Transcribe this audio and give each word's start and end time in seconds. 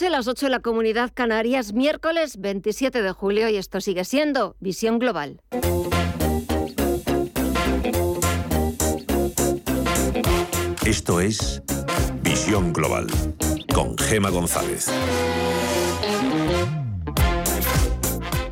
noche, 0.00 0.10
las 0.10 0.28
8 0.28 0.46
de 0.46 0.50
la 0.50 0.60
Comunidad 0.60 1.10
Canarias, 1.12 1.74
miércoles 1.74 2.40
27 2.40 3.02
de 3.02 3.12
julio, 3.12 3.48
y 3.50 3.56
esto 3.56 3.82
sigue 3.82 4.04
siendo 4.04 4.56
Visión 4.58 4.98
Global. 4.98 5.42
Esto 10.86 11.20
es 11.20 11.62
Visión 12.22 12.72
Global 12.72 13.08
con 13.74 13.98
Gema 13.98 14.30
González. 14.30 14.86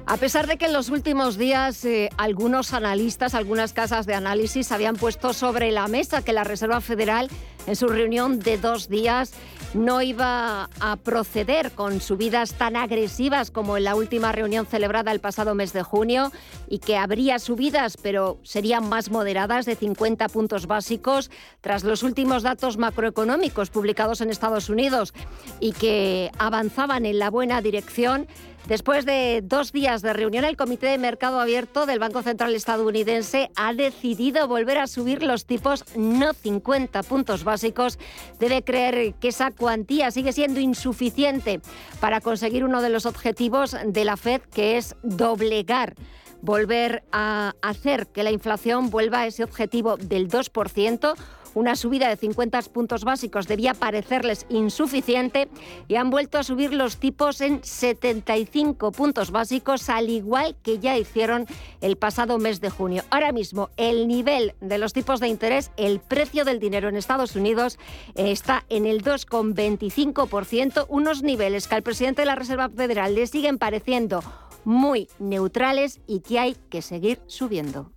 A 0.05 0.17
pesar 0.17 0.47
de 0.47 0.57
que 0.57 0.67
en 0.67 0.73
los 0.73 0.89
últimos 0.91 1.39
días 1.39 1.85
eh, 1.85 2.11
algunos 2.17 2.73
analistas, 2.73 3.35
algunas 3.35 3.73
casas 3.73 4.07
de 4.07 4.15
análisis 4.15 4.73
habían 4.73 4.97
puesto 4.97 5.33
sobre 5.33 5.71
la 5.71 5.87
mesa 5.89 6.23
que 6.23 6.33
la 6.33 6.45
Reserva 6.45 6.81
Federal 6.81 7.29
en 7.67 7.77
su 7.77 7.89
reunión 7.89 8.39
de 8.39 8.57
dos 8.57 8.89
días 8.89 9.33
no 9.75 10.03
iba 10.03 10.71
a 10.81 10.97
proceder 10.97 11.73
con 11.73 12.01
subidas 12.01 12.55
tan 12.55 12.77
agresivas 12.77 13.51
como 13.51 13.77
en 13.77 13.85
la 13.85 13.95
última 13.95 14.33
reunión 14.33 14.67
celebrada 14.67 15.13
el 15.13 15.21
pasado 15.21 15.55
mes 15.55 15.73
de 15.73 15.83
junio 15.83 16.33
y 16.69 16.79
que 16.79 16.97
habría 16.97 17.39
subidas, 17.39 17.97
pero 17.97 18.39
serían 18.43 18.89
más 18.89 19.11
moderadas 19.11 19.67
de 19.67 19.77
50 19.77 20.29
puntos 20.29 20.67
básicos 20.67 21.31
tras 21.61 21.85
los 21.85 22.03
últimos 22.03 22.43
datos 22.43 22.79
macroeconómicos 22.79 23.71
publicados 23.71 24.21
en 24.21 24.31
Estados 24.31 24.71
Unidos 24.71 25.13
y 25.61 25.73
que 25.73 26.31
avanzaban 26.39 27.05
en 27.07 27.19
la 27.19 27.31
buena 27.31 27.61
dirección. 27.61 28.27
Después 28.69 29.07
de 29.07 29.41
dos 29.43 29.73
días 29.73 30.03
de 30.03 30.13
reunión, 30.13 30.45
el 30.45 30.59
Comité 30.59 30.89
de 30.89 30.99
Mercado 30.99 31.41
Abierto 31.41 31.87
del 31.87 31.99
Banco 31.99 32.21
Central 32.21 32.55
estadounidense 32.55 33.51
ha 33.57 33.73
decidido 33.73 34.47
volver 34.47 34.77
a 34.77 34.87
subir 34.87 35.23
los 35.23 35.47
tipos 35.47 35.87
no 35.97 36.35
50 36.35 37.03
puntos 37.05 37.45
básicos. 37.45 37.99
Debe 38.39 38.63
creer 38.63 39.15
que 39.15 39.29
esa 39.29 39.53
cuantía 39.53 40.11
sigue 40.11 40.35
siendo 40.35 40.61
insuficiente 40.61 41.63
para 41.99 42.21
conseguir 42.21 42.63
uno 42.63 42.83
de 42.83 42.91
los 42.91 43.07
objetivos 43.07 43.75
de 43.87 44.05
la 44.05 44.19
Fed, 44.19 44.43
que 44.53 44.77
es 44.77 44.97
doblegar 45.03 45.95
volver 46.41 47.03
a 47.11 47.55
hacer 47.63 48.07
que 48.07 48.23
la 48.23 48.31
inflación 48.31 48.91
vuelva 48.91 49.21
a 49.21 49.27
ese 49.27 49.43
objetivo 49.43 49.97
del 49.97 50.29
2%, 50.29 51.15
una 51.55 51.77
subida 51.77 52.09
de 52.09 52.17
50 52.17 52.63
puntos 52.63 53.05
básicos 53.05 53.47
debía 53.47 53.75
parecerles 53.75 54.47
insuficiente 54.49 55.49
y 55.89 55.97
han 55.97 56.11
vuelto 56.11 56.39
a 56.39 56.43
subir 56.43 56.73
los 56.73 56.99
tipos 56.99 57.41
en 57.41 57.63
75 57.63 58.93
puntos 58.93 59.31
básicos, 59.31 59.89
al 59.89 60.09
igual 60.09 60.57
que 60.63 60.79
ya 60.79 60.97
hicieron 60.97 61.47
el 61.81 61.97
pasado 61.97 62.39
mes 62.39 62.61
de 62.61 62.71
junio. 62.71 63.05
Ahora 63.11 63.33
mismo, 63.33 63.71
el 63.77 64.09
nivel 64.09 64.55
de 64.61 64.79
los 64.79 64.93
tipos 64.93 65.21
de 65.21 65.29
interés, 65.29 65.71
el 65.77 66.01
precio 66.01 66.45
del 66.45 66.61
dinero 66.61 66.89
en 66.89 66.97
Estados 66.97 67.37
Unidos 67.37 67.79
está 68.15 68.65
en 68.69 68.87
el 68.87 69.03
2,25%, 69.03 70.87
unos 70.89 71.23
niveles 71.23 71.69
que 71.69 71.75
al 71.75 71.83
presidente 71.83 72.23
de 72.23 72.27
la 72.27 72.35
Reserva 72.35 72.69
Federal 72.69 73.15
le 73.15 73.27
siguen 73.27 73.59
pareciendo 73.59 74.23
muy 74.65 75.09
neutrales 75.19 76.01
y 76.07 76.21
que 76.21 76.39
hay 76.39 76.57
que 76.69 76.83
seguir 76.83 77.21
subiendo. 77.27 77.91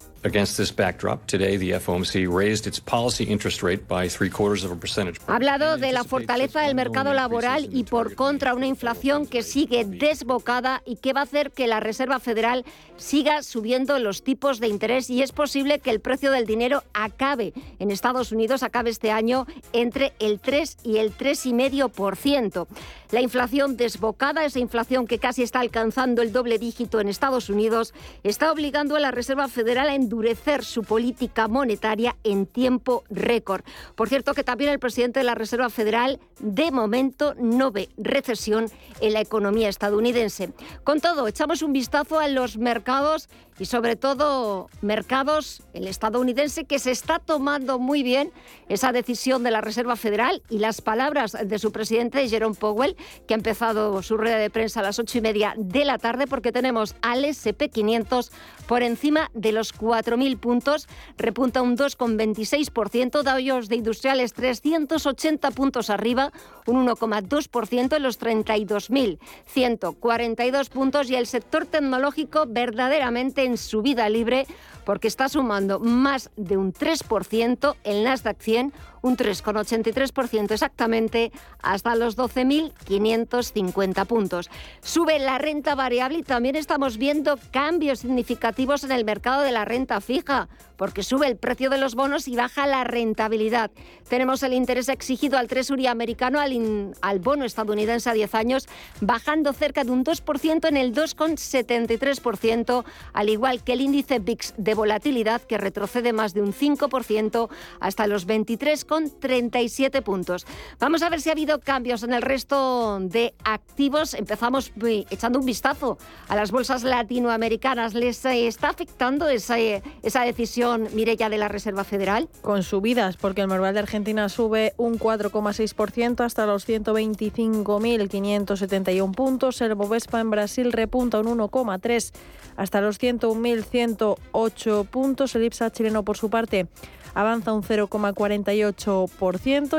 Ha 5.25 5.35
hablado 5.35 5.77
de 5.77 5.91
la 5.91 6.03
fortaleza 6.03 6.61
del 6.61 6.75
mercado 6.75 7.13
laboral 7.13 7.67
y 7.71 7.83
por 7.85 8.15
contra 8.15 8.53
una 8.53 8.67
inflación 8.67 9.25
que 9.25 9.41
sigue 9.41 9.83
desbocada 9.83 10.83
y 10.85 10.97
que 10.97 11.13
va 11.13 11.21
a 11.21 11.23
hacer 11.23 11.51
que 11.51 11.67
la 11.67 11.79
Reserva 11.79 12.19
Federal 12.19 12.65
siga 12.97 13.41
subiendo 13.41 13.97
los 13.97 14.23
tipos 14.23 14.59
de 14.59 14.67
interés 14.67 15.09
y 15.09 15.23
es 15.23 15.31
posible 15.31 15.79
que 15.79 15.89
el 15.89 16.01
precio 16.01 16.31
del 16.31 16.45
dinero 16.45 16.83
acabe 16.93 17.53
en 17.79 17.89
Estados 17.89 18.31
Unidos 18.31 18.61
acabe 18.63 18.91
este 18.91 19.11
año 19.11 19.47
entre 19.73 20.13
el 20.19 20.39
3 20.39 20.77
y 20.83 20.97
el 20.97 21.17
3,5%. 21.17 22.67
La 23.11 23.21
inflación 23.21 23.75
desbocada, 23.75 24.45
esa 24.45 24.59
inflación 24.59 25.05
que 25.05 25.19
casi 25.19 25.43
está 25.43 25.59
alcanzando 25.59 26.21
el 26.21 26.31
doble 26.31 26.59
dígito 26.59 27.01
en 27.01 27.09
Estados 27.09 27.49
Unidos, 27.49 27.93
está 28.23 28.51
obligando 28.51 28.95
a 28.95 28.99
la 28.99 29.11
Reserva 29.11 29.49
Federal 29.49 29.89
a 29.89 29.95
endurecer 30.11 30.65
su 30.65 30.83
política 30.83 31.47
monetaria 31.47 32.17
en 32.25 32.45
tiempo 32.45 33.05
récord. 33.09 33.63
Por 33.95 34.09
cierto, 34.09 34.33
que 34.33 34.43
también 34.43 34.71
el 34.71 34.79
presidente 34.79 35.21
de 35.21 35.23
la 35.23 35.35
Reserva 35.35 35.69
Federal 35.69 36.19
de 36.39 36.69
momento 36.69 37.33
no 37.39 37.71
ve 37.71 37.87
recesión 37.97 38.65
en 38.99 39.13
la 39.13 39.21
economía 39.21 39.69
estadounidense. 39.69 40.51
Con 40.83 40.99
todo, 40.99 41.27
echamos 41.27 41.61
un 41.61 41.71
vistazo 41.71 42.19
a 42.19 42.27
los 42.27 42.57
mercados 42.57 43.29
y 43.61 43.65
sobre 43.65 43.95
todo 43.95 44.69
mercados, 44.81 45.61
el 45.73 45.87
estadounidense 45.87 46.65
que 46.65 46.79
se 46.79 46.89
está 46.89 47.19
tomando 47.19 47.77
muy 47.77 48.01
bien 48.01 48.31
esa 48.69 48.91
decisión 48.91 49.43
de 49.43 49.51
la 49.51 49.61
Reserva 49.61 49.95
Federal 49.95 50.41
y 50.49 50.57
las 50.57 50.81
palabras 50.81 51.37
de 51.45 51.59
su 51.59 51.71
presidente 51.71 52.27
Jerome 52.27 52.55
Powell, 52.55 52.97
que 53.27 53.35
ha 53.35 53.37
empezado 53.37 54.01
su 54.01 54.17
rueda 54.17 54.37
de 54.37 54.49
prensa 54.49 54.79
a 54.79 54.83
las 54.83 54.97
ocho 54.97 55.19
y 55.19 55.21
media 55.21 55.53
de 55.57 55.85
la 55.85 55.99
tarde 55.99 56.25
porque 56.25 56.51
tenemos 56.51 56.95
al 57.03 57.23
SP500 57.23 58.31
por 58.65 58.81
encima 58.81 59.29
de 59.35 59.51
los 59.51 59.75
4.000 59.75 60.39
puntos, 60.39 60.87
repunta 61.17 61.61
un 61.61 61.77
2,26%, 61.77 63.21
Dow 63.21 63.37
Jones 63.45 63.69
de 63.69 63.75
Industriales 63.75 64.33
380 64.33 65.51
puntos 65.51 65.91
arriba, 65.91 66.31
un 66.65 66.87
1,2% 66.87 67.95
en 67.95 68.01
los 68.01 68.19
32.142 68.19 70.69
puntos 70.69 71.11
y 71.11 71.15
el 71.15 71.27
sector 71.27 71.67
tecnológico 71.67 72.45
verdaderamente 72.47 73.43
en 73.43 73.50
su 73.57 73.81
vida 73.81 74.07
libre 74.09 74.45
porque 74.85 75.07
está 75.07 75.29
sumando 75.29 75.79
más 75.79 76.29
de 76.35 76.57
un 76.57 76.73
3%, 76.73 77.75
el 77.83 78.03
Nasdaq 78.03 78.39
100 78.39 78.73
un 79.01 79.17
3,83% 79.17 80.51
exactamente 80.51 81.31
hasta 81.61 81.95
los 81.95 82.17
12.550 82.17 84.05
puntos. 84.05 84.49
Sube 84.81 85.19
la 85.19 85.37
renta 85.37 85.75
variable 85.75 86.19
y 86.19 86.23
también 86.23 86.55
estamos 86.55 86.97
viendo 86.97 87.37
cambios 87.51 87.99
significativos 87.99 88.83
en 88.83 88.91
el 88.91 89.05
mercado 89.05 89.41
de 89.41 89.51
la 89.51 89.65
renta 89.65 90.01
fija, 90.01 90.47
porque 90.77 91.03
sube 91.03 91.27
el 91.27 91.37
precio 91.37 91.69
de 91.69 91.77
los 91.77 91.95
bonos 91.95 92.27
y 92.27 92.35
baja 92.35 92.65
la 92.65 92.83
rentabilidad. 92.83 93.71
Tenemos 94.09 94.41
el 94.43 94.53
interés 94.53 94.89
exigido 94.89 95.37
al 95.37 95.47
Treasury 95.47 95.87
americano, 95.87 96.39
al, 96.39 96.95
al 97.01 97.19
bono 97.19 97.45
estadounidense 97.45 98.09
a 98.09 98.13
10 98.13 98.35
años, 98.35 98.67
bajando 98.99 99.53
cerca 99.53 99.83
de 99.83 99.91
un 99.91 100.03
2% 100.03 100.67
en 100.67 100.77
el 100.77 100.93
2,73%, 100.93 102.83
al 103.13 103.29
igual 103.29 103.63
que 103.63 103.73
el 103.73 103.81
índice 103.81 104.19
VIX 104.19 104.53
de 104.57 104.73
volatilidad, 104.73 105.41
que 105.41 105.57
retrocede 105.57 106.13
más 106.13 106.33
de 106.33 106.41
un 106.41 106.53
5% 106.53 107.49
hasta 107.79 108.07
los 108.07 108.25
23 108.25 108.85
con 108.91 109.09
37 109.09 110.01
puntos. 110.01 110.45
Vamos 110.77 111.01
a 111.01 111.07
ver 111.07 111.21
si 111.21 111.29
ha 111.29 111.31
habido 111.31 111.61
cambios 111.61 112.03
en 112.03 112.11
el 112.11 112.21
resto 112.21 112.99
de 112.99 113.33
activos. 113.45 114.13
Empezamos 114.13 114.73
echando 115.09 115.39
un 115.39 115.45
vistazo 115.45 115.97
a 116.27 116.35
las 116.35 116.51
bolsas 116.51 116.83
latinoamericanas. 116.83 117.93
¿Les 117.93 118.25
eh, 118.25 118.47
está 118.47 118.67
afectando 118.67 119.29
esa, 119.29 119.57
eh, 119.57 119.81
esa 120.03 120.23
decisión, 120.23 120.89
Mireya, 120.93 121.29
de 121.29 121.37
la 121.37 121.47
Reserva 121.47 121.85
Federal? 121.85 122.27
Con 122.41 122.63
subidas, 122.63 123.15
porque 123.15 123.39
el 123.39 123.47
Merval 123.47 123.75
de 123.75 123.79
Argentina 123.79 124.27
sube 124.27 124.73
un 124.75 124.99
4,6% 124.99 126.25
hasta 126.25 126.45
los 126.45 126.67
125.571 126.67 129.15
puntos. 129.15 129.61
El 129.61 129.75
Bovespa 129.75 130.19
en 130.19 130.31
Brasil 130.31 130.73
repunta 130.73 131.21
un 131.21 131.27
1,3% 131.27 132.11
hasta 132.57 132.81
los 132.81 132.99
101.108 132.99 134.85
puntos. 134.87 135.33
El 135.35 135.45
IPSA 135.45 135.71
chileno, 135.71 136.03
por 136.03 136.17
su 136.17 136.29
parte, 136.29 136.67
avanza 137.13 137.53
un 137.53 137.63
0,48% 137.63 138.80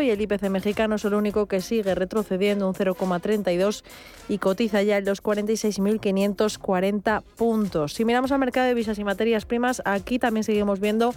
y 0.00 0.10
el 0.10 0.20
IPC 0.20 0.50
mexicano 0.50 0.96
es 0.96 1.04
el 1.04 1.14
único 1.14 1.46
que 1.46 1.60
sigue 1.60 1.94
retrocediendo 1.94 2.68
un 2.68 2.74
0,32% 2.74 3.84
y 4.28 4.38
cotiza 4.38 4.82
ya 4.82 4.98
en 4.98 5.04
los 5.04 5.22
46.540 5.22 7.22
puntos. 7.36 7.94
Si 7.94 8.04
miramos 8.04 8.32
al 8.32 8.38
mercado 8.38 8.66
de 8.66 8.74
visas 8.74 8.98
y 8.98 9.04
materias 9.04 9.44
primas, 9.44 9.82
aquí 9.84 10.18
también 10.18 10.42
seguimos 10.44 10.80
viendo 10.80 11.14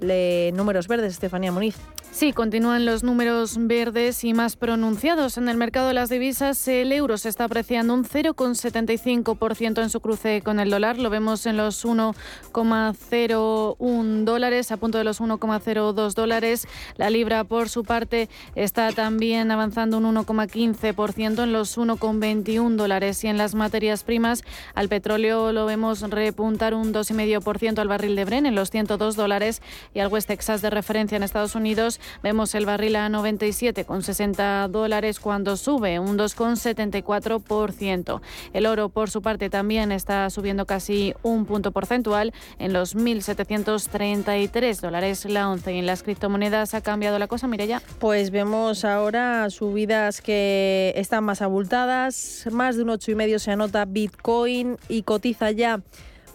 números 0.00 0.88
verdes, 0.88 1.12
Estefanía 1.12 1.52
Muniz. 1.52 1.76
Sí, 2.14 2.32
continúan 2.32 2.84
los 2.84 3.02
números 3.02 3.56
verdes 3.58 4.22
y 4.22 4.34
más 4.34 4.54
pronunciados. 4.54 5.36
En 5.36 5.48
el 5.48 5.56
mercado 5.56 5.88
de 5.88 5.94
las 5.94 6.10
divisas, 6.10 6.68
el 6.68 6.92
euro 6.92 7.18
se 7.18 7.28
está 7.28 7.42
apreciando 7.42 7.92
un 7.92 8.04
0,75% 8.04 9.82
en 9.82 9.90
su 9.90 9.98
cruce 9.98 10.40
con 10.40 10.60
el 10.60 10.70
dólar. 10.70 10.96
Lo 10.96 11.10
vemos 11.10 11.44
en 11.46 11.56
los 11.56 11.84
1,01 11.84 14.24
dólares, 14.24 14.70
a 14.70 14.76
punto 14.76 14.98
de 14.98 15.02
los 15.02 15.20
1,02 15.20 16.14
dólares. 16.14 16.68
La 16.96 17.10
libra, 17.10 17.42
por 17.42 17.68
su 17.68 17.82
parte, 17.82 18.28
está 18.54 18.92
también 18.92 19.50
avanzando 19.50 19.98
un 19.98 20.04
1,15% 20.04 21.42
en 21.42 21.52
los 21.52 21.76
1,21 21.76 22.76
dólares. 22.76 23.24
Y 23.24 23.26
en 23.26 23.38
las 23.38 23.56
materias 23.56 24.04
primas, 24.04 24.44
al 24.76 24.88
petróleo 24.88 25.50
lo 25.50 25.66
vemos 25.66 26.02
repuntar 26.02 26.74
un 26.74 26.94
2,5% 26.94 27.80
al 27.80 27.88
barril 27.88 28.14
de 28.14 28.24
Bren 28.24 28.46
en 28.46 28.54
los 28.54 28.70
102 28.70 29.16
dólares 29.16 29.62
y 29.94 30.00
al 30.00 30.08
West 30.08 30.28
Texas 30.28 30.60
de 30.60 30.70
referencia 30.70 31.16
en 31.16 31.22
Estados 31.22 31.54
Unidos 31.54 32.00
vemos 32.22 32.54
el 32.54 32.66
barril 32.66 32.96
a 32.96 33.08
97,60 33.08 34.68
dólares 34.68 35.20
cuando 35.20 35.56
sube 35.56 35.98
un 35.98 36.18
2,74%. 36.18 38.20
El 38.52 38.66
oro, 38.66 38.90
por 38.90 39.10
su 39.10 39.22
parte, 39.22 39.48
también 39.48 39.92
está 39.92 40.28
subiendo 40.30 40.66
casi 40.66 41.14
un 41.22 41.46
punto 41.46 41.72
porcentual 41.72 42.34
en 42.58 42.72
los 42.72 42.96
1.733 42.96 44.80
dólares 44.80 45.24
la 45.24 45.48
once. 45.48 45.72
Y 45.72 45.78
en 45.78 45.86
las 45.86 46.02
criptomonedas 46.02 46.74
ha 46.74 46.80
cambiado 46.80 47.18
la 47.18 47.28
cosa, 47.28 47.46
mire 47.46 47.66
ya. 47.66 47.80
Pues 47.98 48.30
vemos 48.30 48.84
ahora 48.84 49.48
subidas 49.50 50.20
que 50.20 50.92
están 50.96 51.24
más 51.24 51.40
abultadas, 51.40 52.46
más 52.50 52.76
de 52.76 52.82
un 52.82 52.88
8,5 52.88 53.38
se 53.38 53.52
anota 53.52 53.84
Bitcoin 53.84 54.76
y 54.88 55.02
cotiza 55.02 55.50
ya 55.50 55.80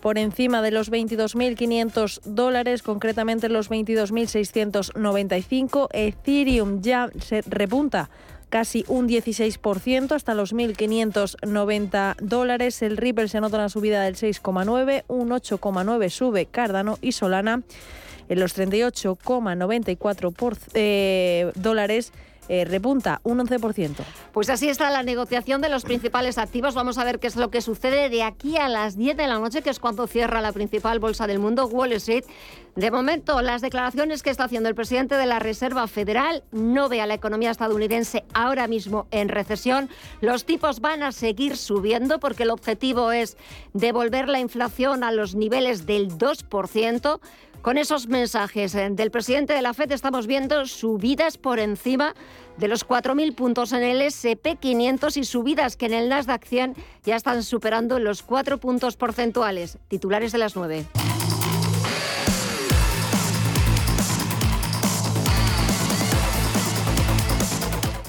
por 0.01 0.17
encima 0.17 0.61
de 0.61 0.71
los 0.71 0.91
22.500 0.91 2.19
dólares, 2.23 2.83
concretamente 2.83 3.47
los 3.49 3.69
22.695. 3.69 5.87
Ethereum 5.93 6.81
ya 6.81 7.09
se 7.19 7.41
repunta 7.41 8.09
casi 8.49 8.83
un 8.87 9.07
16% 9.07 10.11
hasta 10.11 10.33
los 10.33 10.53
1.590 10.53 12.15
dólares. 12.19 12.81
El 12.81 12.97
Ripple 12.97 13.27
se 13.27 13.37
anota 13.37 13.57
una 13.57 13.69
subida 13.69 14.01
del 14.03 14.15
6,9, 14.15 15.03
un 15.07 15.29
8,9 15.29 16.09
sube 16.09 16.47
Cardano 16.47 16.97
y 17.01 17.11
Solana 17.13 17.61
en 18.27 18.39
los 18.39 18.57
38,94 18.57 20.57
eh, 20.73 21.51
dólares 21.55 22.11
eh, 22.49 22.65
repunta 22.65 23.21
un 23.23 23.39
11%. 23.39 23.95
Pues 24.33 24.49
así 24.49 24.67
está 24.69 24.89
la 24.89 25.03
negociación 25.03 25.61
de 25.61 25.69
los 25.69 25.83
principales 25.83 26.37
activos. 26.37 26.75
Vamos 26.75 26.97
a 26.97 27.03
ver 27.03 27.19
qué 27.19 27.27
es 27.27 27.35
lo 27.35 27.51
que 27.51 27.61
sucede 27.61 28.09
de 28.09 28.23
aquí 28.23 28.57
a 28.57 28.67
las 28.67 28.97
10 28.97 29.15
de 29.15 29.27
la 29.27 29.39
noche, 29.39 29.61
que 29.61 29.69
es 29.69 29.79
cuando 29.79 30.07
cierra 30.07 30.41
la 30.41 30.51
principal 30.51 30.99
bolsa 30.99 31.27
del 31.27 31.39
mundo, 31.39 31.67
Wall 31.67 31.93
Street. 31.93 32.25
De 32.75 32.91
momento, 32.91 33.41
las 33.41 33.61
declaraciones 33.61 34.23
que 34.23 34.29
está 34.29 34.45
haciendo 34.45 34.69
el 34.69 34.75
presidente 34.75 35.15
de 35.15 35.25
la 35.25 35.39
Reserva 35.39 35.87
Federal 35.87 36.43
no 36.51 36.89
ve 36.89 37.01
a 37.01 37.07
la 37.07 37.13
economía 37.13 37.51
estadounidense 37.51 38.23
ahora 38.33 38.67
mismo 38.67 39.07
en 39.11 39.29
recesión. 39.29 39.89
Los 40.21 40.45
tipos 40.45 40.79
van 40.79 41.03
a 41.03 41.11
seguir 41.11 41.57
subiendo 41.57 42.19
porque 42.19 42.43
el 42.43 42.51
objetivo 42.51 43.11
es 43.11 43.37
devolver 43.73 44.27
la 44.27 44.39
inflación 44.39 45.03
a 45.03 45.11
los 45.11 45.35
niveles 45.35 45.85
del 45.85 46.17
2%. 46.17 47.19
Con 47.61 47.77
esos 47.77 48.07
mensajes 48.07 48.73
eh, 48.73 48.89
del 48.89 49.11
presidente 49.11 49.53
de 49.53 49.61
la 49.61 49.73
FED 49.73 49.91
estamos 49.91 50.27
viendo 50.27 50.65
subidas 50.65 51.37
por 51.37 51.59
encima 51.59 52.15
de 52.57 52.69
los 52.69 52.87
4.000 52.87 53.35
puntos 53.35 53.73
en 53.73 53.83
el 53.83 54.01
SP500 54.01 55.17
y 55.17 55.25
subidas 55.25 55.75
que 55.75 55.87
en 55.87 55.93
el 55.93 56.09
Nasdaq 56.09 56.45
100 56.45 56.75
ya 57.03 57.17
están 57.17 57.43
superando 57.43 57.99
los 57.99 58.23
4 58.23 58.59
puntos 58.59 58.95
porcentuales. 58.95 59.77
Titulares 59.89 60.31
de 60.31 60.37
las 60.37 60.55
9. 60.55 60.85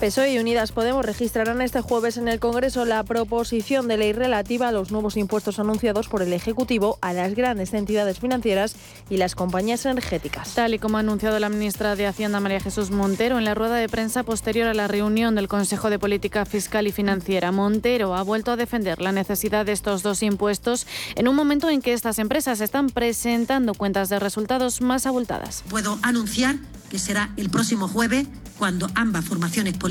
PSOE 0.00 0.32
y 0.32 0.38
Unidas 0.38 0.72
Podemos 0.72 1.04
registrarán 1.04 1.60
este 1.60 1.82
jueves 1.82 2.16
en 2.16 2.26
el 2.26 2.40
Congreso 2.40 2.86
la 2.86 3.04
proposición 3.04 3.86
de 3.86 3.98
ley 3.98 4.14
relativa 4.14 4.68
a 4.68 4.72
los 4.72 4.90
nuevos 4.90 5.18
impuestos 5.18 5.58
anunciados 5.58 6.08
por 6.08 6.22
el 6.22 6.32
Ejecutivo 6.32 6.98
a 7.02 7.12
las 7.12 7.34
grandes 7.34 7.74
entidades 7.74 8.18
financieras 8.18 8.76
y 9.10 9.18
las 9.18 9.34
compañías 9.34 9.84
energéticas. 9.84 10.54
Tal 10.54 10.72
y 10.72 10.78
como 10.78 10.96
ha 10.96 11.00
anunciado 11.00 11.38
la 11.38 11.50
ministra 11.50 11.96
de 11.96 12.06
Hacienda 12.06 12.40
María 12.40 12.60
Jesús 12.60 12.90
Montero 12.90 13.36
en 13.36 13.44
la 13.44 13.54
rueda 13.54 13.76
de 13.76 13.90
prensa 13.90 14.22
posterior 14.22 14.68
a 14.68 14.74
la 14.74 14.88
reunión 14.88 15.34
del 15.34 15.48
Consejo 15.48 15.90
de 15.90 15.98
Política 15.98 16.46
Fiscal 16.46 16.86
y 16.86 16.92
Financiera, 16.92 17.52
Montero 17.52 18.14
ha 18.14 18.22
vuelto 18.22 18.52
a 18.52 18.56
defender 18.56 19.02
la 19.02 19.12
necesidad 19.12 19.66
de 19.66 19.72
estos 19.72 20.02
dos 20.02 20.22
impuestos 20.22 20.86
en 21.14 21.28
un 21.28 21.36
momento 21.36 21.68
en 21.68 21.82
que 21.82 21.92
estas 21.92 22.18
empresas 22.18 22.62
están 22.62 22.88
presentando 22.88 23.74
cuentas 23.74 24.08
de 24.08 24.18
resultados 24.18 24.80
más 24.80 25.04
abultadas. 25.04 25.62
Puedo 25.68 25.98
anunciar 26.00 26.56
que 26.90 26.98
será 26.98 27.32
el 27.36 27.50
próximo 27.50 27.86
jueves 27.86 28.26
cuando 28.58 28.90
ambas 28.94 29.24
formaciones 29.24 29.74
políticas 29.74 29.89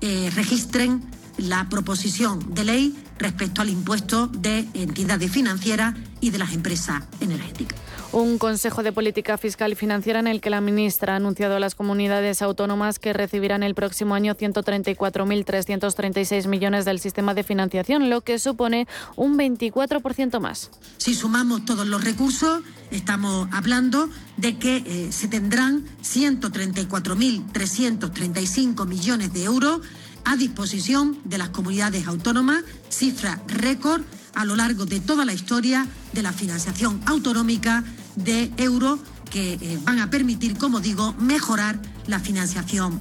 eh, 0.00 0.30
registren 0.34 1.02
la 1.36 1.68
proposición 1.68 2.54
de 2.54 2.64
ley 2.64 3.04
respecto 3.18 3.62
al 3.62 3.68
impuesto 3.68 4.26
de 4.26 4.68
entidades 4.74 5.30
financieras 5.30 5.94
y 6.20 6.30
de 6.30 6.38
las 6.38 6.52
empresas 6.52 7.02
energéticas. 7.20 7.78
Un 8.14 8.38
Consejo 8.38 8.82
de 8.84 8.92
Política 8.92 9.36
Fiscal 9.38 9.72
y 9.72 9.74
Financiera 9.74 10.20
en 10.20 10.28
el 10.28 10.40
que 10.40 10.48
la 10.48 10.60
ministra 10.60 11.14
ha 11.14 11.16
anunciado 11.16 11.56
a 11.56 11.58
las 11.58 11.74
comunidades 11.74 12.42
autónomas 12.42 13.00
que 13.00 13.12
recibirán 13.12 13.64
el 13.64 13.74
próximo 13.74 14.14
año 14.14 14.36
134.336 14.36 16.46
millones 16.46 16.84
del 16.84 17.00
sistema 17.00 17.34
de 17.34 17.42
financiación, 17.42 18.10
lo 18.10 18.20
que 18.20 18.38
supone 18.38 18.86
un 19.16 19.36
24% 19.36 20.38
más. 20.38 20.70
Si 20.96 21.12
sumamos 21.12 21.64
todos 21.64 21.88
los 21.88 22.04
recursos, 22.04 22.62
estamos 22.92 23.48
hablando 23.50 24.08
de 24.36 24.58
que 24.58 24.76
eh, 24.76 25.10
se 25.10 25.26
tendrán 25.26 25.84
134.335 26.04 28.86
millones 28.86 29.32
de 29.32 29.42
euros 29.42 29.80
a 30.24 30.36
disposición 30.36 31.18
de 31.24 31.38
las 31.38 31.48
comunidades 31.48 32.06
autónomas, 32.06 32.62
cifra 32.90 33.42
récord 33.48 34.02
a 34.36 34.44
lo 34.44 34.54
largo 34.54 34.86
de 34.86 35.00
toda 35.00 35.24
la 35.24 35.32
historia 35.32 35.88
de 36.12 36.22
la 36.22 36.32
financiación 36.32 37.00
autonómica 37.06 37.82
de 38.16 38.50
euro 38.56 38.98
que 39.30 39.54
eh, 39.54 39.78
van 39.84 39.98
a 40.00 40.10
permitir, 40.10 40.56
como 40.58 40.80
digo, 40.80 41.14
mejorar 41.18 41.78
la 42.06 42.20
financiación 42.20 43.00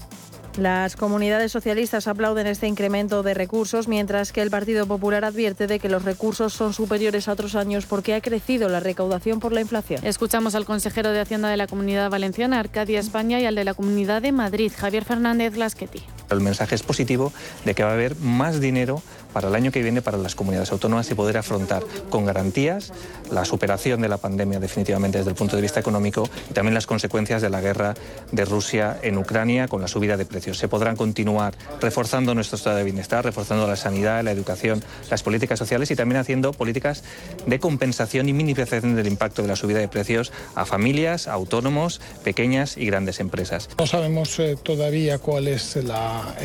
las 0.57 0.95
comunidades 0.95 1.51
socialistas 1.51 2.07
aplauden 2.07 2.45
este 2.45 2.67
incremento 2.67 3.23
de 3.23 3.33
recursos, 3.33 3.87
mientras 3.87 4.31
que 4.31 4.41
el 4.41 4.51
Partido 4.51 4.85
Popular 4.85 5.25
advierte 5.25 5.65
de 5.65 5.79
que 5.79 5.89
los 5.89 6.03
recursos 6.03 6.53
son 6.53 6.73
superiores 6.73 7.27
a 7.27 7.31
otros 7.31 7.55
años 7.55 7.87
porque 7.87 8.13
ha 8.13 8.21
crecido 8.21 8.69
la 8.69 8.79
recaudación 8.79 9.39
por 9.39 9.51
la 9.51 9.61
inflación. 9.61 10.05
Escuchamos 10.05 10.53
al 10.53 10.65
consejero 10.65 11.09
de 11.09 11.21
Hacienda 11.21 11.49
de 11.49 11.57
la 11.57 11.65
Comunidad 11.65 12.11
Valenciana, 12.11 12.59
Arcadia 12.59 12.99
España, 12.99 13.39
y 13.39 13.47
al 13.47 13.55
de 13.55 13.63
la 13.63 13.73
Comunidad 13.73 14.21
de 14.21 14.31
Madrid, 14.31 14.71
Javier 14.77 15.05
Fernández 15.05 15.57
Lasqueti. 15.57 16.03
El 16.29 16.41
mensaje 16.41 16.75
es 16.75 16.83
positivo 16.83 17.33
de 17.65 17.73
que 17.73 17.83
va 17.83 17.89
a 17.89 17.93
haber 17.93 18.15
más 18.17 18.61
dinero 18.61 19.01
para 19.33 19.49
el 19.49 19.55
año 19.55 19.71
que 19.71 19.81
viene 19.81 20.01
para 20.01 20.17
las 20.17 20.35
comunidades 20.35 20.71
autónomas 20.71 21.09
y 21.11 21.15
poder 21.15 21.37
afrontar 21.37 21.83
con 22.09 22.25
garantías 22.25 22.93
la 23.31 23.45
superación 23.45 24.01
de 24.01 24.07
la 24.07 24.17
pandemia 24.17 24.59
definitivamente 24.59 25.17
desde 25.17 25.31
el 25.31 25.35
punto 25.35 25.55
de 25.55 25.61
vista 25.61 25.79
económico 25.79 26.29
y 26.49 26.53
también 26.53 26.73
las 26.73 26.85
consecuencias 26.85 27.41
de 27.41 27.49
la 27.49 27.59
guerra 27.59 27.95
de 28.31 28.45
Rusia 28.45 28.99
en 29.01 29.17
Ucrania 29.17 29.67
con 29.67 29.81
la 29.81 29.87
subida 29.87 30.17
de 30.17 30.25
precios. 30.25 30.57
Se 30.57 30.67
podrán 30.67 30.95
continuar 30.95 31.55
reforzando 31.81 32.35
nuestro 32.35 32.57
estado 32.57 32.77
de 32.77 32.83
bienestar, 32.83 33.25
reforzando 33.25 33.67
la 33.67 33.75
sanidad, 33.75 34.23
la 34.23 34.31
educación, 34.31 34.83
las 35.09 35.23
políticas 35.23 35.57
sociales 35.57 35.89
y 35.89 35.95
también 35.95 36.21
haciendo 36.21 36.53
políticas 36.53 37.03
de 37.47 37.59
compensación 37.59 38.29
y 38.29 38.33
minimización 38.33 38.95
del 38.95 39.07
impacto 39.07 39.41
de 39.41 39.47
la 39.47 39.55
subida 39.55 39.79
de 39.79 39.87
precios 39.87 40.31
a 40.55 40.65
familias, 40.65 41.27
autónomos, 41.27 42.01
pequeñas 42.23 42.77
y 42.77 42.85
grandes 42.85 43.19
empresas. 43.19 43.69
No 43.79 43.87
sabemos 43.87 44.37
eh, 44.39 44.57
todavía 44.61 45.17
cuál 45.17 45.47
es 45.47 45.75
la, 45.77 46.35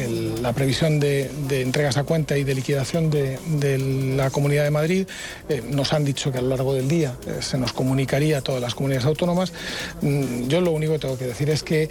previsión 0.55 0.99
de, 0.99 1.31
de 1.49 1.62
entregas 1.62 1.99
a 1.99 2.05
cuenta 2.05 2.38
y 2.38 2.44
de 2.44 2.55
liquidación 2.55 2.77
de, 2.78 4.14
la 4.16 4.30
Comunidad 4.30 4.64
de 4.64 4.70
Madrid. 4.70 5.06
Eh, 5.48 5.62
nos 5.69 5.92
han 5.92 6.04
dicho 6.04 6.30
que 6.30 6.38
a 6.38 6.42
lo 6.42 6.48
largo 6.48 6.75
del 6.75 6.88
día 6.88 7.16
eh, 7.26 7.38
se 7.40 7.58
nos 7.58 7.72
comunicaría 7.72 8.38
a 8.38 8.40
todas 8.40 8.60
las 8.60 8.75
comunidades 8.75 9.06
autónomas. 9.06 9.52
Mm, 10.00 10.46
yo 10.48 10.60
lo 10.60 10.70
único 10.70 10.92
que 10.92 10.98
tengo 11.00 11.19
que 11.19 11.26
decir 11.26 11.50
es 11.50 11.62
que 11.62 11.88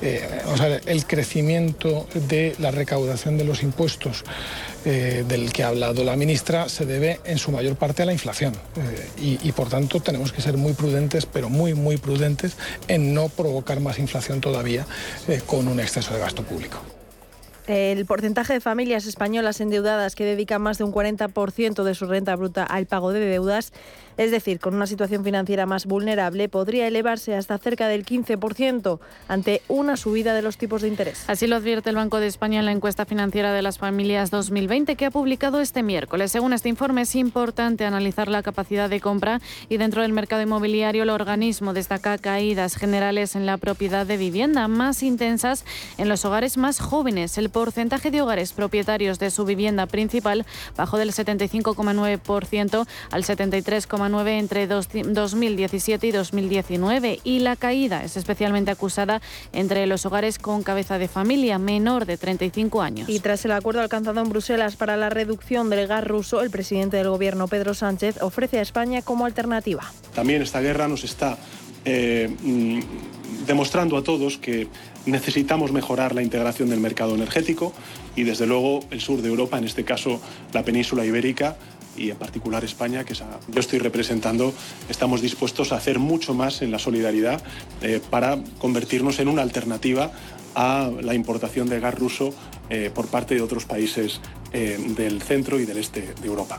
eh, 0.00 0.28
el 0.86 1.06
crecimiento 1.06 2.06
de 2.28 2.54
la 2.58 2.70
recaudación 2.70 3.36
de 3.36 3.44
los 3.44 3.62
impuestos 3.62 4.24
del 4.84 5.52
que 5.52 5.64
ha 5.64 5.68
hablado 5.68 6.02
la 6.02 6.16
ministra 6.16 6.68
se 6.70 6.86
debe 6.86 7.20
en 7.24 7.36
su 7.36 7.50
mayor 7.50 7.76
parte 7.76 8.04
a 8.04 8.06
la 8.06 8.12
inflación 8.12 8.54
y, 9.20 9.38
y, 9.46 9.52
por 9.52 9.68
tanto 9.68 10.00
tenemos 10.00 10.32
que 10.32 10.40
ser 10.40 10.56
muy 10.56 10.72
prudentes, 10.72 11.26
pero 11.26 11.50
muy, 11.50 11.74
muy 11.74 11.98
prudentes 11.98 12.56
en 12.86 13.12
no 13.12 13.28
provocar 13.28 13.80
más 13.80 13.98
inflación 13.98 14.40
todavía 14.40 14.86
con 15.46 15.68
un 15.68 15.80
exceso 15.80 16.14
de 16.14 16.20
gasto 16.20 16.42
público. 16.42 16.78
El 17.68 18.06
porcentaje 18.06 18.54
de 18.54 18.60
familias 18.60 19.04
españolas 19.04 19.60
endeudadas 19.60 20.14
que 20.14 20.24
dedican 20.24 20.62
más 20.62 20.78
de 20.78 20.84
un 20.84 20.92
40% 20.92 21.82
de 21.84 21.94
su 21.94 22.06
renta 22.06 22.34
bruta 22.34 22.64
al 22.64 22.86
pago 22.86 23.12
de 23.12 23.20
deudas 23.20 23.74
es 24.18 24.32
decir, 24.32 24.58
con 24.58 24.74
una 24.74 24.86
situación 24.86 25.24
financiera 25.24 25.64
más 25.64 25.86
vulnerable, 25.86 26.48
podría 26.48 26.88
elevarse 26.88 27.36
hasta 27.36 27.56
cerca 27.56 27.86
del 27.86 28.04
15% 28.04 28.98
ante 29.28 29.62
una 29.68 29.96
subida 29.96 30.34
de 30.34 30.42
los 30.42 30.58
tipos 30.58 30.82
de 30.82 30.88
interés. 30.88 31.22
Así 31.28 31.46
lo 31.46 31.54
advierte 31.54 31.90
el 31.90 31.96
Banco 31.96 32.18
de 32.18 32.26
España 32.26 32.58
en 32.58 32.66
la 32.66 32.72
encuesta 32.72 33.06
financiera 33.06 33.52
de 33.52 33.62
las 33.62 33.78
familias 33.78 34.30
2020 34.30 34.96
que 34.96 35.06
ha 35.06 35.12
publicado 35.12 35.60
este 35.60 35.84
miércoles. 35.84 36.32
Según 36.32 36.52
este 36.52 36.68
informe, 36.68 37.02
es 37.02 37.14
importante 37.14 37.84
analizar 37.84 38.26
la 38.28 38.42
capacidad 38.42 38.90
de 38.90 39.00
compra 39.00 39.40
y 39.68 39.76
dentro 39.76 40.02
del 40.02 40.12
mercado 40.12 40.42
inmobiliario 40.42 41.04
el 41.04 41.10
organismo 41.10 41.72
destaca 41.72 42.18
caídas 42.18 42.74
generales 42.74 43.36
en 43.36 43.46
la 43.46 43.56
propiedad 43.56 44.04
de 44.04 44.16
vivienda 44.16 44.66
más 44.66 45.04
intensas 45.04 45.64
en 45.96 46.08
los 46.08 46.24
hogares 46.24 46.56
más 46.56 46.80
jóvenes. 46.80 47.38
El 47.38 47.50
porcentaje 47.50 48.10
de 48.10 48.20
hogares 48.20 48.52
propietarios 48.52 49.20
de 49.20 49.30
su 49.30 49.44
vivienda 49.44 49.86
principal 49.86 50.44
bajó 50.76 50.98
del 50.98 51.12
75,9% 51.12 52.86
al 53.12 53.22
73,9% 53.22 54.07
entre 54.26 54.66
2017 54.66 56.06
y 56.06 56.10
2019 56.10 57.20
y 57.24 57.40
la 57.40 57.56
caída 57.56 58.04
es 58.04 58.16
especialmente 58.16 58.70
acusada 58.70 59.20
entre 59.52 59.86
los 59.86 60.06
hogares 60.06 60.38
con 60.38 60.62
cabeza 60.62 60.98
de 60.98 61.08
familia 61.08 61.58
menor 61.58 62.06
de 62.06 62.16
35 62.16 62.82
años. 62.82 63.08
Y 63.08 63.20
tras 63.20 63.44
el 63.44 63.52
acuerdo 63.52 63.80
alcanzado 63.80 64.20
en 64.20 64.28
Bruselas 64.28 64.76
para 64.76 64.96
la 64.96 65.10
reducción 65.10 65.70
del 65.70 65.86
gas 65.86 66.06
ruso, 66.06 66.40
el 66.40 66.50
presidente 66.50 66.96
del 66.96 67.10
gobierno 67.10 67.48
Pedro 67.48 67.74
Sánchez 67.74 68.22
ofrece 68.22 68.58
a 68.58 68.62
España 68.62 69.02
como 69.02 69.26
alternativa. 69.26 69.92
También 70.14 70.42
esta 70.42 70.60
guerra 70.60 70.88
nos 70.88 71.04
está 71.04 71.38
eh, 71.84 72.28
mm, 72.42 72.80
demostrando 73.46 73.96
a 73.96 74.02
todos 74.02 74.38
que 74.38 74.68
necesitamos 75.06 75.72
mejorar 75.72 76.14
la 76.14 76.22
integración 76.22 76.68
del 76.70 76.80
mercado 76.80 77.14
energético 77.14 77.72
y 78.16 78.24
desde 78.24 78.46
luego 78.46 78.80
el 78.90 79.00
sur 79.00 79.22
de 79.22 79.28
Europa, 79.28 79.58
en 79.58 79.64
este 79.64 79.84
caso 79.84 80.20
la 80.52 80.64
península 80.64 81.04
ibérica, 81.04 81.56
y 81.98 82.10
en 82.10 82.16
particular 82.16 82.64
España, 82.64 83.04
que 83.04 83.14
yo 83.14 83.60
estoy 83.60 83.78
representando, 83.78 84.54
estamos 84.88 85.20
dispuestos 85.20 85.72
a 85.72 85.76
hacer 85.76 85.98
mucho 85.98 86.34
más 86.34 86.62
en 86.62 86.70
la 86.70 86.78
solidaridad 86.78 87.42
eh, 87.82 88.00
para 88.10 88.38
convertirnos 88.58 89.18
en 89.20 89.28
una 89.28 89.42
alternativa 89.42 90.12
a 90.54 90.90
la 91.02 91.14
importación 91.14 91.68
de 91.68 91.80
gas 91.80 91.94
ruso 91.94 92.34
eh, 92.70 92.90
por 92.94 93.08
parte 93.08 93.34
de 93.34 93.42
otros 93.42 93.64
países 93.64 94.20
eh, 94.52 94.78
del 94.96 95.22
centro 95.22 95.58
y 95.60 95.64
del 95.64 95.78
este 95.78 96.14
de 96.20 96.26
Europa. 96.26 96.58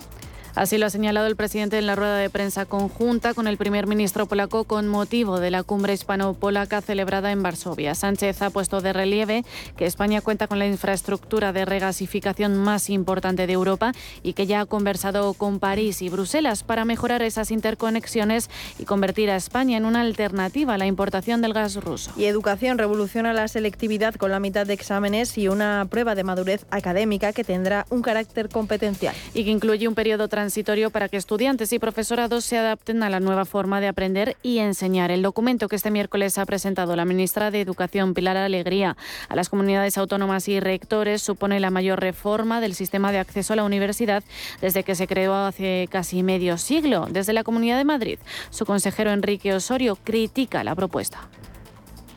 Así 0.55 0.77
lo 0.77 0.87
ha 0.87 0.89
señalado 0.89 1.27
el 1.27 1.35
presidente 1.35 1.77
en 1.77 1.85
la 1.85 1.95
rueda 1.95 2.17
de 2.17 2.29
prensa 2.29 2.65
conjunta 2.65 3.33
con 3.33 3.47
el 3.47 3.57
primer 3.57 3.87
ministro 3.87 4.25
polaco 4.25 4.63
con 4.63 4.87
motivo 4.87 5.39
de 5.39 5.51
la 5.51 5.63
cumbre 5.63 5.93
hispano-polaca 5.93 6.81
celebrada 6.81 7.31
en 7.31 7.43
Varsovia. 7.43 7.95
Sánchez 7.95 8.41
ha 8.41 8.49
puesto 8.49 8.81
de 8.81 8.93
relieve 8.93 9.43
que 9.77 9.85
España 9.85 10.21
cuenta 10.21 10.47
con 10.47 10.59
la 10.59 10.67
infraestructura 10.67 11.53
de 11.53 11.65
regasificación 11.65 12.57
más 12.57 12.89
importante 12.89 13.47
de 13.47 13.53
Europa 13.53 13.93
y 14.23 14.33
que 14.33 14.47
ya 14.47 14.61
ha 14.61 14.65
conversado 14.65 15.33
con 15.33 15.59
París 15.59 16.01
y 16.01 16.09
Bruselas 16.09 16.63
para 16.63 16.85
mejorar 16.85 17.21
esas 17.21 17.51
interconexiones 17.51 18.49
y 18.77 18.85
convertir 18.85 19.29
a 19.29 19.35
España 19.35 19.77
en 19.77 19.85
una 19.85 20.01
alternativa 20.01 20.73
a 20.73 20.77
la 20.77 20.87
importación 20.87 21.41
del 21.41 21.53
gas 21.53 21.75
ruso. 21.75 22.11
Y 22.17 22.25
educación 22.25 22.77
revoluciona 22.77 23.33
la 23.33 23.47
selectividad 23.47 24.15
con 24.15 24.31
la 24.31 24.39
mitad 24.39 24.65
de 24.65 24.73
exámenes 24.73 25.37
y 25.37 25.47
una 25.47 25.87
prueba 25.89 26.15
de 26.15 26.23
madurez 26.23 26.65
académica 26.71 27.33
que 27.33 27.43
tendrá 27.43 27.85
un 27.89 28.01
carácter 28.01 28.49
competencial. 28.49 29.15
Y 29.33 29.43
que 29.43 29.51
incluye 29.51 29.87
un 29.87 29.95
periodo 29.95 30.27
transitorio 30.39 30.89
para 30.89 31.09
que 31.09 31.17
estudiantes 31.17 31.73
y 31.73 31.79
profesorados 31.79 32.45
se 32.45 32.57
adapten 32.57 33.03
a 33.03 33.09
la 33.09 33.19
nueva 33.19 33.43
forma 33.43 33.81
de 33.81 33.89
aprender 33.89 34.37
y 34.41 34.59
enseñar. 34.59 35.11
El 35.11 35.21
documento 35.21 35.67
que 35.67 35.75
este 35.75 35.91
miércoles 35.91 36.37
ha 36.37 36.45
presentado 36.45 36.95
la 36.95 37.03
ministra 37.03 37.51
de 37.51 37.59
Educación, 37.59 38.13
Pilar 38.13 38.37
Alegría, 38.37 38.95
a 39.27 39.35
las 39.35 39.49
comunidades 39.49 39.97
autónomas 39.97 40.47
y 40.47 40.61
rectores 40.61 41.21
supone 41.21 41.59
la 41.59 41.71
mayor 41.71 41.99
reforma 41.99 42.61
del 42.61 42.73
sistema 42.73 43.11
de 43.11 43.17
acceso 43.17 43.51
a 43.51 43.57
la 43.57 43.65
universidad 43.65 44.23
desde 44.61 44.83
que 44.83 44.95
se 44.95 45.07
creó 45.07 45.35
hace 45.35 45.89
casi 45.91 46.23
medio 46.23 46.57
siglo. 46.57 47.07
Desde 47.09 47.33
la 47.33 47.43
Comunidad 47.43 47.77
de 47.77 47.83
Madrid, 47.83 48.19
su 48.49 48.65
consejero 48.65 49.11
Enrique 49.11 49.53
Osorio 49.53 49.97
critica 49.97 50.63
la 50.63 50.73
propuesta. 50.73 51.27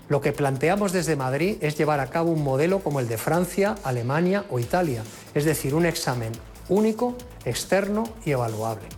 Lo 0.09 0.21
que 0.21 0.31
planteamos 0.31 0.93
desde 0.93 1.17
Madrid 1.17 1.57
es 1.61 1.77
llevar 1.77 1.99
a 1.99 2.07
cabo 2.07 2.31
un 2.31 2.45
modelo 2.45 2.79
como 2.79 3.01
el 3.01 3.09
de 3.09 3.19
Francia, 3.19 3.75
Alemania 3.83 4.45
o 4.49 4.61
Italia, 4.61 5.03
es 5.35 5.45
decir, 5.45 5.75
un 5.75 5.87
examen 5.87 6.31
único, 6.69 7.17
externo 7.45 8.05
y 8.25 8.33
evaluable. 8.33 8.89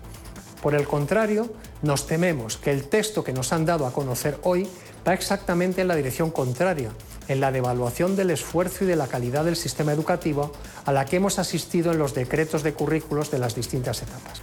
Por 0.62 0.74
el 0.74 0.86
contrario, 0.86 1.52
nos 1.82 2.06
tememos 2.06 2.56
que 2.56 2.70
el 2.70 2.88
texto 2.88 3.22
que 3.22 3.32
nos 3.32 3.52
han 3.52 3.66
dado 3.66 3.86
a 3.86 3.92
conocer 3.92 4.38
hoy 4.42 4.66
va 5.06 5.12
exactamente 5.12 5.82
en 5.82 5.88
la 5.88 5.96
dirección 5.96 6.30
contraria, 6.30 6.90
en 7.28 7.40
la 7.40 7.52
devaluación 7.52 8.16
del 8.16 8.30
esfuerzo 8.30 8.84
y 8.84 8.86
de 8.86 8.96
la 8.96 9.06
calidad 9.06 9.44
del 9.44 9.56
sistema 9.56 9.92
educativo 9.92 10.52
a 10.84 10.92
la 10.92 11.04
que 11.04 11.16
hemos 11.16 11.38
asistido 11.38 11.92
en 11.92 11.98
los 11.98 12.14
decretos 12.14 12.62
de 12.62 12.72
currículos 12.72 13.30
de 13.30 13.38
las 13.38 13.54
distintas 13.54 14.02
etapas. 14.02 14.42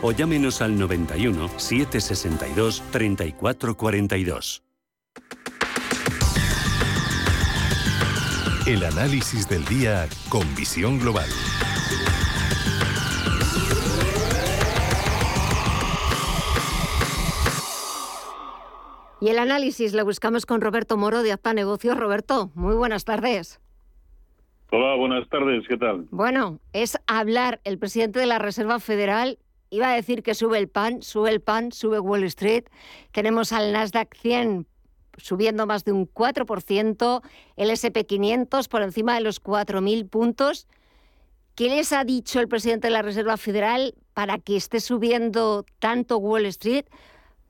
o 0.01 0.11
llámenos 0.11 0.61
al 0.61 0.77
91 0.77 1.47
762 1.57 2.83
3442. 2.91 4.63
El 8.67 8.83
análisis 8.83 9.49
del 9.49 9.65
día 9.65 10.07
con 10.29 10.43
visión 10.55 10.99
global. 10.99 11.27
Y 19.19 19.29
el 19.29 19.37
análisis 19.37 19.93
lo 19.93 20.03
buscamos 20.03 20.47
con 20.47 20.61
Roberto 20.61 20.97
Moro 20.97 21.21
de 21.21 21.31
Acta 21.31 21.53
Negocios. 21.53 21.95
Roberto, 21.95 22.51
muy 22.55 22.75
buenas 22.75 23.05
tardes. 23.05 23.61
Hola, 24.71 24.95
buenas 24.95 25.27
tardes, 25.29 25.63
¿qué 25.67 25.77
tal? 25.77 26.07
Bueno, 26.11 26.59
es 26.71 26.97
hablar 27.05 27.59
el 27.65 27.77
presidente 27.77 28.19
de 28.19 28.25
la 28.25 28.39
Reserva 28.39 28.79
Federal 28.79 29.37
iba 29.71 29.89
a 29.89 29.95
decir 29.95 30.21
que 30.21 30.35
sube 30.35 30.59
el 30.59 30.67
pan, 30.67 31.01
sube 31.01 31.31
el 31.31 31.41
pan, 31.41 31.71
sube 31.71 31.99
Wall 31.99 32.25
Street. 32.25 32.65
Tenemos 33.11 33.53
al 33.53 33.71
Nasdaq 33.71 34.15
100 34.15 34.67
subiendo 35.17 35.65
más 35.65 35.85
de 35.85 35.93
un 35.93 36.07
4%, 36.07 37.21
el 37.55 37.69
SP500 37.69 38.67
por 38.67 38.81
encima 38.81 39.15
de 39.15 39.21
los 39.21 39.41
4.000 39.41 40.09
puntos. 40.09 40.67
¿Qué 41.55 41.69
les 41.69 41.93
ha 41.93 42.03
dicho 42.03 42.39
el 42.39 42.47
presidente 42.47 42.87
de 42.87 42.93
la 42.93 43.01
Reserva 43.01 43.37
Federal 43.37 43.95
para 44.13 44.39
que 44.39 44.57
esté 44.57 44.79
subiendo 44.79 45.65
tanto 45.79 46.17
Wall 46.17 46.45
Street? 46.47 46.85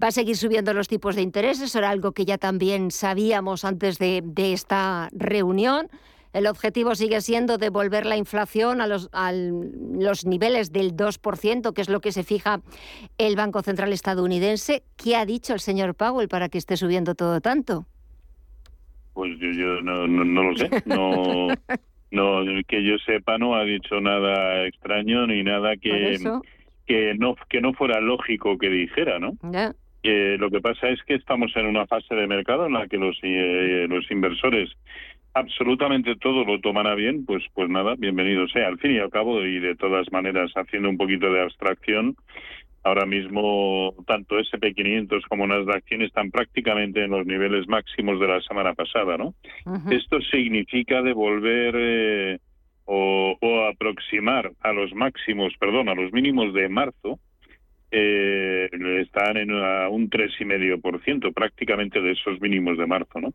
¿Va 0.02 0.08
a 0.08 0.12
seguir 0.12 0.38
subiendo 0.38 0.74
los 0.74 0.88
tipos 0.88 1.16
de 1.16 1.22
interés? 1.22 1.60
Eso 1.62 1.80
era 1.80 1.90
algo 1.90 2.12
que 2.12 2.26
ya 2.26 2.38
también 2.38 2.92
sabíamos 2.92 3.66
antes 3.66 3.98
de 3.98 4.22
esta 4.36 5.10
reunión. 5.12 5.90
El 6.34 6.48
objetivo 6.48 6.96
sigue 6.96 7.20
siendo 7.22 7.58
devolver 7.58 8.06
la 8.06 8.16
inflación 8.16 8.80
a 8.80 8.88
los, 8.88 9.10
a 9.12 9.32
los 9.34 10.26
niveles 10.26 10.72
del 10.72 10.96
2%, 10.96 11.74
que 11.74 11.82
es 11.82 11.90
lo 11.90 12.00
que 12.00 12.12
se 12.12 12.24
fija 12.24 12.62
el 13.18 13.36
Banco 13.36 13.62
Central 13.62 13.92
estadounidense. 13.92 14.84
¿Qué 14.96 15.16
ha 15.16 15.26
dicho 15.26 15.54
el 15.54 15.60
señor 15.60 15.96
Powell 15.96 16.30
para 16.30 16.48
que 16.48 16.58
esté 16.58 16.78
subiendo 16.78 17.16
todo 17.16 17.42
tanto? 17.42 17.86
Pues 19.14 19.38
yo, 19.40 19.82
no, 19.82 20.08
lo 20.08 20.56
sé. 20.56 20.70
No, 20.86 21.48
no, 22.12 22.64
que 22.66 22.84
yo 22.84 22.98
sepa, 23.06 23.38
no 23.38 23.56
ha 23.56 23.64
dicho 23.66 24.00
nada 24.00 24.66
extraño 24.66 25.28
ni 25.28 25.44
nada 25.44 25.76
que, 25.76 26.18
que, 26.86 27.14
no, 27.16 27.36
que 27.50 27.60
no 27.60 27.74
fuera 27.74 28.00
lógico 28.00 28.58
que 28.58 28.70
dijera, 28.70 29.20
¿no? 29.20 29.34
lo 30.04 30.50
que 30.50 30.62
pasa 30.62 30.90
es 30.90 31.02
que 31.04 31.14
estamos 31.14 31.52
en 31.56 31.68
una 31.68 31.86
fase 31.86 32.16
de 32.16 32.26
mercado 32.26 32.66
en 32.66 32.74
la 32.74 32.88
que 32.88 32.98
los, 32.98 33.18
eh, 33.22 33.86
los 33.88 34.10
inversores 34.10 34.70
absolutamente 35.34 36.16
todo 36.16 36.44
lo 36.44 36.60
tomará 36.60 36.96
bien, 36.96 37.26
pues 37.26 37.44
pues 37.54 37.70
nada, 37.70 37.96
bienvenido 37.98 38.48
sea. 38.48 38.68
Al 38.68 38.80
fin 38.80 38.92
y 38.92 39.00
al 39.00 39.10
cabo, 39.10 39.44
y 39.44 39.60
de 39.60 39.76
todas 39.76 40.12
maneras, 40.12 40.52
haciendo 40.56 40.90
un 40.90 40.98
poquito 40.98 41.32
de 41.32 41.42
abstracción, 41.42 42.16
ahora 42.84 43.06
mismo 43.06 43.94
tanto 44.08 44.40
SP500 44.40 45.22
como 45.30 45.48
Nasdaq 45.48 45.86
100 45.88 46.02
están 46.04 46.32
prácticamente 46.32 47.04
en 47.04 47.12
los 47.12 47.26
niveles 47.26 47.68
máximos 47.68 48.20
de 48.20 48.28
la 48.28 48.42
semana 48.42 48.74
pasada, 48.74 49.18
¿no? 49.18 49.34
Esto 49.92 50.20
significa 50.22 51.02
devolver 51.02 51.76
eh, 51.78 52.40
o, 52.86 53.38
o 53.40 53.66
aproximar 53.66 54.52
a 54.62 54.74
los 54.74 54.94
máximos, 54.94 55.54
perdón, 55.60 55.90
a 55.90 55.96
los 55.96 56.12
mínimos 56.12 56.54
de 56.54 56.70
marzo, 56.70 57.20
eh, 57.92 58.70
están 59.02 59.38
en 59.38 59.52
un 59.52 60.10
medio 60.46 60.80
por 60.80 61.04
ciento, 61.04 61.32
prácticamente 61.32 62.02
de 62.02 62.12
esos 62.12 62.40
mínimos 62.40 62.78
de 62.78 62.88
marzo, 62.88 63.20
¿no? 63.20 63.34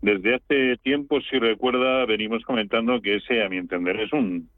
Desde 0.00 0.36
hace 0.36 0.76
tiempo, 0.78 1.20
si 1.22 1.38
recuerda, 1.38 2.06
venimos 2.06 2.42
comentando 2.44 3.00
que 3.00 3.16
ese, 3.16 3.42
a 3.42 3.48
mi 3.48 3.56
entender, 3.56 4.00
es 4.00 4.12
un 4.12 4.48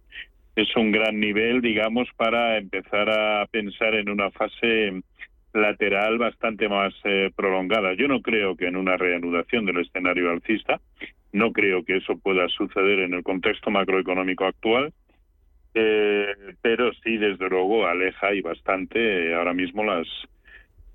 es 0.57 0.75
un 0.75 0.91
gran 0.91 1.21
nivel, 1.21 1.61
digamos, 1.61 2.09
para 2.17 2.59
empezar 2.59 3.09
a 3.09 3.47
pensar 3.47 3.95
en 3.95 4.11
una 4.11 4.29
fase 4.33 5.03
lateral 5.53 6.19
bastante 6.19 6.69
más 6.69 6.93
eh, 7.05 7.31
prolongada. 7.35 7.95
Yo 7.95 8.09
no 8.09 8.21
creo 8.21 8.57
que 8.57 8.67
en 8.67 8.77
una 8.77 8.97
reanudación 8.97 9.67
del 9.67 9.79
escenario 9.79 10.31
alcista, 10.31 10.81
no 11.33 11.53
creo 11.53 11.85
que 11.85 11.99
eso 11.99 12.19
pueda 12.19 12.49
suceder 12.49 13.01
en 13.01 13.15
el 13.15 13.23
contexto 13.23 13.71
macroeconómico 13.71 14.47
actual 14.47 14.93
eh, 15.81 16.35
pero 16.61 16.93
sí, 17.05 17.19
desde 17.19 17.49
luego, 17.49 17.87
aleja 17.87 18.35
y 18.35 18.41
bastante 18.41 18.99
eh, 18.99 19.35
ahora 19.35 19.55
mismo 19.55 19.85
las, 19.85 20.09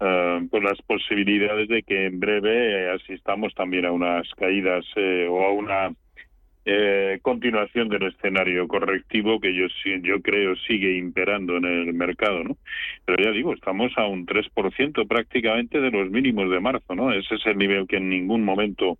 eh, 0.02 0.46
pues 0.52 0.62
las 0.62 0.82
posibilidades 0.82 1.70
de 1.70 1.84
que 1.84 2.08
en 2.08 2.20
breve 2.20 2.92
asistamos 2.92 3.56
también 3.56 3.86
a 3.86 3.94
unas 3.94 4.30
caídas 4.36 4.86
o 4.98 5.46
a 5.46 5.52
una 5.54 5.96
continuación 7.22 7.90
del 7.90 8.04
escenario 8.04 8.68
correctivo 8.70 9.40
que 9.42 9.54
yo 9.54 9.68
yo 10.02 10.22
creo 10.22 10.56
sigue 10.56 10.98
imperando 10.98 11.58
en 11.58 11.66
el 11.66 11.94
mercado, 11.94 12.42
¿no? 12.42 12.58
Pero 13.06 13.22
ya 13.22 13.32
digo, 13.32 13.54
estamos 13.54 13.92
a 13.98 14.08
un 14.08 14.26
3% 14.26 15.06
prácticamente 15.06 15.82
de 15.82 15.92
los 15.92 16.10
mínimos 16.10 16.50
de 16.50 16.62
marzo, 16.62 16.96
¿no? 16.96 17.12
Ese 17.12 17.36
es 17.36 17.46
el 17.46 17.58
nivel 17.58 17.86
que 17.86 17.98
en 17.98 18.10
ningún 18.10 18.46
momento 18.46 18.98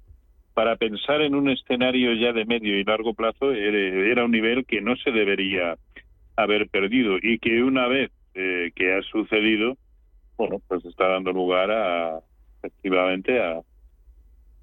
para 0.54 0.76
pensar 0.76 1.22
en 1.22 1.36
un 1.36 1.50
escenario 1.50 2.14
ya 2.14 2.32
de 2.32 2.46
medio 2.46 2.78
y 2.80 2.84
largo 2.84 3.14
plazo 3.14 3.52
era 3.52 4.26
un 4.26 4.32
nivel 4.32 4.66
que 4.66 4.82
no 4.82 4.96
se 4.98 5.12
debería 5.12 5.78
haber 6.36 6.68
perdido 6.70 7.18
y 7.22 7.40
que 7.40 7.64
una 7.64 7.88
vez 7.88 8.12
eh, 8.36 8.72
que 8.76 8.94
ha 8.94 9.02
sucedido, 9.04 9.78
bueno, 10.38 10.60
pues 10.68 10.84
está 10.86 11.08
dando 11.08 11.32
lugar 11.32 11.72
a 11.72 12.20
efectivamente 12.60 13.40
a, 13.40 13.62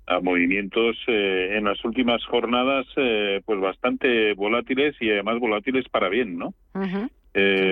a 0.07 0.21
movimientos 0.21 0.97
eh, 1.07 1.57
en 1.57 1.65
las 1.65 1.85
últimas 1.85 2.25
jornadas 2.25 2.87
eh, 2.97 3.41
pues 3.45 3.61
bastante 3.61 4.33
volátiles 4.35 4.97
y 5.01 5.11
además 5.11 5.39
volátiles 5.39 5.89
para 5.89 6.09
bien, 6.09 6.39
¿no? 6.39 6.55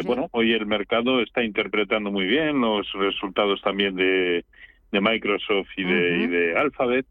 Bueno, 0.04 0.28
hoy 0.30 0.52
el 0.52 0.66
mercado 0.66 1.20
está 1.20 1.42
interpretando 1.42 2.12
muy 2.12 2.26
bien 2.26 2.60
los 2.60 2.86
resultados 2.92 3.60
también 3.62 3.96
de, 3.96 4.44
de 4.92 5.00
Microsoft 5.00 5.68
y 5.76 5.84
de, 5.84 6.16
y 6.18 6.26
de 6.26 6.58
Alphabet. 6.58 7.06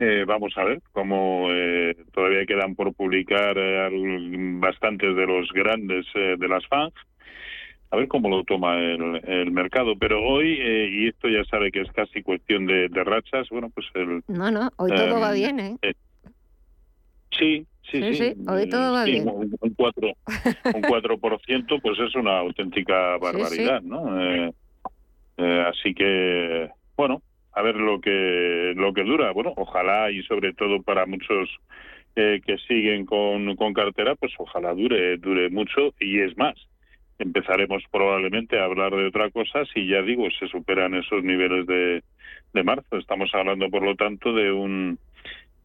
Eh, 0.00 0.24
vamos 0.26 0.52
a 0.56 0.64
ver 0.64 0.82
cómo 0.92 1.48
eh, 1.50 1.96
todavía 2.12 2.44
quedan 2.46 2.74
por 2.74 2.92
publicar 2.94 3.56
eh, 3.56 3.88
bastantes 4.58 5.14
de 5.14 5.26
los 5.26 5.50
grandes 5.52 6.06
de 6.14 6.48
las 6.48 6.66
fans. 6.66 6.92
A 7.90 7.96
ver 7.96 8.08
cómo 8.08 8.28
lo 8.28 8.42
toma 8.42 8.76
el, 8.76 9.52
mercado. 9.52 9.94
Pero 9.96 10.20
hoy, 10.20 10.58
y 10.58 11.06
esto 11.06 11.28
ya 11.28 11.44
sabe 11.44 11.70
que 11.70 11.82
es 11.82 11.92
casi 11.92 12.22
cuestión 12.22 12.66
de, 12.66 12.88
rachas, 12.88 13.48
bueno, 13.50 13.70
pues 13.72 13.86
el... 13.94 14.24
No, 14.26 14.50
no, 14.50 14.68
hoy 14.76 14.90
todo 14.90 15.20
va 15.20 15.32
bien, 15.32 15.60
¿eh? 15.60 15.76
sí, 17.30 17.64
sí, 17.88 18.14
sí, 18.14 18.34
hoy 18.48 18.68
todo 18.68 18.92
va 18.92 19.04
bien. 19.04 19.28
Un, 19.28 19.54
un 19.60 19.74
4, 19.74 20.08
un 20.08 20.82
4% 20.82 21.80
pues 21.80 21.98
es 22.00 22.14
una 22.16 22.38
auténtica 22.38 23.16
barbaridad, 23.18 23.80
¿no? 23.82 24.52
así 25.68 25.94
que, 25.94 26.68
bueno, 26.96 27.22
a 27.52 27.62
ver 27.62 27.76
lo 27.76 28.00
que 28.00 28.72
lo 28.76 28.92
que 28.92 29.04
dura. 29.04 29.32
Bueno, 29.32 29.52
ojalá 29.56 30.10
y 30.10 30.22
sobre 30.24 30.52
todo 30.52 30.82
para 30.82 31.06
muchos 31.06 31.48
eh, 32.16 32.40
que 32.44 32.58
siguen 32.58 33.06
con, 33.06 33.56
con 33.56 33.72
cartera, 33.72 34.14
pues 34.14 34.32
ojalá 34.38 34.74
dure 34.74 35.16
dure 35.18 35.50
mucho 35.50 35.94
y 36.00 36.20
es 36.20 36.36
más. 36.36 36.54
Empezaremos 37.18 37.84
probablemente 37.92 38.58
a 38.58 38.64
hablar 38.64 38.92
de 38.92 39.06
otra 39.06 39.30
cosa 39.30 39.64
si 39.72 39.86
ya 39.86 40.02
digo 40.02 40.28
se 40.38 40.48
superan 40.48 40.94
esos 40.94 41.22
niveles 41.22 41.66
de, 41.66 42.02
de 42.52 42.62
marzo. 42.64 42.96
Estamos 42.96 43.30
hablando, 43.34 43.70
por 43.70 43.82
lo 43.82 43.94
tanto, 43.94 44.32
de 44.32 44.50
un 44.50 44.98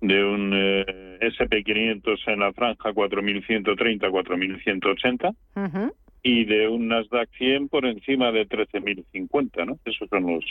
de 0.02 0.24
un 0.24 0.54
eh, 0.54 1.20
SP500 1.22 2.20
en 2.28 2.40
la 2.40 2.54
franja 2.54 2.92
4.130, 2.92 4.00
4.180 4.10 5.94
y 6.24 6.46
de 6.46 6.68
un 6.68 6.88
Nasdaq 6.88 7.30
100 7.38 7.70
por 7.70 7.86
encima 7.86 8.32
de 8.32 8.48
13.050, 8.48 9.66
¿no? 9.66 9.78
Esos 9.86 10.08
son 10.10 10.28
los 10.28 10.46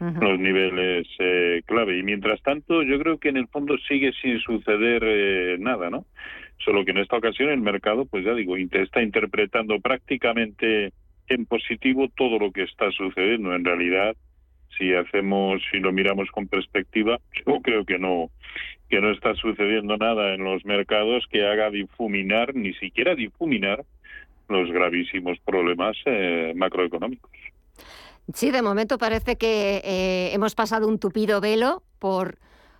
los 0.00 0.38
niveles 0.38 1.06
eh, 1.18 1.62
clave. 1.64 1.98
Y 1.98 2.02
mientras 2.02 2.42
tanto, 2.42 2.82
yo 2.82 2.98
creo 2.98 3.18
que 3.18 3.28
en 3.28 3.36
el 3.36 3.48
fondo 3.48 3.76
sigue 3.88 4.12
sin 4.20 4.38
suceder 4.40 5.02
eh, 5.04 5.56
nada, 5.58 5.90
¿no? 5.90 6.04
Solo 6.58 6.84
que 6.84 6.90
en 6.90 6.98
esta 6.98 7.16
ocasión 7.16 7.50
el 7.50 7.60
mercado, 7.60 8.06
pues 8.06 8.24
ya 8.24 8.34
digo, 8.34 8.56
está 8.56 9.02
interpretando 9.02 9.78
prácticamente 9.80 10.92
en 11.28 11.46
positivo 11.46 12.08
todo 12.16 12.38
lo 12.38 12.52
que 12.52 12.62
está 12.62 12.90
sucediendo. 12.92 13.54
En 13.54 13.64
realidad, 13.64 14.16
si 14.76 14.94
hacemos, 14.94 15.62
si 15.70 15.78
lo 15.78 15.92
miramos 15.92 16.30
con 16.30 16.48
perspectiva, 16.48 17.18
yo 17.46 17.60
creo 17.62 17.84
que 17.84 17.98
no 17.98 18.30
que 18.88 19.00
no 19.00 19.10
está 19.10 19.34
sucediendo 19.34 19.96
nada 19.96 20.34
en 20.34 20.44
los 20.44 20.64
mercados 20.64 21.26
que 21.28 21.44
haga 21.44 21.70
difuminar, 21.70 22.54
ni 22.54 22.72
siquiera 22.74 23.16
difuminar, 23.16 23.84
los 24.48 24.70
gravísimos 24.70 25.40
problemas 25.40 25.96
eh, 26.04 26.52
macroeconómicos. 26.54 27.32
Sí, 28.34 28.50
de 28.50 28.62
momento 28.62 28.98
parece 28.98 29.36
que 29.36 29.80
eh, 29.84 30.34
hemos 30.34 30.54
pasado 30.54 30.88
un 30.88 30.98
tupido 30.98 31.40
velo 31.40 31.84
por, 31.98 32.38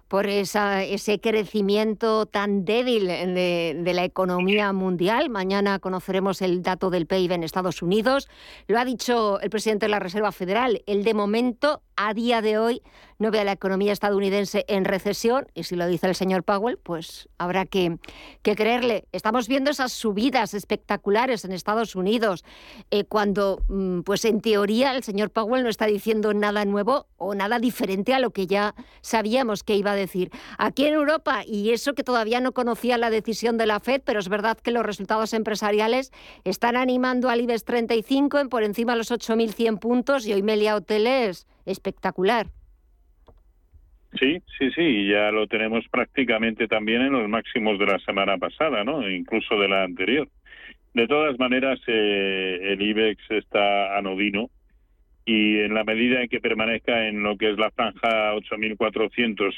por 0.08 0.26
esa, 0.26 0.84
ese 0.84 1.20
crecimiento 1.20 2.26
tan 2.26 2.64
débil 2.64 3.06
de, 3.06 3.80
de, 3.82 3.94
la 3.94 4.04
economía 4.04 4.72
mundial. 4.72 5.30
Mañana 5.30 5.78
conoceremos 5.78 6.42
el 6.42 6.62
dato 6.62 6.90
del 6.90 7.06
PIB 7.06 7.32
en 7.32 7.42
Estados 7.42 7.82
Unidos. 7.82 8.28
Lo 8.68 8.78
ha 8.78 8.84
dicho 8.84 9.40
el 9.40 9.50
presidente 9.50 9.86
de 9.86 9.90
la 9.90 9.98
Reserva 9.98 10.30
Federal. 10.32 10.82
El 10.86 11.02
de 11.02 11.14
momento, 11.14 11.82
a 11.96 12.14
día 12.14 12.40
de 12.40 12.58
hoy, 12.58 12.82
no 13.18 13.30
ve 13.30 13.40
a 13.40 13.44
la 13.44 13.52
economía 13.52 13.92
estadounidense 13.92 14.64
en 14.68 14.84
recesión 14.84 15.46
y 15.54 15.64
si 15.64 15.76
lo 15.76 15.86
dice 15.86 16.06
el 16.06 16.14
señor 16.14 16.42
Powell, 16.44 16.78
pues 16.78 17.28
habrá 17.38 17.64
que, 17.64 17.98
creerle. 18.42 19.06
Estamos 19.12 19.48
viendo 19.48 19.70
esas 19.70 19.92
subidas 19.92 20.54
espectaculares 20.54 21.44
en 21.44 21.52
Estados 21.52 21.96
Unidos 21.96 22.44
eh, 22.90 23.04
cuando, 23.04 23.62
mm, 23.68 24.00
pues 24.00 24.24
en 24.24 24.40
teoría, 24.40 24.94
el 24.94 25.02
señor 25.02 25.30
Powell 25.30 25.62
no 25.62 25.70
está 25.70 25.86
diciendo 25.86 26.34
nada 26.34 26.64
nuevo 26.64 27.06
o 27.16 27.34
nada 27.34 27.58
diferente 27.58 28.14
a 28.14 28.18
lo 28.18 28.30
que 28.30 28.46
ya 28.46 28.74
sabíamos 29.00 29.62
que 29.62 29.76
iba 29.76 29.92
a 29.92 29.95
decir. 29.96 30.30
Aquí 30.58 30.86
en 30.86 30.94
Europa, 30.94 31.42
y 31.46 31.70
eso 31.72 31.94
que 31.94 32.04
todavía 32.04 32.40
no 32.40 32.52
conocía 32.52 32.98
la 32.98 33.10
decisión 33.10 33.58
de 33.58 33.66
la 33.66 33.80
Fed, 33.80 34.02
pero 34.04 34.20
es 34.20 34.28
verdad 34.28 34.58
que 34.58 34.70
los 34.70 34.84
resultados 34.84 35.32
empresariales 35.34 36.12
están 36.44 36.76
animando 36.76 37.28
al 37.28 37.40
IBEX 37.40 37.64
35 37.64 38.38
en 38.38 38.48
por 38.48 38.62
encima 38.62 38.92
de 38.92 38.98
los 38.98 39.10
8.100 39.10 39.78
puntos 39.78 40.26
y 40.26 40.32
hoy 40.32 40.42
Melia 40.42 40.76
Hoteles 40.76 41.46
espectacular. 41.66 42.46
Sí, 44.18 44.40
sí, 44.58 44.70
sí, 44.70 45.08
ya 45.08 45.30
lo 45.30 45.46
tenemos 45.46 45.84
prácticamente 45.90 46.68
también 46.68 47.02
en 47.02 47.12
los 47.12 47.28
máximos 47.28 47.78
de 47.78 47.86
la 47.86 47.98
semana 47.98 48.38
pasada, 48.38 48.82
¿no? 48.82 49.08
Incluso 49.08 49.58
de 49.58 49.68
la 49.68 49.82
anterior. 49.84 50.28
De 50.94 51.06
todas 51.06 51.38
maneras, 51.38 51.78
eh, 51.86 52.58
el 52.62 52.80
IBEX 52.80 53.22
está 53.30 53.98
anodino 53.98 54.48
y 55.26 55.58
en 55.58 55.74
la 55.74 55.82
medida 55.82 56.22
en 56.22 56.28
que 56.28 56.40
permanezca 56.40 57.08
en 57.08 57.24
lo 57.24 57.36
que 57.36 57.50
es 57.50 57.58
la 57.58 57.72
franja 57.72 58.32
8.400, 58.34 59.52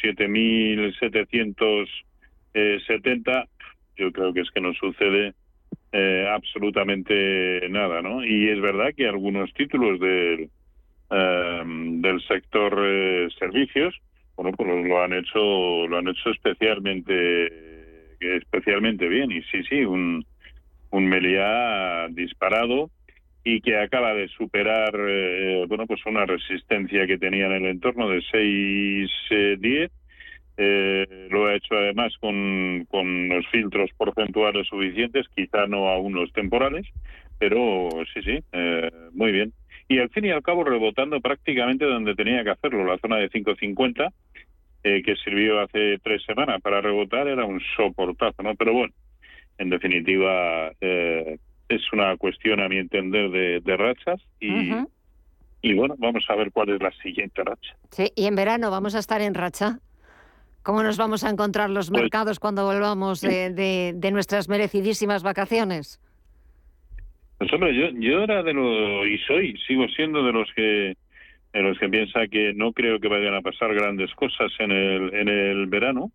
7.770, 2.54 3.48
yo 3.98 4.10
creo 4.10 4.32
que 4.32 4.40
es 4.40 4.50
que 4.50 4.62
no 4.62 4.72
sucede 4.72 5.34
eh, 5.92 6.26
absolutamente 6.30 7.68
nada, 7.68 8.00
¿no? 8.00 8.24
Y 8.24 8.48
es 8.48 8.58
verdad 8.62 8.94
que 8.96 9.06
algunos 9.06 9.52
títulos 9.52 10.00
del, 10.00 10.48
eh, 11.10 11.62
del 11.66 12.22
sector 12.22 13.30
servicios, 13.38 13.94
bueno, 14.36 14.52
pues 14.56 14.86
lo 14.86 15.02
han 15.02 15.12
hecho, 15.12 15.86
lo 15.86 15.98
han 15.98 16.08
hecho 16.08 16.30
especialmente, 16.30 18.16
especialmente 18.20 19.06
bien. 19.06 19.30
Y 19.32 19.42
sí, 19.42 19.62
sí, 19.68 19.84
un, 19.84 20.24
un 20.90 21.06
Meliá 21.06 22.08
disparado 22.08 22.88
y 23.44 23.60
que 23.60 23.78
acaba 23.78 24.14
de 24.14 24.28
superar, 24.28 24.94
eh, 24.94 25.64
bueno, 25.68 25.86
pues 25.86 26.04
una 26.06 26.26
resistencia 26.26 27.06
que 27.06 27.18
tenía 27.18 27.46
en 27.46 27.52
el 27.52 27.66
entorno 27.66 28.08
de 28.08 28.20
6-10. 28.20 29.90
Eh, 30.60 31.28
lo 31.30 31.46
ha 31.46 31.54
hecho 31.54 31.76
además 31.76 32.12
con, 32.18 32.84
con 32.90 33.28
los 33.28 33.46
filtros 33.48 33.90
porcentuales 33.96 34.66
suficientes, 34.66 35.26
quizá 35.34 35.66
no 35.66 35.88
a 35.88 35.98
unos 35.98 36.32
temporales, 36.32 36.84
pero 37.38 37.88
sí, 38.12 38.22
sí, 38.22 38.38
eh, 38.52 38.90
muy 39.12 39.30
bien 39.30 39.52
y 39.88 39.98
al 39.98 40.10
fin 40.10 40.26
y 40.26 40.30
al 40.30 40.42
cabo 40.42 40.64
rebotando 40.64 41.20
prácticamente 41.20 41.86
donde 41.86 42.14
tenía 42.14 42.44
que 42.44 42.50
hacerlo, 42.50 42.84
la 42.84 42.98
zona 42.98 43.16
de 43.16 43.30
550, 43.30 44.12
eh, 44.84 45.02
que 45.02 45.16
sirvió 45.16 45.60
hace 45.60 45.98
tres 46.02 46.22
semanas 46.24 46.60
para 46.60 46.82
rebotar, 46.82 47.26
era 47.26 47.44
un 47.46 47.60
soportazo, 47.74 48.42
¿no? 48.42 48.54
Pero 48.54 48.74
bueno, 48.74 48.92
en 49.56 49.70
definitiva, 49.70 50.72
eh, 50.80 51.38
es 51.68 51.82
una 51.92 52.16
cuestión, 52.16 52.60
a 52.60 52.68
mi 52.68 52.78
entender, 52.78 53.30
de, 53.30 53.76
rachas 53.76 54.20
y, 54.40 54.72
y 55.62 55.74
bueno, 55.74 55.94
vamos 55.98 56.24
a 56.28 56.34
ver 56.34 56.50
cuál 56.52 56.70
es 56.70 56.80
la 56.80 56.92
siguiente 57.02 57.42
racha. 57.44 57.76
Sí, 57.90 58.10
y 58.16 58.26
en 58.26 58.36
verano 58.36 58.70
vamos 58.70 58.94
a 58.94 58.98
estar 58.98 59.20
en 59.20 59.34
racha. 59.34 59.80
¿Cómo 60.62 60.82
nos 60.82 60.98
vamos 60.98 61.24
a 61.24 61.30
encontrar 61.30 61.70
los 61.70 61.90
pues 61.90 62.02
mercados 62.02 62.40
cuando 62.40 62.64
volvamos 62.64 63.20
de, 63.20 63.94
de 63.94 64.10
nuestras 64.10 64.48
merecidísimas 64.48 65.22
vacaciones? 65.22 66.00
Pues 67.38 67.52
hombre, 67.52 67.74
yo, 67.74 67.88
yo 68.00 68.22
era 68.24 68.42
de 68.42 68.52
los, 68.52 69.06
y 69.06 69.18
soy, 69.18 69.56
sigo 69.66 69.86
siendo 69.88 70.24
de 70.24 70.32
los 70.32 70.48
que 70.54 70.96
de 71.52 71.62
los 71.62 71.78
que 71.78 71.88
piensa 71.88 72.26
que 72.28 72.52
no 72.54 72.72
creo 72.72 73.00
que 73.00 73.08
vayan 73.08 73.34
a 73.34 73.40
pasar 73.40 73.74
grandes 73.74 74.14
cosas 74.14 74.52
en 74.58 74.70
el, 74.70 75.14
en 75.14 75.28
el 75.28 75.66
verano 75.66 76.10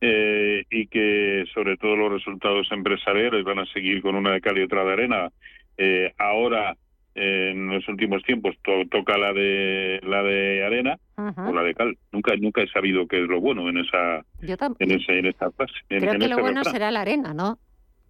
eh, 0.00 0.64
y 0.70 0.86
que 0.86 1.44
sobre 1.54 1.76
todo 1.76 1.96
los 1.96 2.12
resultados 2.12 2.68
empresariales 2.70 3.44
van 3.44 3.60
a 3.60 3.66
seguir 3.66 4.02
con 4.02 4.14
una 4.14 4.32
de 4.32 4.40
cal 4.40 4.58
y 4.58 4.62
otra 4.62 4.84
de 4.84 4.92
arena. 4.92 5.30
Eh, 5.78 6.12
ahora, 6.18 6.76
en 7.14 7.68
los 7.68 7.88
últimos 7.88 8.22
tiempos, 8.22 8.54
toca 8.62 9.18
la 9.18 9.32
de 9.32 10.00
la 10.02 10.22
de 10.22 10.64
arena 10.64 10.96
o 11.16 11.52
la 11.52 11.62
de 11.62 11.74
cal. 11.74 11.96
Nunca 12.12 12.36
nunca 12.36 12.62
he 12.62 12.68
sabido 12.68 13.06
qué 13.06 13.22
es 13.22 13.28
lo 13.28 13.40
bueno 13.40 13.68
en 13.68 13.78
esa 13.78 14.24
en, 14.78 14.90
ese, 14.90 15.18
en 15.18 15.26
esta 15.26 15.50
fase. 15.50 15.72
Creo 15.88 16.18
que 16.18 16.28
lo 16.28 16.38
bueno 16.38 16.62
será 16.64 16.90
la 16.90 17.00
arena, 17.00 17.32
¿no? 17.32 17.58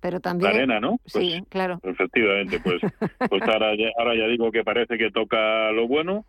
pero 0.00 0.20
también... 0.20 0.50
La 0.50 0.56
arena, 0.56 0.80
¿no? 0.80 0.98
sí, 1.06 1.36
pues, 1.38 1.48
claro. 1.50 1.78
Efectivamente, 1.82 2.58
pues, 2.60 2.80
pues 3.28 3.42
ahora, 3.42 3.76
ya, 3.76 3.88
ahora 3.98 4.16
ya 4.16 4.26
digo 4.26 4.50
que 4.50 4.64
parece 4.64 4.96
que 4.98 5.10
toca 5.10 5.70
lo 5.72 5.86
bueno, 5.86 6.24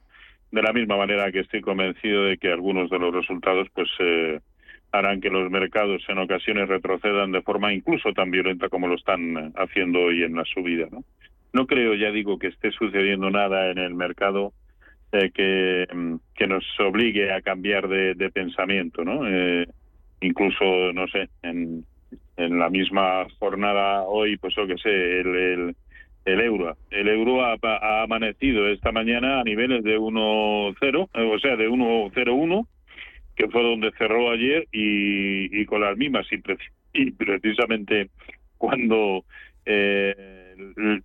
de 0.52 0.62
la 0.62 0.74
misma 0.74 0.98
manera 0.98 1.32
que 1.32 1.40
estoy 1.40 1.62
convencido 1.62 2.26
de 2.26 2.38
que 2.38 2.52
algunos 2.52 2.90
de 2.90 3.00
los 3.00 3.14
resultados 3.14 3.68
pues 3.74 3.90
eh, 4.00 4.40
harán 4.92 5.22
que 5.22 5.30
los 5.30 5.50
mercados 5.50 6.04
en 6.10 6.18
ocasiones 6.18 6.68
retrocedan 6.68 7.32
de 7.32 7.42
forma 7.42 7.74
incluso 7.74 8.12
tan 8.14 8.32
violenta 8.32 8.70
como 8.70 8.88
lo 8.88 8.96
están 8.96 9.54
haciendo 9.56 10.00
hoy 10.00 10.24
en 10.24 10.36
la 10.36 10.44
subida, 10.46 10.88
¿no? 10.92 11.04
No 11.54 11.68
creo, 11.68 11.96
ya 11.96 12.12
digo, 12.12 12.40
que 12.40 12.48
esté 12.48 12.72
sucediendo 12.72 13.30
nada 13.30 13.72
en 13.72 13.78
el 13.78 13.94
mercado 13.94 14.54
eh, 15.12 15.32
que, 15.34 15.86
que 16.34 16.48
nos 16.48 16.64
obligue 16.80 17.34
a 17.34 17.42
cambiar 17.42 17.90
de, 17.90 18.14
de 18.14 18.30
pensamiento, 18.30 19.04
¿no? 19.04 19.28
Eh, 19.28 19.68
incluso, 20.22 20.94
no 20.94 21.08
sé, 21.08 21.28
en, 21.42 21.84
en 22.38 22.60
la 22.60 22.70
misma 22.70 23.28
jornada 23.40 24.04
hoy, 24.04 24.38
pues 24.38 24.56
yo 24.56 24.66
que 24.66 24.78
sé, 24.78 24.90
el, 24.90 25.36
el, 25.36 25.76
euro. 26.26 26.78
El 26.90 27.08
euro 27.08 27.44
ha, 27.44 27.58
ha, 27.62 28.04
amanecido 28.04 28.68
esta 28.68 28.92
mañana 28.92 29.40
a 29.40 29.44
niveles 29.44 29.84
de 29.84 29.98
1,0, 29.98 31.10
o 31.14 31.40
sea, 31.40 31.56
de 31.56 31.70
1,01, 31.70 32.68
que 33.36 33.48
fue 33.48 33.64
donde 33.64 33.92
cerró 33.98 34.32
ayer, 34.32 34.68
y, 34.72 35.62
y 35.62 35.66
con 35.66 35.82
las 35.82 35.98
mismas. 35.98 36.28
Y, 36.94 37.12
precisamente 37.12 38.10
cuando 38.58 39.24
eh, 39.66 40.56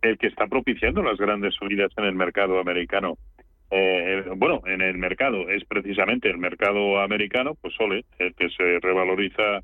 el, 0.02 0.18
que 0.18 0.26
está 0.26 0.46
propiciando 0.46 1.02
las 1.02 1.16
grandes 1.16 1.54
subidas 1.54 1.92
en 1.96 2.04
el 2.04 2.14
mercado 2.14 2.58
americano 2.58 3.16
eh, 3.70 4.24
bueno, 4.36 4.62
en 4.66 4.80
el 4.80 4.96
mercado, 4.96 5.48
es 5.48 5.64
precisamente 5.64 6.30
el 6.30 6.38
mercado 6.38 7.00
americano, 7.00 7.56
pues 7.60 7.74
Sole, 7.74 8.04
el 8.18 8.34
que 8.34 8.48
se 8.50 8.78
revaloriza 8.80 9.60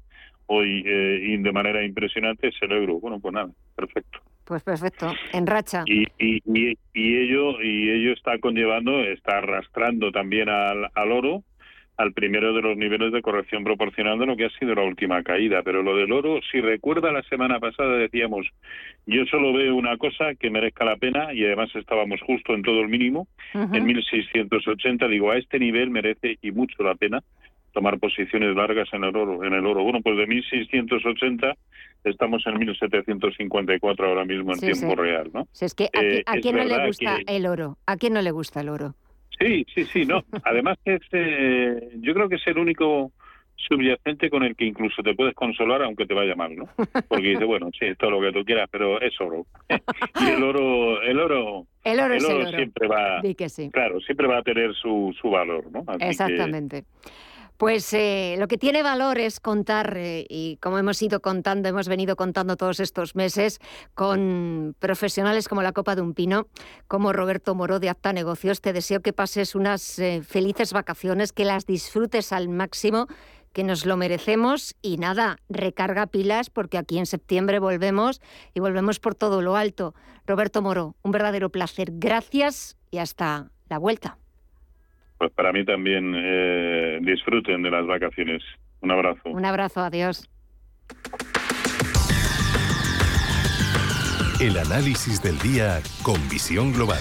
hoy 0.46 0.82
eh, 0.84 1.36
de 1.38 1.52
manera 1.52 1.84
impresionante 1.84 2.48
es 2.48 2.54
el 2.62 2.72
euro. 2.72 2.98
Bueno, 2.98 3.20
pues 3.20 3.32
nada, 3.32 3.50
perfecto. 3.76 4.20
Pues 4.44 4.62
perfecto, 4.62 5.12
en 5.32 5.46
racha. 5.46 5.84
Y, 5.86 6.04
y, 6.18 6.42
y, 6.94 7.16
ello 7.16 7.60
y 7.62 7.90
ello 7.90 8.12
está 8.12 8.38
conllevando, 8.38 8.98
está 9.04 9.38
arrastrando 9.38 10.10
también 10.10 10.48
al, 10.48 10.90
al 10.94 11.12
oro 11.12 11.44
al 11.96 12.12
primero 12.12 12.52
de 12.52 12.62
los 12.62 12.76
niveles 12.76 13.12
de 13.12 13.22
corrección 13.22 13.64
proporcional 13.64 14.18
de 14.18 14.26
lo 14.26 14.36
que 14.36 14.46
ha 14.46 14.58
sido 14.58 14.74
la 14.74 14.82
última 14.82 15.22
caída. 15.22 15.62
Pero 15.62 15.82
lo 15.82 15.96
del 15.96 16.12
oro, 16.12 16.40
si 16.50 16.60
recuerda 16.60 17.12
la 17.12 17.22
semana 17.24 17.60
pasada 17.60 17.96
decíamos, 17.96 18.46
yo 19.06 19.24
solo 19.26 19.52
veo 19.52 19.74
una 19.74 19.96
cosa 19.96 20.34
que 20.34 20.50
merezca 20.50 20.84
la 20.84 20.96
pena 20.96 21.32
y 21.32 21.44
además 21.44 21.70
estábamos 21.74 22.20
justo 22.22 22.54
en 22.54 22.62
todo 22.62 22.80
el 22.80 22.88
mínimo, 22.88 23.28
en 23.54 23.84
1680, 23.84 25.06
digo, 25.08 25.30
a 25.30 25.38
este 25.38 25.58
nivel 25.58 25.90
merece 25.90 26.38
y 26.40 26.50
mucho 26.50 26.82
la 26.82 26.94
pena 26.94 27.22
tomar 27.72 27.98
posiciones 27.98 28.54
largas 28.54 28.88
en 28.92 29.04
el 29.04 29.16
oro. 29.16 29.44
En 29.44 29.52
el 29.52 29.66
oro. 29.66 29.82
Bueno, 29.82 30.00
pues 30.02 30.16
de 30.16 30.26
1680 30.26 31.54
estamos 32.04 32.46
en 32.46 32.58
1754 32.58 34.06
ahora 34.06 34.24
mismo 34.24 34.52
en 34.52 34.60
tiempo 34.60 34.94
real, 34.96 35.30
¿no? 35.32 35.46
es 35.60 35.74
que 35.74 35.88
a, 36.26 36.32
quién 36.38 36.56
no 36.56 36.64
le 36.64 36.86
gusta 36.86 37.18
el 37.26 37.46
oro, 37.46 37.78
a 37.86 37.96
quién 37.96 38.12
no 38.12 38.22
le 38.22 38.30
gusta 38.30 38.60
el 38.60 38.68
oro. 38.68 38.94
Sí, 39.38 39.64
sí, 39.74 39.84
sí, 39.84 40.04
no. 40.04 40.24
Además 40.44 40.78
es, 40.84 41.00
eh, 41.12 41.90
yo 42.00 42.14
creo 42.14 42.28
que 42.28 42.36
es 42.36 42.46
el 42.46 42.58
único 42.58 43.12
subyacente 43.68 44.28
con 44.28 44.42
el 44.42 44.56
que 44.56 44.64
incluso 44.64 45.02
te 45.02 45.14
puedes 45.14 45.34
consolar 45.34 45.82
aunque 45.82 46.06
te 46.06 46.14
vaya 46.14 46.34
mal, 46.34 46.56
¿no? 46.56 46.68
Porque 47.08 47.28
dice, 47.28 47.44
bueno, 47.44 47.70
sí, 47.78 47.86
es 47.86 47.98
todo 47.98 48.10
lo 48.10 48.20
que 48.20 48.32
tú 48.32 48.44
quieras, 48.44 48.68
pero 48.70 49.00
es 49.00 49.18
oro. 49.20 49.46
y 50.20 50.30
el 50.30 50.42
oro, 50.42 51.00
el 51.02 51.18
oro, 51.20 51.66
el 51.84 52.00
oro, 52.00 52.48
siempre 52.50 52.88
va, 52.88 53.20
claro, 53.72 54.00
siempre 54.00 54.26
va 54.26 54.38
a 54.38 54.42
tener 54.42 54.74
su, 54.74 55.14
su 55.20 55.30
valor, 55.30 55.70
¿no? 55.70 55.84
Exactamente. 56.00 56.84
Pues 57.62 57.92
eh, 57.92 58.34
lo 58.40 58.48
que 58.48 58.58
tiene 58.58 58.82
valor 58.82 59.20
es 59.20 59.38
contar, 59.38 59.96
eh, 59.96 60.26
y 60.28 60.56
como 60.56 60.78
hemos 60.78 61.00
ido 61.00 61.22
contando, 61.22 61.68
hemos 61.68 61.86
venido 61.86 62.16
contando 62.16 62.56
todos 62.56 62.80
estos 62.80 63.14
meses, 63.14 63.60
con 63.94 64.74
profesionales 64.80 65.46
como 65.46 65.62
la 65.62 65.70
Copa 65.70 65.94
de 65.94 66.02
un 66.02 66.12
Pino, 66.12 66.48
como 66.88 67.12
Roberto 67.12 67.54
Moro 67.54 67.78
de 67.78 67.88
Apta 67.88 68.12
Negocios. 68.12 68.62
Te 68.62 68.72
deseo 68.72 69.00
que 69.00 69.12
pases 69.12 69.54
unas 69.54 69.96
eh, 70.00 70.22
felices 70.26 70.72
vacaciones, 70.72 71.32
que 71.32 71.44
las 71.44 71.64
disfrutes 71.64 72.32
al 72.32 72.48
máximo, 72.48 73.06
que 73.52 73.62
nos 73.62 73.86
lo 73.86 73.96
merecemos. 73.96 74.74
Y 74.82 74.96
nada, 74.96 75.38
recarga 75.48 76.08
pilas 76.08 76.50
porque 76.50 76.78
aquí 76.78 76.98
en 76.98 77.06
septiembre 77.06 77.60
volvemos 77.60 78.20
y 78.54 78.58
volvemos 78.58 78.98
por 78.98 79.14
todo 79.14 79.40
lo 79.40 79.54
alto. 79.54 79.94
Roberto 80.26 80.62
Moro, 80.62 80.96
un 81.02 81.12
verdadero 81.12 81.50
placer. 81.50 81.90
Gracias 81.92 82.76
y 82.90 82.98
hasta 82.98 83.52
la 83.68 83.78
vuelta 83.78 84.18
pues 85.22 85.32
para 85.34 85.52
mí 85.52 85.64
también 85.64 86.12
eh, 86.16 86.98
disfruten 87.00 87.62
de 87.62 87.70
las 87.70 87.86
vacaciones. 87.86 88.42
Un 88.80 88.90
abrazo. 88.90 89.20
Un 89.26 89.44
abrazo, 89.44 89.78
adiós. 89.78 90.28
El 94.40 94.58
análisis 94.58 95.22
del 95.22 95.38
día 95.38 95.80
con 96.02 96.16
visión 96.28 96.72
global. 96.72 96.98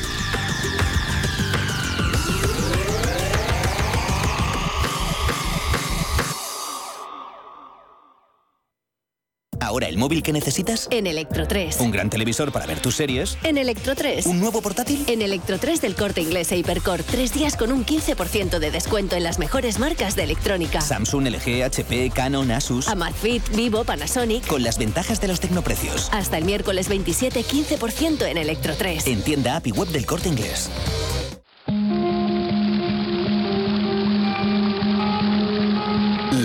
Ahora 9.72 9.88
el 9.88 9.98
móvil 9.98 10.22
que 10.22 10.34
necesitas 10.34 10.90
en 10.92 11.08
Electro 11.08 11.48
3. 11.48 11.80
Un 11.80 11.92
gran 11.92 12.10
televisor 12.10 12.52
para 12.52 12.66
ver 12.66 12.82
tus 12.82 12.98
series 12.98 13.38
en 13.46 13.58
Electro 13.58 13.96
3. 13.96 14.26
Un 14.26 14.42
nuevo 14.42 14.62
portátil 14.62 15.06
en 15.08 15.22
Electro 15.22 15.60
3 15.60 15.80
del 15.80 15.96
Corte 15.96 16.20
Inglés 16.20 16.52
e 16.52 16.58
Hipercore. 16.58 17.04
Tres 17.04 17.34
días 17.34 17.56
con 17.56 17.72
un 17.72 17.86
15% 17.86 18.60
de 18.60 18.70
descuento 18.70 19.16
en 19.16 19.24
las 19.24 19.40
mejores 19.40 19.80
marcas 19.80 20.18
de 20.18 20.24
electrónica. 20.24 20.82
Samsung, 20.82 21.26
LG, 21.26 21.64
HP, 21.64 22.10
Canon, 22.14 22.52
Asus. 22.52 22.90
Amazfit, 22.90 23.48
Vivo, 23.56 23.86
Panasonic. 23.86 24.46
Con 24.46 24.62
las 24.62 24.78
ventajas 24.78 25.22
de 25.22 25.30
los 25.30 25.40
tecnoprecios. 25.40 26.10
Hasta 26.12 26.38
el 26.38 26.44
miércoles 26.44 26.90
27, 26.90 27.46
15% 27.46 28.26
en 28.26 28.38
Electro 28.38 28.76
3. 28.76 29.08
En 29.08 29.22
tienda 29.22 29.56
app 29.56 29.68
y 29.68 29.72
web 29.72 29.88
del 29.88 30.06
Corte 30.06 30.28
Inglés. 30.28 30.70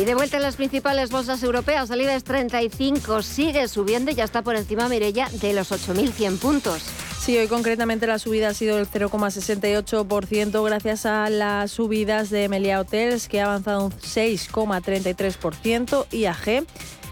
Y 0.00 0.04
de 0.06 0.14
vuelta 0.14 0.38
en 0.38 0.44
las 0.44 0.56
principales 0.56 1.10
bolsas 1.10 1.42
europeas, 1.42 1.90
el 1.90 2.00
IBEX 2.00 2.24
35 2.24 3.20
sigue 3.20 3.68
subiendo 3.68 4.10
y 4.10 4.14
ya 4.14 4.24
está 4.24 4.40
por 4.40 4.56
encima, 4.56 4.88
Mirella, 4.88 5.28
de 5.42 5.52
los 5.52 5.72
8.100 5.72 6.38
puntos. 6.38 6.82
Sí, 7.20 7.36
hoy 7.36 7.48
concretamente 7.48 8.06
la 8.06 8.18
subida 8.18 8.48
ha 8.48 8.54
sido 8.54 8.76
del 8.76 8.88
0,68% 8.88 10.64
gracias 10.64 11.04
a 11.04 11.28
las 11.28 11.72
subidas 11.72 12.30
de 12.30 12.48
Melia 12.48 12.80
Hotels, 12.80 13.28
que 13.28 13.42
ha 13.42 13.44
avanzado 13.44 13.84
un 13.84 13.92
6,33%, 13.92 16.06
IAG 16.12 16.64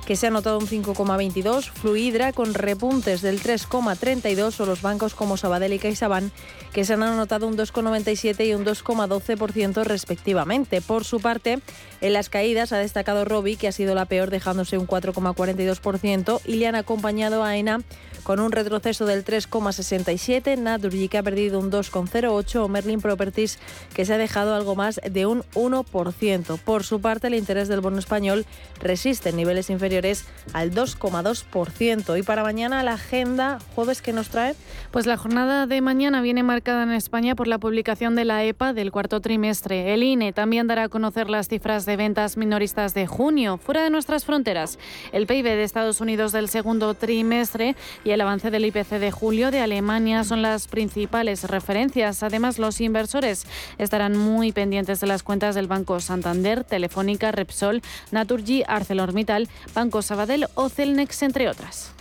que 0.08 0.16
se 0.16 0.26
ha 0.26 0.30
notado 0.30 0.58
un 0.58 0.66
5,22, 0.66 1.70
Fluidra 1.70 2.32
con 2.32 2.54
repuntes 2.54 3.20
del 3.20 3.42
3,32 3.42 4.58
o 4.58 4.64
los 4.64 4.80
bancos 4.80 5.14
como 5.14 5.36
Sabadell 5.36 5.74
y 5.74 5.78
CaixaBank 5.78 6.32
que 6.72 6.86
se 6.86 6.94
han 6.94 7.02
anotado 7.02 7.46
un 7.46 7.58
2,97 7.58 8.46
y 8.46 8.54
un 8.54 8.64
2,12% 8.64 9.84
respectivamente. 9.84 10.80
Por 10.80 11.04
su 11.04 11.20
parte, 11.20 11.58
en 12.00 12.12
las 12.12 12.28
caídas 12.28 12.72
ha 12.72 12.78
destacado 12.78 13.24
Robi, 13.24 13.56
que 13.56 13.68
ha 13.68 13.72
sido 13.72 13.94
la 13.94 14.04
peor 14.04 14.30
dejándose 14.30 14.78
un 14.78 14.86
4,42% 14.86 16.40
y 16.44 16.56
le 16.56 16.66
han 16.66 16.74
acompañado 16.74 17.44
a 17.44 17.56
ENA 17.56 17.80
con 18.28 18.40
un 18.40 18.52
retroceso 18.52 19.06
del 19.06 19.24
3,67, 19.24 20.58
Naturgy 20.58 21.08
que 21.08 21.16
ha 21.16 21.22
perdido 21.22 21.58
un 21.58 21.70
2,08 21.70 22.56
o 22.56 22.68
Merlin 22.68 23.00
Properties 23.00 23.58
que 23.94 24.04
se 24.04 24.12
ha 24.12 24.18
dejado 24.18 24.54
algo 24.54 24.76
más 24.76 25.00
de 25.02 25.24
un 25.24 25.44
1%. 25.54 26.58
Por 26.58 26.84
su 26.84 27.00
parte, 27.00 27.28
el 27.28 27.34
interés 27.34 27.68
del 27.68 27.80
bono 27.80 27.98
español 27.98 28.44
resiste 28.80 29.30
en 29.30 29.36
niveles 29.36 29.70
inferiores 29.70 30.26
al 30.52 30.72
2,2%. 30.72 32.18
Y 32.18 32.22
para 32.22 32.42
mañana 32.42 32.82
la 32.82 32.92
agenda 32.94 33.60
jueves 33.74 34.02
que 34.02 34.12
nos 34.12 34.28
trae. 34.28 34.54
Pues 34.90 35.06
la 35.06 35.16
jornada 35.16 35.66
de 35.66 35.80
mañana 35.80 36.20
viene 36.20 36.42
marcada 36.42 36.82
en 36.82 36.92
España 36.92 37.34
por 37.34 37.48
la 37.48 37.56
publicación 37.56 38.14
de 38.14 38.26
la 38.26 38.44
EPA 38.44 38.74
del 38.74 38.92
cuarto 38.92 39.22
trimestre. 39.22 39.94
El 39.94 40.02
INE 40.02 40.34
también 40.34 40.66
dará 40.66 40.84
a 40.84 40.88
conocer 40.90 41.30
las 41.30 41.48
cifras 41.48 41.86
de 41.88 41.96
ventas 41.96 42.36
minoristas 42.36 42.94
de 42.94 43.08
junio 43.08 43.58
fuera 43.58 43.82
de 43.82 43.90
nuestras 43.90 44.24
fronteras. 44.24 44.78
El 45.10 45.26
PIB 45.26 45.44
de 45.44 45.64
Estados 45.64 46.00
Unidos 46.00 46.30
del 46.30 46.48
segundo 46.48 46.94
trimestre 46.94 47.74
y 48.04 48.10
el 48.10 48.20
avance 48.20 48.52
del 48.52 48.66
IPC 48.66 49.00
de 49.00 49.10
julio 49.10 49.50
de 49.50 49.58
Alemania 49.58 50.22
son 50.22 50.42
las 50.42 50.68
principales 50.68 51.42
referencias. 51.44 52.22
Además, 52.22 52.60
los 52.60 52.80
inversores 52.80 53.46
estarán 53.78 54.16
muy 54.16 54.52
pendientes 54.52 55.00
de 55.00 55.08
las 55.08 55.24
cuentas 55.24 55.56
del 55.56 55.66
Banco 55.66 55.98
Santander, 55.98 56.62
Telefónica, 56.62 57.32
Repsol, 57.32 57.82
Naturgy, 58.12 58.62
ArcelorMittal, 58.68 59.48
Banco 59.74 60.02
Sabadell 60.02 60.46
o 60.54 60.68
Celnex, 60.68 61.22
entre 61.22 61.48
otras. 61.48 61.92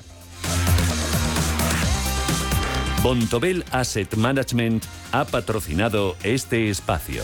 Bontobel 3.03 3.63
Asset 3.71 4.15
Management 4.15 4.83
ha 5.13 5.23
patrocinado 5.23 6.17
este 6.23 6.69
espacio. 6.69 7.23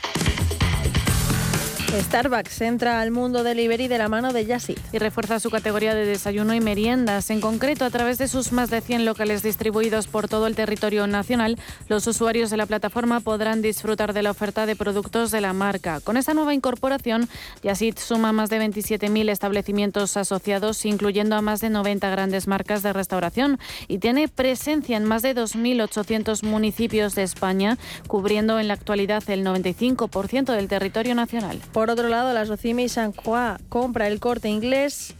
Starbucks 1.91 2.61
entra 2.61 3.01
al 3.01 3.11
mundo 3.11 3.43
delivery 3.43 3.89
de 3.89 3.97
la 3.97 4.07
mano 4.07 4.31
de 4.31 4.45
Yasit. 4.45 4.79
Y 4.93 4.97
refuerza 4.97 5.41
su 5.41 5.49
categoría 5.49 5.93
de 5.93 6.05
desayuno 6.05 6.53
y 6.53 6.61
meriendas. 6.61 7.29
En 7.29 7.41
concreto, 7.41 7.83
a 7.83 7.89
través 7.89 8.17
de 8.17 8.29
sus 8.29 8.53
más 8.53 8.69
de 8.69 8.79
100 8.79 9.03
locales 9.03 9.43
distribuidos 9.43 10.07
por 10.07 10.29
todo 10.29 10.47
el 10.47 10.55
territorio 10.55 11.05
nacional, 11.05 11.59
los 11.89 12.07
usuarios 12.07 12.49
de 12.49 12.55
la 12.55 12.65
plataforma 12.65 13.19
podrán 13.19 13.61
disfrutar 13.61 14.13
de 14.13 14.23
la 14.23 14.31
oferta 14.31 14.65
de 14.65 14.77
productos 14.77 15.31
de 15.31 15.41
la 15.41 15.51
marca. 15.51 15.99
Con 15.99 16.15
esta 16.15 16.33
nueva 16.33 16.53
incorporación, 16.53 17.27
Yasit 17.61 17.97
suma 17.97 18.31
más 18.31 18.49
de 18.49 18.59
27.000 18.59 19.29
establecimientos 19.29 20.15
asociados, 20.15 20.85
incluyendo 20.85 21.35
a 21.35 21.41
más 21.41 21.59
de 21.59 21.69
90 21.69 22.09
grandes 22.09 22.47
marcas 22.47 22.83
de 22.83 22.93
restauración, 22.93 23.59
y 23.89 23.97
tiene 23.97 24.29
presencia 24.29 24.95
en 24.95 25.03
más 25.03 25.23
de 25.23 25.35
2.800 25.35 26.43
municipios 26.43 27.15
de 27.15 27.23
España, 27.23 27.77
cubriendo 28.07 28.59
en 28.59 28.69
la 28.69 28.75
actualidad 28.75 29.29
el 29.29 29.45
95% 29.45 30.53
del 30.53 30.69
territorio 30.69 31.15
nacional. 31.15 31.59
Otro 31.89 32.09
lado, 32.09 32.33
la 32.33 32.45
Socimi 32.45 32.89
San 32.89 33.13
Juan 33.13 33.57
compra 33.69 34.07
el 34.07 34.19
corte 34.19 34.49
inglés, 34.49 35.15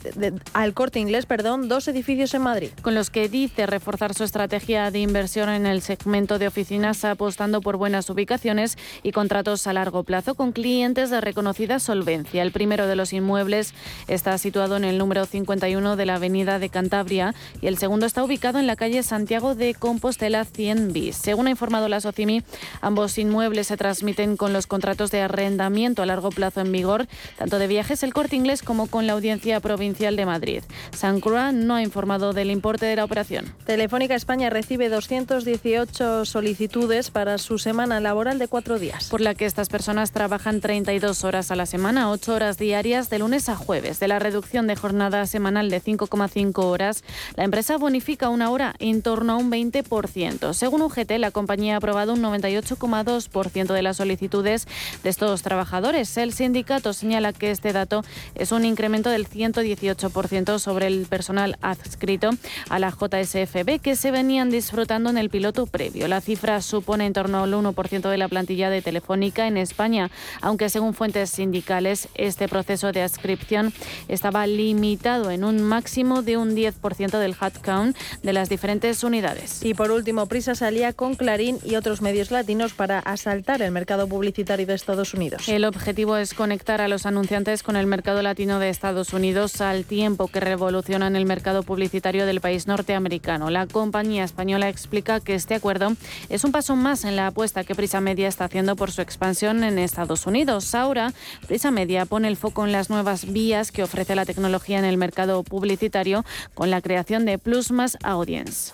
al 0.54 0.74
corte 0.74 1.00
inglés, 1.00 1.26
perdón, 1.26 1.70
dos 1.70 1.88
edificios 1.88 2.34
en 2.34 2.42
Madrid. 2.42 2.70
Con 2.82 2.94
los 2.94 3.10
que 3.10 3.30
dice 3.30 3.66
reforzar 3.66 4.14
su 4.14 4.24
estrategia 4.24 4.92
de 4.92 5.00
inversión 5.00 5.50
en 5.50 5.66
el 5.66 5.82
segmento 5.82 6.40
de 6.40 6.48
oficinas, 6.48 7.04
apostando 7.06 7.62
por 7.62 7.78
buenas 7.78 8.10
ubicaciones 8.10 8.78
y 9.02 9.12
contratos 9.12 9.66
a 9.66 9.74
largo 9.74 10.04
plazo 10.04 10.36
con 10.36 10.52
clientes 10.52 11.10
de 11.10 11.22
reconocida 11.22 11.80
solvencia. 11.80 12.44
El 12.44 12.52
primero 12.52 12.86
de 12.86 12.96
los 12.96 13.14
inmuebles 13.14 13.74
está 14.08 14.38
situado 14.38 14.78
en 14.78 14.84
el 14.84 14.98
número 14.98 15.26
51 15.26 15.96
de 15.96 16.06
la 16.06 16.16
Avenida 16.16 16.60
de 16.60 16.70
Cantabria 16.70 17.34
y 17.62 17.68
el 17.68 17.78
segundo 17.78 18.06
está 18.06 18.24
ubicado 18.24 18.60
en 18.60 18.68
la 18.68 18.76
calle 18.76 19.04
Santiago 19.04 19.56
de 19.56 19.74
Compostela 19.74 20.44
100 20.44 20.94
bis. 20.94 21.16
Según 21.16 21.48
ha 21.48 21.52
informado 21.52 21.88
la 21.88 22.02
Socimi, 22.02 22.44
ambos 22.82 23.18
inmuebles 23.18 23.68
se 23.68 23.78
transmiten 23.78 24.38
con 24.38 24.52
los 24.54 24.68
contratos 24.68 25.12
de 25.12 25.22
arrendamiento 25.22 26.04
a 26.04 26.06
largo 26.06 26.30
plazo 26.30 26.51
en 26.58 26.72
vigor, 26.72 27.08
tanto 27.38 27.58
de 27.58 27.68
viajes 27.68 28.04
el 28.04 28.14
corte 28.14 28.36
inglés 28.36 28.62
como 28.62 28.88
con 28.88 29.08
la 29.08 29.14
Audiencia 29.14 29.60
Provincial 29.60 30.16
de 30.16 30.26
Madrid. 30.26 30.64
San 30.96 31.20
Cruz 31.20 31.32
no 31.54 31.76
ha 31.76 31.82
informado 31.82 32.34
del 32.34 32.52
importe 32.52 32.86
de 32.86 32.98
la 32.98 33.06
operación. 33.06 33.46
Telefónica 33.66 34.16
España 34.16 34.50
recibe 34.50 34.90
218 34.90 36.26
solicitudes 36.26 37.10
para 37.10 37.38
su 37.38 37.58
semana 37.58 38.02
laboral 38.02 38.38
de 38.38 38.50
cuatro 38.50 38.80
días. 38.80 39.08
Por 39.10 39.22
la 39.22 39.34
que 39.34 39.46
estas 39.46 39.70
personas 39.70 40.12
trabajan 40.12 40.60
32 40.60 41.24
horas 41.24 41.52
a 41.52 41.56
la 41.56 41.66
semana, 41.66 42.12
8 42.12 42.34
horas 42.34 42.58
diarias 42.58 43.10
de 43.10 43.20
lunes 43.20 43.48
a 43.48 43.56
jueves. 43.56 44.00
De 44.00 44.08
la 44.08 44.20
reducción 44.20 44.68
de 44.68 44.76
jornada 44.76 45.26
semanal 45.26 45.70
de 45.70 45.82
5,5 45.82 46.64
horas, 46.66 47.04
la 47.36 47.46
empresa 47.46 47.78
bonifica 47.78 48.30
una 48.30 48.50
hora 48.50 48.76
en 48.80 49.02
torno 49.02 49.34
a 49.34 49.38
un 49.38 49.52
20%. 49.52 50.54
Según 50.54 50.82
UGT, 50.82 51.12
la 51.18 51.32
compañía 51.32 51.76
ha 51.76 51.78
aprobado 51.78 52.14
un 52.14 52.22
98,2% 52.22 53.74
de 53.74 53.82
las 53.82 53.98
solicitudes 53.98 54.68
de 55.04 55.10
estos 55.10 55.42
trabajadores. 55.44 56.18
El 56.18 56.34
sindicato 56.42 56.92
señala 56.92 57.34
que 57.34 57.52
este 57.52 57.72
dato 57.72 58.04
es 58.34 58.52
un 58.52 58.66
incremento 58.66 59.12
del 59.12 59.30
118% 59.30 60.58
sobre 60.58 60.88
el 60.88 61.06
personal 61.06 61.56
adscrito 61.62 62.32
a 62.68 62.80
la 62.80 62.90
JSFB 62.90 63.80
que 63.80 63.96
se 63.96 64.10
venían 64.10 64.50
disfrutando 64.50 65.12
en 65.12 65.20
el 65.20 65.30
piloto 65.30 65.68
previo. 65.68 66.08
La 66.08 66.20
cifra 66.20 66.62
supone 66.62 67.06
en 67.06 67.14
torno 67.14 67.44
al 67.44 67.54
1% 67.54 68.10
de 68.10 68.18
la 68.18 68.28
plantilla 68.28 68.72
de 68.72 68.82
Telefónica 68.82 69.46
en 69.46 69.56
España, 69.56 70.10
aunque 70.42 70.70
según 70.70 70.96
fuentes 70.96 71.30
sindicales 71.30 72.08
este 72.16 72.48
proceso 72.48 72.92
de 72.92 73.04
adscripción 73.04 73.72
estaba 74.08 74.48
limitado 74.48 75.30
en 75.30 75.44
un 75.44 75.62
máximo 75.62 76.24
de 76.24 76.38
un 76.38 76.56
10% 76.56 77.20
del 77.20 77.36
headcount 77.40 77.96
de 78.24 78.34
las 78.34 78.50
diferentes 78.50 79.04
unidades. 79.04 79.64
Y 79.64 79.76
por 79.76 79.92
último, 79.92 80.26
Prisa 80.26 80.56
salía 80.56 80.92
con 80.94 81.14
Clarín 81.14 81.60
y 81.64 81.76
otros 81.76 82.02
medios 82.02 82.32
latinos 82.32 82.74
para 82.74 82.98
asaltar 82.98 83.62
el 83.62 83.72
mercado 83.72 84.08
publicitario 84.08 84.66
de 84.66 84.74
Estados 84.74 85.14
Unidos. 85.14 85.48
El 85.48 85.66
objetivo 85.66 86.18
es 86.18 86.31
conectar 86.34 86.82
a 86.82 86.88
los 86.88 87.06
anunciantes 87.06 87.64
con 87.64 87.76
el 87.76 87.88
mercado 87.88 88.22
latino 88.22 88.60
de 88.60 88.70
Estados 88.70 89.14
Unidos 89.14 89.62
al 89.62 89.86
tiempo 89.86 90.28
que 90.28 90.40
revolucionan 90.40 91.16
el 91.16 91.26
mercado 91.26 91.64
publicitario 91.64 92.26
del 92.26 92.42
país 92.42 92.68
norteamericano. 92.68 93.50
La 93.50 93.68
compañía 93.68 94.24
española 94.24 94.70
explica 94.70 95.20
que 95.20 95.36
este 95.36 95.56
acuerdo 95.56 95.94
es 96.30 96.44
un 96.44 96.52
paso 96.52 96.76
más 96.76 97.06
en 97.06 97.16
la 97.16 97.28
apuesta 97.28 97.64
que 97.64 97.76
Prisa 97.76 98.02
Media 98.02 98.28
está 98.28 98.46
haciendo 98.46 98.76
por 98.76 98.92
su 98.92 99.02
expansión 99.02 99.64
en 99.64 99.80
Estados 99.80 100.26
Unidos. 100.26 100.76
Ahora, 100.76 101.14
Prisa 101.48 101.72
Media 101.72 102.06
pone 102.06 102.28
el 102.28 102.38
foco 102.38 102.66
en 102.66 102.72
las 102.72 102.90
nuevas 102.90 103.32
vías 103.32 103.72
que 103.72 103.84
ofrece 103.84 104.16
la 104.16 104.26
tecnología 104.26 104.80
en 104.80 104.86
el 104.86 104.98
mercado 104.98 105.44
publicitario 105.44 106.26
con 106.54 106.70
la 106.70 106.82
creación 106.82 107.26
de 107.26 107.38
Plus 107.38 107.72
Más 107.72 107.98
Audience. 108.04 108.74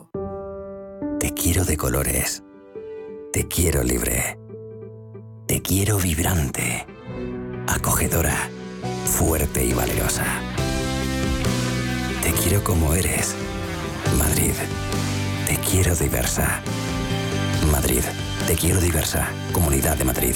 Quiero 1.41 1.65
de 1.65 1.75
colores. 1.75 2.43
Te 3.33 3.47
quiero 3.47 3.81
libre. 3.81 4.37
Te 5.47 5.59
quiero 5.63 5.97
vibrante. 5.97 6.85
Acogedora. 7.65 8.37
Fuerte 9.05 9.65
y 9.65 9.73
valerosa. 9.73 10.23
Te 12.21 12.31
quiero 12.33 12.63
como 12.63 12.93
eres. 12.93 13.33
Madrid. 14.19 14.53
Te 15.47 15.57
quiero 15.57 15.95
diversa. 15.95 16.61
Madrid. 17.71 18.03
Te 18.45 18.55
quiero 18.55 18.79
diversa. 18.79 19.27
Comunidad 19.51 19.97
de 19.97 20.03
Madrid. 20.03 20.35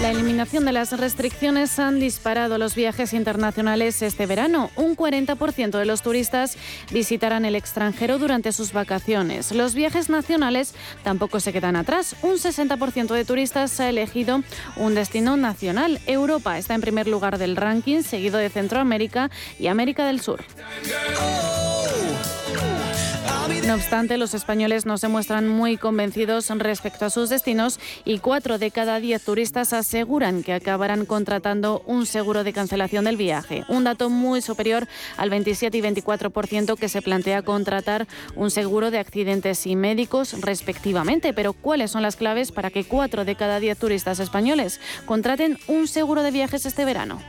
La 0.00 0.10
eliminación 0.10 0.64
de 0.64 0.72
las 0.72 0.98
restricciones 0.98 1.78
han 1.78 2.00
disparado 2.00 2.56
los 2.56 2.74
viajes 2.74 3.12
internacionales 3.12 4.00
este 4.00 4.24
verano. 4.24 4.70
Un 4.74 4.96
40% 4.96 5.78
de 5.78 5.84
los 5.84 6.00
turistas 6.00 6.56
visitarán 6.90 7.44
el 7.44 7.54
extranjero 7.54 8.18
durante 8.18 8.52
sus 8.52 8.72
vacaciones. 8.72 9.52
Los 9.52 9.74
viajes 9.74 10.08
nacionales 10.08 10.74
tampoco 11.04 11.38
se 11.38 11.52
quedan 11.52 11.76
atrás. 11.76 12.16
Un 12.22 12.36
60% 12.38 13.12
de 13.12 13.24
turistas 13.26 13.78
ha 13.78 13.90
elegido 13.90 14.42
un 14.76 14.94
destino 14.94 15.36
nacional. 15.36 16.00
Europa 16.06 16.56
está 16.56 16.74
en 16.74 16.80
primer 16.80 17.06
lugar 17.06 17.36
del 17.36 17.54
ranking, 17.54 18.02
seguido 18.02 18.38
de 18.38 18.48
Centroamérica 18.48 19.30
y 19.58 19.66
América 19.66 20.06
del 20.06 20.22
Sur. 20.22 20.42
No 23.70 23.76
obstante, 23.76 24.16
los 24.16 24.34
españoles 24.34 24.84
no 24.84 24.98
se 24.98 25.06
muestran 25.06 25.46
muy 25.46 25.76
convencidos 25.76 26.48
respecto 26.48 27.04
a 27.04 27.10
sus 27.10 27.28
destinos 27.28 27.78
y 28.04 28.18
cuatro 28.18 28.58
de 28.58 28.72
cada 28.72 28.98
diez 28.98 29.22
turistas 29.22 29.72
aseguran 29.72 30.42
que 30.42 30.54
acabarán 30.54 31.06
contratando 31.06 31.80
un 31.86 32.04
seguro 32.04 32.42
de 32.42 32.52
cancelación 32.52 33.04
del 33.04 33.16
viaje, 33.16 33.62
un 33.68 33.84
dato 33.84 34.10
muy 34.10 34.42
superior 34.42 34.88
al 35.16 35.30
27 35.30 35.78
y 35.78 35.82
24% 35.82 36.76
que 36.76 36.88
se 36.88 37.00
plantea 37.00 37.42
contratar 37.42 38.08
un 38.34 38.50
seguro 38.50 38.90
de 38.90 38.98
accidentes 38.98 39.64
y 39.68 39.76
médicos 39.76 40.40
respectivamente. 40.40 41.32
Pero 41.32 41.52
¿cuáles 41.52 41.92
son 41.92 42.02
las 42.02 42.16
claves 42.16 42.50
para 42.50 42.70
que 42.70 42.82
cuatro 42.82 43.24
de 43.24 43.36
cada 43.36 43.60
diez 43.60 43.78
turistas 43.78 44.18
españoles 44.18 44.80
contraten 45.06 45.60
un 45.68 45.86
seguro 45.86 46.24
de 46.24 46.32
viajes 46.32 46.66
este 46.66 46.84
verano? 46.84 47.22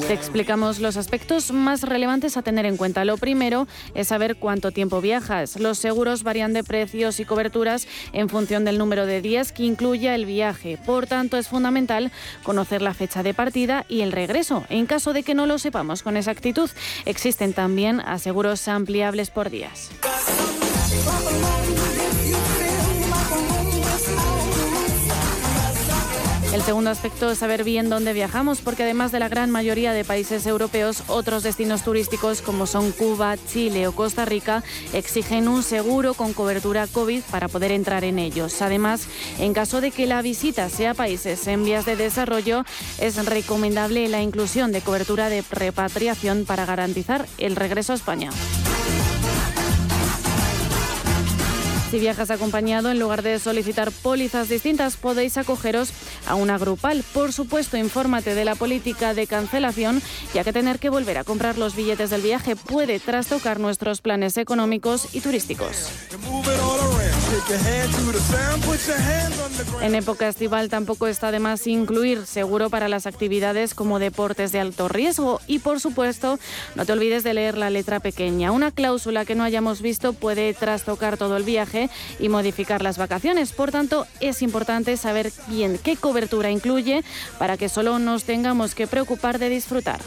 Te 0.00 0.12
explicamos 0.12 0.80
los 0.80 0.96
aspectos 0.96 1.52
más 1.52 1.82
relevantes 1.82 2.36
a 2.36 2.42
tener 2.42 2.66
en 2.66 2.76
cuenta. 2.76 3.04
Lo 3.04 3.16
primero 3.16 3.66
es 3.94 4.08
saber 4.08 4.36
cuánto 4.36 4.70
tiempo 4.70 5.00
viajas. 5.00 5.58
Los 5.58 5.78
seguros 5.78 6.22
varían 6.22 6.52
de 6.52 6.64
precios 6.64 7.20
y 7.20 7.24
coberturas 7.24 7.86
en 8.12 8.28
función 8.28 8.64
del 8.64 8.78
número 8.78 9.06
de 9.06 9.20
días 9.20 9.52
que 9.52 9.64
incluya 9.64 10.14
el 10.14 10.26
viaje. 10.26 10.78
Por 10.84 11.06
tanto, 11.06 11.36
es 11.36 11.48
fundamental 11.48 12.10
conocer 12.42 12.82
la 12.82 12.94
fecha 12.94 13.22
de 13.22 13.34
partida 13.34 13.84
y 13.88 14.00
el 14.00 14.12
regreso. 14.12 14.64
En 14.68 14.86
caso 14.86 15.12
de 15.12 15.22
que 15.22 15.34
no 15.34 15.46
lo 15.46 15.58
sepamos 15.58 16.02
con 16.02 16.16
exactitud, 16.16 16.70
existen 17.04 17.52
también 17.52 18.00
aseguros 18.00 18.66
ampliables 18.68 19.30
por 19.30 19.50
días. 19.50 19.90
El 26.54 26.62
segundo 26.62 26.90
aspecto 26.90 27.32
es 27.32 27.38
saber 27.38 27.64
bien 27.64 27.90
dónde 27.90 28.12
viajamos, 28.12 28.60
porque 28.60 28.84
además 28.84 29.10
de 29.10 29.18
la 29.18 29.28
gran 29.28 29.50
mayoría 29.50 29.92
de 29.92 30.04
países 30.04 30.46
europeos, 30.46 31.02
otros 31.08 31.42
destinos 31.42 31.82
turísticos 31.82 32.42
como 32.42 32.68
son 32.68 32.92
Cuba, 32.92 33.36
Chile 33.48 33.88
o 33.88 33.92
Costa 33.92 34.24
Rica 34.24 34.62
exigen 34.92 35.48
un 35.48 35.64
seguro 35.64 36.14
con 36.14 36.32
cobertura 36.32 36.86
COVID 36.86 37.22
para 37.28 37.48
poder 37.48 37.72
entrar 37.72 38.04
en 38.04 38.20
ellos. 38.20 38.62
Además, 38.62 39.08
en 39.40 39.52
caso 39.52 39.80
de 39.80 39.90
que 39.90 40.06
la 40.06 40.22
visita 40.22 40.68
sea 40.68 40.92
a 40.92 40.94
países 40.94 41.44
en 41.48 41.64
vías 41.64 41.86
de 41.86 41.96
desarrollo, 41.96 42.64
es 43.00 43.26
recomendable 43.26 44.06
la 44.06 44.22
inclusión 44.22 44.70
de 44.70 44.80
cobertura 44.80 45.28
de 45.30 45.42
repatriación 45.50 46.44
para 46.44 46.66
garantizar 46.66 47.26
el 47.38 47.56
regreso 47.56 47.94
a 47.94 47.96
España. 47.96 48.30
Si 51.94 52.00
viajas 52.00 52.32
acompañado, 52.32 52.90
en 52.90 52.98
lugar 52.98 53.22
de 53.22 53.38
solicitar 53.38 53.92
pólizas 53.92 54.48
distintas, 54.48 54.96
podéis 54.96 55.38
acogeros 55.38 55.92
a 56.26 56.34
una 56.34 56.58
grupal. 56.58 57.04
Por 57.14 57.32
supuesto, 57.32 57.76
infórmate 57.76 58.34
de 58.34 58.44
la 58.44 58.56
política 58.56 59.14
de 59.14 59.28
cancelación, 59.28 60.02
ya 60.34 60.42
que 60.42 60.52
tener 60.52 60.80
que 60.80 60.90
volver 60.90 61.18
a 61.18 61.22
comprar 61.22 61.56
los 61.56 61.76
billetes 61.76 62.10
del 62.10 62.22
viaje 62.22 62.56
puede 62.56 62.98
trastocar 62.98 63.60
nuestros 63.60 64.00
planes 64.00 64.36
económicos 64.38 65.14
y 65.14 65.20
turísticos. 65.20 65.88
En 69.80 69.94
época 69.94 70.28
estival 70.28 70.68
tampoco 70.68 71.06
está 71.06 71.30
de 71.30 71.40
más 71.40 71.66
incluir 71.66 72.26
seguro 72.26 72.70
para 72.70 72.88
las 72.88 73.06
actividades 73.06 73.74
como 73.74 73.98
deportes 73.98 74.52
de 74.52 74.60
alto 74.60 74.88
riesgo 74.88 75.40
y 75.46 75.58
por 75.58 75.80
supuesto 75.80 76.38
no 76.74 76.86
te 76.86 76.92
olvides 76.92 77.24
de 77.24 77.34
leer 77.34 77.58
la 77.58 77.70
letra 77.70 78.00
pequeña. 78.00 78.52
Una 78.52 78.70
cláusula 78.70 79.24
que 79.24 79.34
no 79.34 79.42
hayamos 79.42 79.82
visto 79.82 80.12
puede 80.12 80.54
trastocar 80.54 81.16
todo 81.16 81.36
el 81.36 81.42
viaje 81.42 81.90
y 82.18 82.28
modificar 82.28 82.82
las 82.82 82.98
vacaciones. 82.98 83.52
Por 83.52 83.72
tanto, 83.72 84.06
es 84.20 84.40
importante 84.42 84.96
saber 84.96 85.32
bien 85.48 85.78
qué 85.82 85.96
cobertura 85.96 86.50
incluye 86.50 87.04
para 87.38 87.56
que 87.56 87.68
solo 87.68 87.98
nos 87.98 88.24
tengamos 88.24 88.74
que 88.74 88.86
preocupar 88.86 89.38
de 89.38 89.48
disfrutar. 89.48 90.00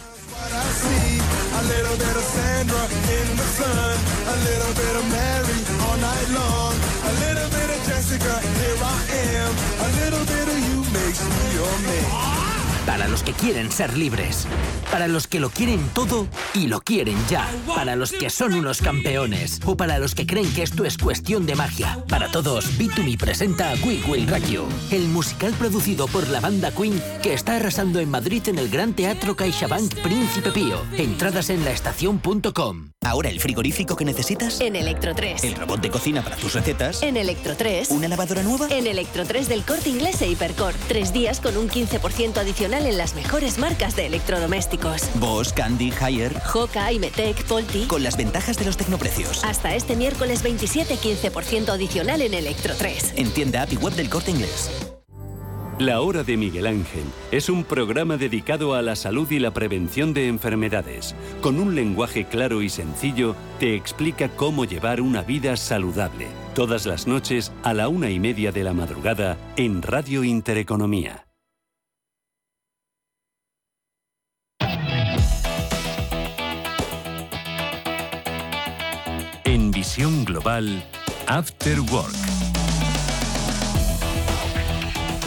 A 7.07 7.13
little 7.23 7.49
bit 7.49 7.69
of 7.69 7.79
Jessica, 7.87 8.33
here 8.59 8.79
I 8.83 8.99
am. 9.31 9.51
A 9.79 9.89
little 10.01 10.25
bit 10.25 10.47
of 10.53 10.59
you 10.67 10.77
makes 10.91 11.23
me 11.23 11.53
your 11.55 11.79
man. 11.87 12.46
Para 12.87 13.09
los 13.09 13.21
que 13.21 13.33
quieren 13.33 13.69
ser 13.69 13.97
libres. 13.97 14.47
Para 14.89 15.09
los 15.09 15.27
que 15.27 15.41
lo 15.41 15.49
quieren 15.49 15.89
todo 15.93 16.25
y 16.53 16.67
lo 16.67 16.79
quieren 16.79 17.17
ya. 17.29 17.45
Para 17.75 17.97
los 17.97 18.13
que 18.13 18.29
son 18.29 18.53
unos 18.53 18.81
campeones. 18.81 19.59
O 19.65 19.75
para 19.75 19.99
los 19.99 20.15
que 20.15 20.25
creen 20.25 20.49
que 20.53 20.63
esto 20.63 20.85
es 20.85 20.97
cuestión 20.97 21.45
de 21.45 21.55
magia. 21.55 22.01
Para 22.07 22.31
todos, 22.31 22.77
Bitumi 22.77 23.17
presenta 23.17 23.71
a 23.71 23.73
Quick 23.75 24.07
Will 24.07 24.25
Rock 24.25 24.45
You, 24.45 24.65
el 24.91 25.05
musical 25.09 25.51
producido 25.59 26.07
por 26.07 26.29
la 26.29 26.39
banda 26.39 26.71
Queen 26.71 27.03
que 27.21 27.33
está 27.33 27.57
arrasando 27.57 27.99
en 27.99 28.09
Madrid 28.09 28.47
en 28.47 28.57
el 28.57 28.69
Gran 28.69 28.93
Teatro 28.93 29.35
CaixaBank 29.35 29.95
Príncipe 29.95 30.51
Pío. 30.51 30.81
Entradas 30.97 31.49
en 31.49 31.65
laestacion.com. 31.65 32.91
Ahora 33.03 33.29
el 33.29 33.39
frigorífico 33.41 33.97
que 33.97 34.05
necesitas. 34.05 34.61
En 34.61 34.77
Electro 34.77 35.13
3. 35.13 35.43
El 35.43 35.55
robot 35.55 35.81
de 35.81 35.91
cocina 35.91 36.21
para 36.23 36.37
tus 36.37 36.53
recetas. 36.53 37.03
En 37.03 37.17
Electro 37.17 37.55
3. 37.55 37.91
¿Una 37.91 38.07
lavadora 38.07 38.43
nueva? 38.43 38.67
En 38.69 38.87
Electro 38.87 39.25
3 39.25 39.49
del 39.49 39.63
Corte 39.63 39.89
Inglés 39.89 40.21
e 40.21 40.29
Hipercor. 40.29 40.73
Tres 40.87 41.11
días 41.11 41.41
con 41.41 41.57
un 41.57 41.69
15% 41.69 42.37
adicional 42.37 42.76
en 42.85 42.97
las 42.97 43.15
mejores 43.15 43.57
marcas 43.57 43.95
de 43.95 44.05
electrodomésticos. 44.05 45.01
Bosch, 45.15 45.53
Candy, 45.53 45.91
Haier. 45.99 46.39
Joca, 46.41 46.91
Imetec, 46.91 47.43
Polti. 47.45 47.85
Con 47.85 48.03
las 48.03 48.17
ventajas 48.17 48.57
de 48.57 48.65
los 48.65 48.77
tecnoprecios. 48.77 49.43
Hasta 49.43 49.75
este 49.75 49.95
miércoles 49.95 50.43
27, 50.43 50.95
15% 50.95 51.69
adicional 51.69 52.21
en 52.21 52.33
Electro 52.33 52.73
3. 52.77 53.13
En 53.15 53.31
tienda 53.31 53.63
app 53.63 53.73
y 53.73 53.77
web 53.77 53.93
del 53.93 54.09
Corte 54.09 54.31
Inglés. 54.31 54.69
La 55.79 56.01
Hora 56.01 56.23
de 56.23 56.37
Miguel 56.37 56.65
Ángel 56.65 57.03
es 57.29 57.49
un 57.49 57.63
programa 57.63 58.17
dedicado 58.17 58.73
a 58.73 58.81
la 58.81 58.95
salud 58.95 59.29
y 59.29 59.37
la 59.37 59.51
prevención 59.51 60.11
de 60.11 60.27
enfermedades. 60.27 61.13
Con 61.39 61.59
un 61.59 61.75
lenguaje 61.75 62.25
claro 62.25 62.63
y 62.63 62.69
sencillo, 62.69 63.35
te 63.59 63.75
explica 63.75 64.27
cómo 64.29 64.65
llevar 64.65 65.01
una 65.01 65.21
vida 65.21 65.55
saludable. 65.55 66.29
Todas 66.55 66.87
las 66.87 67.05
noches 67.05 67.51
a 67.61 67.75
la 67.75 67.89
una 67.89 68.09
y 68.09 68.19
media 68.19 68.51
de 68.51 68.63
la 68.63 68.73
madrugada 68.73 69.37
en 69.55 69.83
Radio 69.83 70.23
Intereconomía. 70.23 71.26
Global, 80.37 80.83
After 81.25 81.79
Work. 81.91 82.13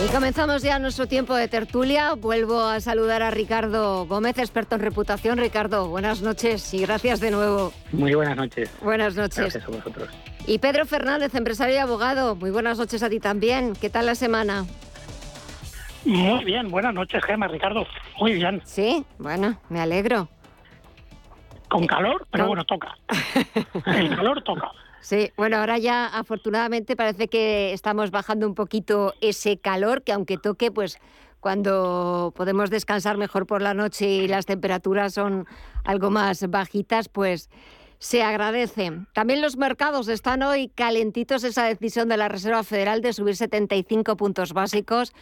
Y 0.04 0.12
comenzamos 0.12 0.62
ya 0.62 0.78
nuestro 0.78 1.08
tiempo 1.08 1.34
de 1.34 1.48
tertulia. 1.48 2.14
Vuelvo 2.14 2.62
a 2.62 2.78
saludar 2.78 3.20
a 3.20 3.32
Ricardo 3.32 4.06
Gómez, 4.06 4.38
experto 4.38 4.76
en 4.76 4.82
reputación. 4.82 5.38
Ricardo, 5.38 5.88
buenas 5.88 6.22
noches 6.22 6.72
y 6.74 6.82
gracias 6.82 7.18
de 7.18 7.32
nuevo. 7.32 7.72
Muy 7.90 8.14
buenas 8.14 8.36
noches. 8.36 8.70
Buenas 8.80 9.16
noches. 9.16 9.38
Gracias 9.38 9.64
a 9.64 9.70
vosotros. 9.70 10.08
Y 10.46 10.58
Pedro 10.60 10.86
Fernández, 10.86 11.34
empresario 11.34 11.74
y 11.74 11.78
abogado. 11.78 12.36
Muy 12.36 12.52
buenas 12.52 12.78
noches 12.78 13.02
a 13.02 13.10
ti 13.10 13.18
también. 13.18 13.72
¿Qué 13.74 13.90
tal 13.90 14.06
la 14.06 14.14
semana? 14.14 14.64
Muy 16.04 16.44
bien, 16.44 16.70
buenas 16.70 16.94
noches, 16.94 17.20
Gemma, 17.24 17.48
Ricardo. 17.48 17.84
Muy 18.20 18.34
bien. 18.34 18.62
Sí, 18.64 19.04
bueno, 19.18 19.58
me 19.70 19.80
alegro. 19.80 20.28
Con 21.68 21.84
calor, 21.88 22.28
pero 22.30 22.46
bueno, 22.46 22.64
toca. 22.64 22.96
El 23.86 24.14
calor 24.14 24.42
toca. 24.42 24.70
Sí, 25.00 25.32
bueno, 25.36 25.56
ahora 25.56 25.78
ya 25.78 26.06
afortunadamente 26.06 26.94
parece 26.94 27.28
que 27.28 27.72
estamos 27.72 28.10
bajando 28.10 28.46
un 28.46 28.54
poquito 28.54 29.14
ese 29.20 29.58
calor, 29.58 30.02
que 30.02 30.12
aunque 30.12 30.36
toque, 30.38 30.70
pues 30.70 30.98
cuando 31.40 32.32
podemos 32.36 32.68
descansar 32.70 33.16
mejor 33.16 33.46
por 33.46 33.62
la 33.62 33.72
noche 33.72 34.06
y 34.08 34.28
las 34.28 34.44
temperaturas 34.44 35.14
son 35.14 35.46
algo 35.84 36.10
más 36.10 36.48
bajitas, 36.50 37.08
pues 37.08 37.48
Se 38.02 38.22
agradece. 38.22 38.92
También 39.12 39.42
los 39.42 39.58
mercados 39.58 40.08
están 40.08 40.42
hoy 40.42 40.68
calentitos 40.70 41.44
esa 41.44 41.64
decisión 41.64 42.08
de 42.08 42.16
la 42.16 42.28
Reserva 42.30 42.64
Federal 42.64 43.02
de 43.02 43.12
subir 43.12 43.36
75 43.36 44.16
puntos 44.16 44.54
básicos. 44.54 45.12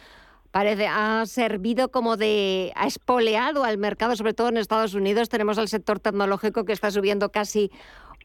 Parece 0.51 0.87
ha 0.87 1.25
servido 1.25 1.91
como 1.91 2.15
de 2.15 2.71
ha 2.75 2.87
espoleado 2.87 3.65
al 3.65 3.77
mercado, 3.77 4.15
sobre 4.15 4.33
todo 4.33 4.47
en 4.47 4.57
Estados 4.57 4.93
Unidos. 4.93 5.27
Tenemos 5.27 5.57
al 5.57 5.67
sector 5.67 5.99
tecnológico 5.99 6.63
que 6.63 6.71
está 6.71 6.89
subiendo 6.89 7.31
casi 7.31 7.69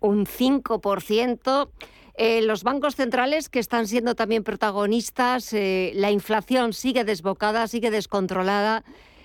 un 0.01 0.27
5%. 0.27 1.71
Eh, 2.17 2.43
los 2.43 2.63
bancos 2.63 2.95
centrales 2.95 3.49
que 3.49 3.59
están 3.59 3.89
siendo 3.89 4.15
también 4.15 4.45
protagonistas, 4.45 5.53
eh, 5.53 5.93
la 5.95 6.11
inflación 6.11 6.73
sigue 6.73 7.05
desbocada, 7.05 7.67
sigue 7.67 7.91
descontrolada, 7.91 8.85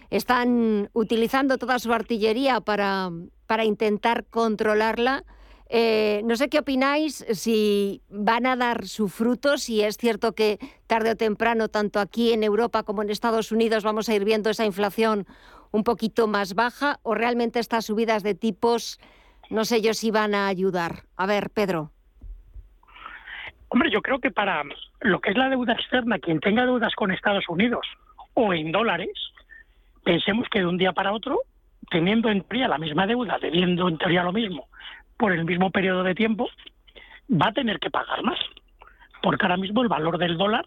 están 0.10 0.90
utilizando 0.94 1.58
toda 1.60 1.78
su 1.78 1.94
artillería 1.94 2.62
para, 2.62 3.12
para 3.46 3.64
intentar 3.64 4.26
controlarla. 4.26 5.24
Eh, 5.72 6.24
no 6.26 6.36
sé 6.36 6.50
qué 6.50 6.58
opináis, 6.58 7.24
si 7.34 8.02
van 8.10 8.48
a 8.48 8.56
dar 8.56 8.88
su 8.88 9.08
fruto, 9.08 9.60
si 9.60 9.82
es 9.82 9.98
cierto 9.98 10.34
que 10.34 10.58
tarde 10.88 11.12
o 11.12 11.16
temprano, 11.16 11.70
tanto 11.70 12.00
aquí 12.00 12.34
en 12.34 12.44
Europa 12.44 12.82
como 12.82 13.04
en 13.04 13.12
Estados 13.12 13.52
Unidos, 13.52 13.84
vamos 13.84 14.10
a 14.10 14.16
ir 14.16 14.26
viendo 14.26 14.50
esa 14.50 14.66
inflación 14.66 15.28
un 15.70 15.84
poquito 15.84 16.26
más 16.26 16.56
baja, 16.56 17.00
o 17.04 17.14
realmente 17.14 17.60
estas 17.60 17.86
subidas 17.86 18.24
de 18.24 18.34
tipos, 18.34 19.00
no 19.50 19.66
sé 19.66 19.82
yo 19.82 19.94
si 19.94 20.12
van 20.12 20.36
a 20.36 20.48
ayudar. 20.48 21.04
A 21.18 21.26
ver, 21.26 21.50
Pedro. 21.50 21.92
Hombre, 23.70 23.92
yo 23.92 24.02
creo 24.02 24.20
que 24.20 24.32
para 24.32 24.64
lo 25.02 25.20
que 25.20 25.32
es 25.32 25.38
la 25.38 25.50
deuda 25.50 25.74
externa, 25.74 26.20
quien 26.20 26.40
tenga 26.40 26.66
deudas 26.66 26.94
con 26.96 27.12
Estados 27.12 27.48
Unidos 27.50 27.86
o 28.34 28.54
en 28.54 28.72
dólares, 28.72 29.12
pensemos 30.04 30.48
que 30.50 30.60
de 30.60 30.66
un 30.66 30.78
día 30.78 30.92
para 30.92 31.14
otro, 31.14 31.42
teniendo 31.92 32.30
en 32.30 32.42
teoría 32.42 32.68
la 32.68 32.78
misma 32.78 33.06
deuda, 33.06 33.38
debiendo 33.40 33.88
en 33.88 33.98
teoría 33.98 34.24
lo 34.24 34.34
mismo 34.34 34.68
por 35.18 35.34
el 35.34 35.44
mismo 35.44 35.70
periodo 35.70 36.04
de 36.04 36.16
tiempo, 36.16 36.50
va 37.30 37.48
a 37.50 37.54
tener 37.54 37.80
que 37.80 37.92
pagar 37.92 38.24
más, 38.24 38.40
porque 39.22 39.46
ahora 39.46 39.58
mismo 39.58 39.82
el 39.84 39.90
valor 39.90 40.18
del 40.18 40.38
dólar 40.38 40.66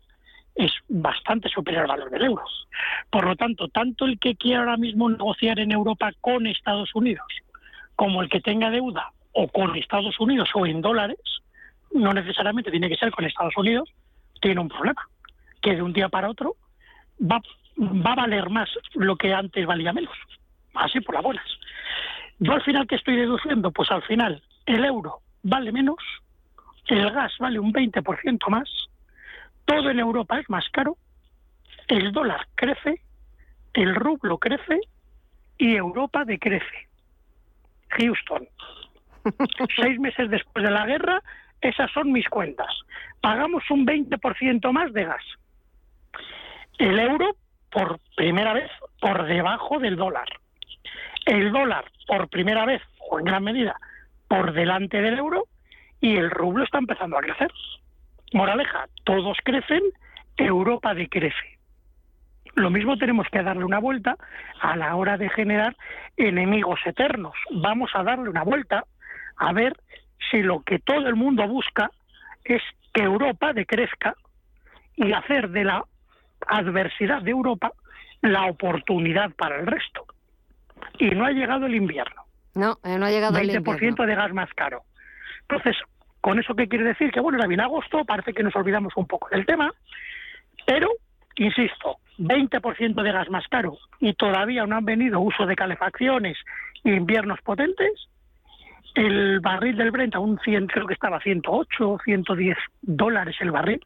es 0.55 0.71
bastante 0.89 1.49
superior 1.49 1.85
al 1.85 1.89
valor 1.89 2.11
del 2.11 2.25
euro. 2.25 2.45
Por 3.11 3.25
lo 3.25 3.35
tanto, 3.35 3.69
tanto 3.69 4.05
el 4.05 4.19
que 4.19 4.37
quiera 4.37 4.61
ahora 4.61 4.77
mismo 4.77 5.09
negociar 5.09 5.59
en 5.59 5.73
Europa 5.73 6.13
con 6.21 6.47
Estados 6.47 6.95
Unidos, 6.95 7.27
como 8.03 8.21
el 8.21 8.29
que 8.29 8.41
tenga 8.41 8.69
deuda 8.69 9.13
o 9.31 9.47
con 9.47 9.77
Estados 9.77 10.19
Unidos 10.19 10.49
o 10.55 10.67
en 10.67 10.81
dólares, 10.81 11.21
no 11.93 12.13
necesariamente 12.13 12.73
tiene 12.73 12.89
que 12.89 12.97
ser 12.97 13.13
con 13.13 13.25
Estados 13.25 13.57
Unidos, 13.57 13.89
tiene 14.41 14.61
un 14.61 14.69
problema, 14.69 15.09
que 15.61 15.77
de 15.77 15.83
un 15.83 15.93
día 15.93 16.09
para 16.09 16.29
otro 16.29 16.57
va, 17.21 17.41
va 17.79 18.11
a 18.11 18.17
valer 18.17 18.51
más 18.51 18.69
lo 18.95 19.15
que 19.15 19.33
antes 19.33 19.65
valía 19.67 19.93
menos, 19.93 20.13
así 20.75 20.99
por 20.99 21.15
las 21.15 21.23
buenas. 21.23 21.47
Yo 22.41 22.55
al 22.55 22.63
final, 22.63 22.89
¿qué 22.89 22.97
estoy 22.97 23.15
deduciendo? 23.15 23.71
Pues 23.71 23.89
al 23.93 24.03
final 24.03 24.43
el 24.67 24.85
euro 24.85 25.21
vale 25.45 25.71
menos, 25.71 25.99
el 26.89 27.09
gas 27.09 27.33
vale 27.39 27.61
un 27.61 27.73
20% 27.73 28.49
más, 28.49 28.69
todo 29.65 29.91
en 29.91 30.01
Europa 30.01 30.41
es 30.41 30.51
más 30.51 30.69
caro, 30.73 30.97
el 31.87 32.11
dólar 32.11 32.49
crece, 32.57 33.01
el 33.75 33.95
rublo 33.95 34.39
crece 34.39 34.81
y 35.57 35.77
Europa 35.77 36.25
decrece. 36.25 36.92
Houston. 37.99 38.49
Seis 39.77 39.99
meses 39.99 40.31
después 40.31 40.65
de 40.65 40.71
la 40.71 40.87
guerra, 40.87 41.23
esas 41.61 41.91
son 41.93 42.13
mis 42.13 42.29
cuentas. 42.29 42.69
Pagamos 43.21 43.63
un 43.71 43.87
20% 43.87 44.73
más 44.73 44.93
de 44.93 45.05
gas. 45.05 45.25
El 46.79 46.99
euro, 46.99 47.37
por 47.71 48.01
primera 48.17 48.53
vez, 48.53 48.71
por 49.01 49.27
debajo 49.27 49.79
del 49.79 49.97
dólar. 49.97 50.29
El 51.27 51.53
dólar, 51.53 51.85
por 52.07 52.29
primera 52.29 52.67
vez, 52.67 52.83
o 53.11 53.19
en 53.19 53.25
gran 53.25 53.45
medida, 53.45 53.77
por 54.29 54.53
delante 54.53 55.01
del 55.01 55.19
euro, 55.19 55.45
y 56.01 56.17
el 56.17 56.31
rublo 56.31 56.65
está 56.65 56.79
empezando 56.79 57.17
a 57.17 57.21
crecer. 57.21 57.53
Moraleja, 58.33 58.87
todos 59.05 59.39
crecen, 59.45 59.83
Europa 60.37 60.95
decrece. 60.95 61.59
Lo 62.55 62.71
mismo 62.71 62.97
tenemos 62.97 63.27
que 63.31 63.43
darle 63.43 63.65
una 63.65 63.79
vuelta 63.79 64.17
a 64.61 64.77
la 64.77 64.95
hora 64.95 65.17
de 65.17 65.29
generar 65.31 65.77
enemigos 66.17 66.81
eternos. 66.85 67.35
Vamos 67.51 67.91
a 67.95 68.03
darle 68.03 68.29
una 68.29 68.43
vuelta 68.43 68.85
a 69.37 69.53
ver 69.53 69.75
si 70.31 70.43
lo 70.43 70.63
que 70.63 70.79
todo 70.79 71.09
el 71.09 71.17
mundo 71.17 71.47
busca 71.49 71.91
es 72.45 72.63
que 72.93 73.03
Europa 73.03 73.53
decrezca 73.53 74.15
y 74.97 75.13
hacer 75.13 75.51
de 75.51 75.65
la 75.65 75.85
adversidad 76.47 77.23
de 77.23 77.31
Europa 77.31 77.73
la 78.21 78.47
oportunidad 78.47 79.31
para 79.33 79.57
el 79.57 79.67
resto. 79.67 80.07
Y 80.99 81.11
no 81.11 81.25
ha 81.25 81.31
llegado 81.31 81.67
el 81.67 81.75
invierno. 81.75 82.23
No, 82.55 82.79
eh, 82.85 82.99
no 82.99 83.07
ha 83.07 83.11
llegado 83.11 83.39
el 83.39 83.45
invierno. 83.45 83.73
20% 83.73 84.07
de 84.07 84.15
gas 84.15 84.33
más 84.33 84.53
caro. 84.55 84.83
Entonces, 85.43 85.77
¿con 86.21 86.39
eso 86.39 86.55
qué 86.55 86.69
quiere 86.69 86.85
decir? 86.85 87.11
Que 87.11 87.21
bueno, 87.21 87.39
era 87.39 87.47
bien 87.47 87.61
agosto, 87.61 88.05
parece 88.05 88.33
que 88.33 88.43
nos 88.43 88.55
olvidamos 88.57 88.93
un 88.97 89.07
poco 89.07 89.29
del 89.31 89.47
tema, 89.47 89.73
pero, 90.67 90.89
insisto, 91.37 91.99
20% 92.19 93.03
de 93.03 93.13
gas 93.13 93.29
más 93.31 93.47
caro 93.49 93.79
y 94.01 94.15
todavía 94.15 94.67
no 94.67 94.77
han 94.77 94.85
venido 94.85 95.21
uso 95.21 95.47
de 95.47 95.57
calefacciones 95.57 96.39
e 96.85 96.91
inviernos 96.91 97.41
potentes, 97.43 98.09
el 98.95 99.41
barril 99.41 99.77
del 99.77 99.91
Brent 99.91 100.15
a 100.15 100.19
un 100.19 100.39
100, 100.39 100.67
creo 100.67 100.87
que 100.87 100.95
estaba 100.95 101.17
a 101.17 101.21
108 101.21 101.91
o 101.91 101.99
110 101.99 102.57
dólares 102.83 103.37
el 103.41 103.51
barril, 103.51 103.85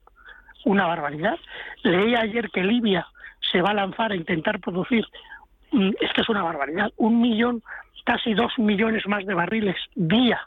una 0.64 0.86
barbaridad. 0.86 1.38
Leí 1.82 2.14
ayer 2.14 2.50
que 2.50 2.64
Libia 2.64 3.06
se 3.40 3.60
va 3.60 3.70
a 3.70 3.74
lanzar 3.74 4.10
a 4.10 4.16
intentar 4.16 4.58
producir, 4.60 5.06
mm, 5.70 5.90
es 6.00 6.12
que 6.12 6.22
es 6.22 6.28
una 6.28 6.42
barbaridad, 6.42 6.92
un 6.96 7.20
millón, 7.20 7.62
casi 8.04 8.34
dos 8.34 8.52
millones 8.58 9.06
más 9.06 9.24
de 9.26 9.34
barriles 9.34 9.76
día 9.94 10.40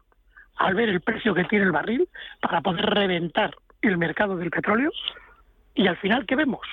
al 0.58 0.76
ver 0.76 0.89
el 0.89 1.02
precio 1.02 1.34
que 1.34 1.45
tiene 1.45 1.66
el 1.66 1.72
barril 1.72 2.08
para 2.41 2.62
poder 2.62 2.86
reventar 2.86 3.56
el 3.82 3.97
mercado 3.97 4.36
del 4.36 4.52
petróleo. 4.52 4.91
Y 5.74 5.88
al 5.88 5.97
final, 5.97 6.26
¿qué 6.26 6.36
vemos? 6.36 6.68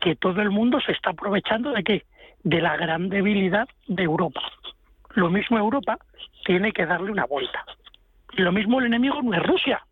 Que 0.00 0.16
todo 0.16 0.40
el 0.40 0.50
mundo 0.50 0.80
se 0.80 0.92
está 0.92 1.10
aprovechando 1.10 1.72
de 1.72 1.84
qué? 1.84 2.04
De 2.42 2.60
la 2.60 2.76
gran 2.76 3.08
debilidad 3.08 3.68
de 3.86 4.02
Europa. 4.02 4.40
Lo 5.14 5.28
mismo 5.30 5.58
Europa 5.58 5.98
tiene 6.44 6.72
que 6.72 6.86
darle 6.86 7.10
una 7.12 7.26
vuelta. 7.26 7.64
Lo 8.32 8.52
mismo 8.52 8.80
el 8.80 8.86
enemigo 8.86 9.20
no 9.22 9.34
es 9.34 9.42
Rusia, 9.42 9.84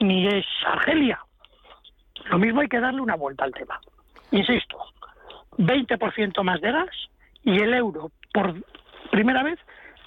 ni 0.00 0.26
es 0.26 0.46
Argelia. 0.66 1.20
Lo 2.30 2.38
mismo 2.38 2.60
hay 2.60 2.68
que 2.68 2.80
darle 2.80 3.00
una 3.00 3.16
vuelta 3.16 3.44
al 3.44 3.52
tema. 3.52 3.80
Insisto, 4.30 4.78
20% 5.58 6.42
más 6.42 6.60
de 6.60 6.72
gas 6.72 6.90
y 7.44 7.58
el 7.60 7.74
euro 7.74 8.10
por 8.32 8.54
primera 9.10 9.42
vez 9.42 9.58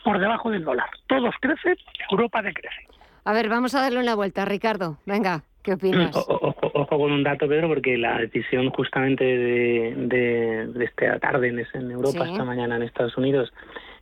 por 0.04 0.20
debajo 0.20 0.50
del 0.50 0.64
dólar. 0.64 0.90
Todos 1.08 1.36
crecen, 1.40 1.78
Europa 2.10 2.42
decrece. 2.42 2.88
A 3.24 3.34
ver, 3.34 3.50
vamos 3.50 3.76
a 3.76 3.82
darle 3.82 4.00
una 4.00 4.16
vuelta, 4.16 4.46
Ricardo. 4.46 4.98
Venga, 5.06 5.44
¿qué 5.64 5.74
opinas? 5.74 6.16
Ojo, 6.16 6.88
con 6.88 7.12
un 7.12 7.24
dato, 7.24 7.48
Pedro, 7.48 7.68
porque 7.68 7.98
la 7.98 8.18
decisión 8.20 8.70
justamente 8.70 9.24
de, 9.24 9.94
de, 9.96 10.86
esta 10.86 11.20
tarde 11.20 11.50
en, 11.50 11.92
Europa, 11.92 12.30
esta 12.30 12.44
mañana 12.44 12.76
en 12.76 12.84
Estados 12.84 13.18
Unidos, 13.18 13.52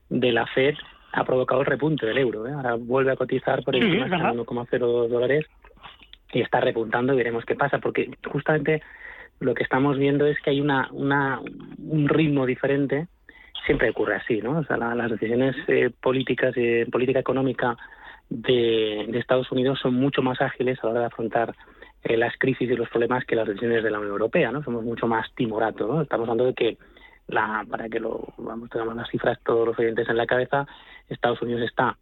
de 0.10 0.32
la 0.32 0.46
Fed 0.48 0.76
ha 1.14 1.24
provocado 1.24 1.62
el 1.62 1.68
repunte 1.68 2.06
del 2.06 2.18
euro. 2.18 2.48
¿eh? 2.48 2.54
Ahora 2.54 2.76
vuelve 2.76 3.12
a 3.12 3.16
cotizar 3.16 3.64
por 3.64 3.76
encima 3.76 4.06
de 4.06 4.18
1,02 4.18 5.08
dólares 5.08 5.46
y 6.34 6.42
está 6.42 6.60
repuntando 6.60 7.14
y 7.14 7.18
veremos 7.18 7.46
qué 7.46 7.56
pasa, 7.56 7.80
porque 7.80 8.12
justamente 8.30 8.82
lo 9.40 9.54
que 9.54 9.64
estamos 9.64 9.98
viendo 9.98 10.26
es 10.26 10.40
que 10.42 10.52
hay 10.52 10.62
una, 10.62 10.90
una 10.92 11.40
un 11.80 12.10
ritmo 12.10 12.46
diferente. 12.46 13.08
Siempre 13.66 13.90
ocurre 13.90 14.16
así, 14.16 14.40
¿no? 14.42 14.60
O 14.60 14.64
sea, 14.64 14.78
las 14.78 15.12
decisiones 15.12 15.56
eh, 15.68 15.90
políticas 16.02 16.56
y 16.56 16.62
eh, 16.62 16.86
política 16.90 17.20
económica 17.20 17.76
de, 18.30 19.06
de, 19.08 19.20
Estados 19.20 19.52
Unidos 19.52 19.80
son 19.82 19.96
mucho 19.96 20.22
más 20.22 20.42
ágiles 20.42 20.78
a 20.80 20.88
la 20.88 20.92
hora 20.92 21.00
de 21.02 21.06
afrontar 21.08 21.56
eh, 22.04 22.18
las 22.18 22.38
crisis 22.38 22.70
y 22.70 22.76
los 22.76 22.90
problemas 22.90 23.26
que 23.26 23.36
las 23.36 23.48
decisiones 23.48 23.84
de 23.84 23.92
la 23.92 24.00
Unión 24.00 24.14
Europea, 24.14 24.52
¿no? 24.52 24.64
Somos 24.64 24.84
mucho 24.84 25.08
más 25.08 25.34
timoratos, 25.36 25.88
¿no? 25.88 26.02
Estamos 26.02 26.28
hablando 26.28 26.46
de 26.46 26.54
que 26.54 26.78
la, 27.28 27.66
para 27.70 27.90
que 27.90 28.00
lo 28.00 28.34
vamos 28.38 28.70
tengamos 28.70 28.96
las 28.96 29.10
cifras 29.10 29.40
todos 29.44 29.68
los 29.68 29.80
oyentes 29.80 30.08
en 30.10 30.18
la 30.18 30.26
cabeza, 30.26 30.68
Estados 31.10 31.42
Unidos 31.42 31.64
está 31.64 31.98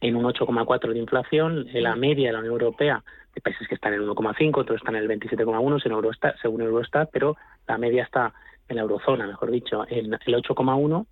en 0.00 0.16
un 0.16 0.24
8,4 0.24 0.92
de 0.92 0.98
inflación, 0.98 1.66
en 1.72 1.82
la 1.84 1.94
media 1.94 2.28
de 2.28 2.32
la 2.32 2.40
Unión 2.40 2.54
Europea, 2.54 3.04
de 3.34 3.40
países 3.40 3.68
que 3.68 3.76
están 3.76 3.94
en 3.94 4.02
1,5, 4.02 4.58
otros 4.58 4.78
están 4.78 4.96
en 4.96 5.02
el 5.02 5.20
27,1 5.20 5.82
según 5.82 5.96
Eurostat, 5.96 6.36
según 6.42 6.62
Eurostat, 6.62 7.08
pero 7.12 7.36
la 7.66 7.78
media 7.78 8.02
está 8.02 8.32
en 8.68 8.76
la 8.76 8.82
eurozona, 8.82 9.26
mejor 9.26 9.50
dicho, 9.50 9.84
en 9.88 10.12
el 10.12 10.34
8,1, 10.34 11.06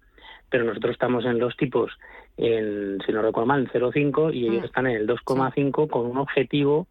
pero 0.51 0.65
nosotros 0.65 0.93
estamos 0.93 1.25
en 1.25 1.39
los 1.39 1.57
tipos, 1.57 1.93
en, 2.37 2.99
si 3.07 3.13
no 3.13 3.23
recuerdo 3.23 3.47
mal, 3.47 3.61
en 3.61 3.69
0,5 3.69 4.35
y 4.35 4.49
ellos 4.49 4.63
mm. 4.63 4.67
están 4.67 4.87
en 4.87 4.97
el 4.97 5.07
2,5 5.07 5.89
con 5.89 6.07
un 6.07 6.19
objetivo 6.19 6.87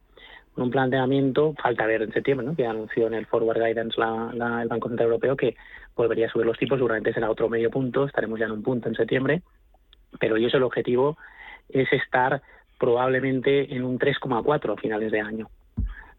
un 0.62 0.72
planteamiento, 0.72 1.54
falta 1.62 1.86
ver 1.86 2.02
en 2.02 2.12
septiembre, 2.12 2.46
¿no? 2.46 2.56
que 2.56 2.66
anunció 2.66 3.08
en 3.08 3.14
el 3.14 3.26
Forward 3.26 3.60
Guidance 3.60 4.00
la, 4.00 4.62
el 4.62 4.68
Banco 4.68 4.90
Central 4.90 5.08
Europeo 5.08 5.36
que 5.36 5.56
volvería 5.96 6.28
a 6.28 6.30
subir 6.30 6.46
los 6.46 6.58
tipos, 6.58 6.78
seguramente 6.78 7.14
será 7.14 7.30
otro 7.30 7.50
medio 7.50 7.70
punto, 7.70 8.06
estaremos 8.06 8.40
ya 8.40 8.46
en 8.46 8.54
un 8.54 8.64
punto 8.64 8.88
en 8.88 8.96
septiembre, 8.96 9.42
pero 10.20 10.38
ellos 10.38 10.54
el 10.54 10.64
objetivo 10.64 11.18
es 11.70 11.92
estar 11.94 12.42
probablemente 12.80 13.74
en 13.74 13.84
un 13.84 14.00
3,4 14.00 14.74
a 14.74 14.78
finales 14.78 15.12
de 15.12 15.20
año. 15.22 15.50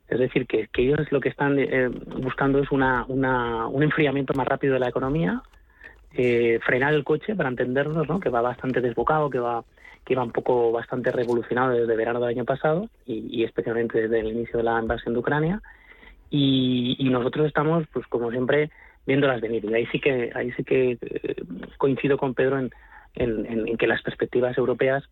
Es 0.08 0.18
decir, 0.18 0.46
que, 0.46 0.68
que 0.68 0.82
ellos 0.82 1.00
lo 1.10 1.20
que 1.20 1.28
están 1.28 1.58
eh, 1.58 1.88
buscando 1.88 2.58
es 2.58 2.70
una, 2.72 3.04
una, 3.08 3.68
un 3.68 3.82
enfriamiento 3.82 4.34
más 4.34 4.46
rápido 4.46 4.74
de 4.74 4.80
la 4.80 4.88
economía, 4.88 5.42
eh, 6.14 6.58
frenar 6.64 6.94
el 6.94 7.04
coche, 7.04 7.34
para 7.34 7.48
entendernos, 7.48 8.08
¿no? 8.08 8.20
que 8.20 8.30
va 8.30 8.40
bastante 8.40 8.80
desbocado, 8.80 9.30
que 9.30 9.38
va 9.38 9.64
que 10.04 10.14
iba 10.14 10.22
un 10.22 10.32
poco 10.32 10.72
bastante 10.72 11.10
revolucionado 11.10 11.72
desde 11.72 11.96
verano 11.96 12.20
del 12.20 12.30
año 12.30 12.44
pasado 12.44 12.88
y, 13.06 13.44
especialmente 13.44 14.00
desde 14.00 14.20
el 14.20 14.28
inicio 14.28 14.56
de 14.56 14.62
la 14.62 14.80
invasión 14.80 15.14
de 15.14 15.20
Ucrania. 15.20 15.62
Y, 16.30 16.96
nosotros 17.10 17.46
estamos, 17.46 17.86
pues 17.92 18.06
como 18.06 18.30
siempre, 18.30 18.70
viéndolas 19.06 19.40
venir. 19.40 19.64
Y 19.64 19.74
ahí 19.74 19.86
sí 19.86 20.00
que, 20.00 20.30
ahí 20.34 20.52
sí 20.52 20.64
que 20.64 20.92
eh, 21.00 21.36
coincido 21.76 22.16
con 22.16 22.34
Pedro 22.34 22.58
en, 22.58 22.70
en, 23.14 23.76
que 23.76 23.86
las 23.86 24.02
perspectivas 24.02 24.56
europeas 24.56 25.04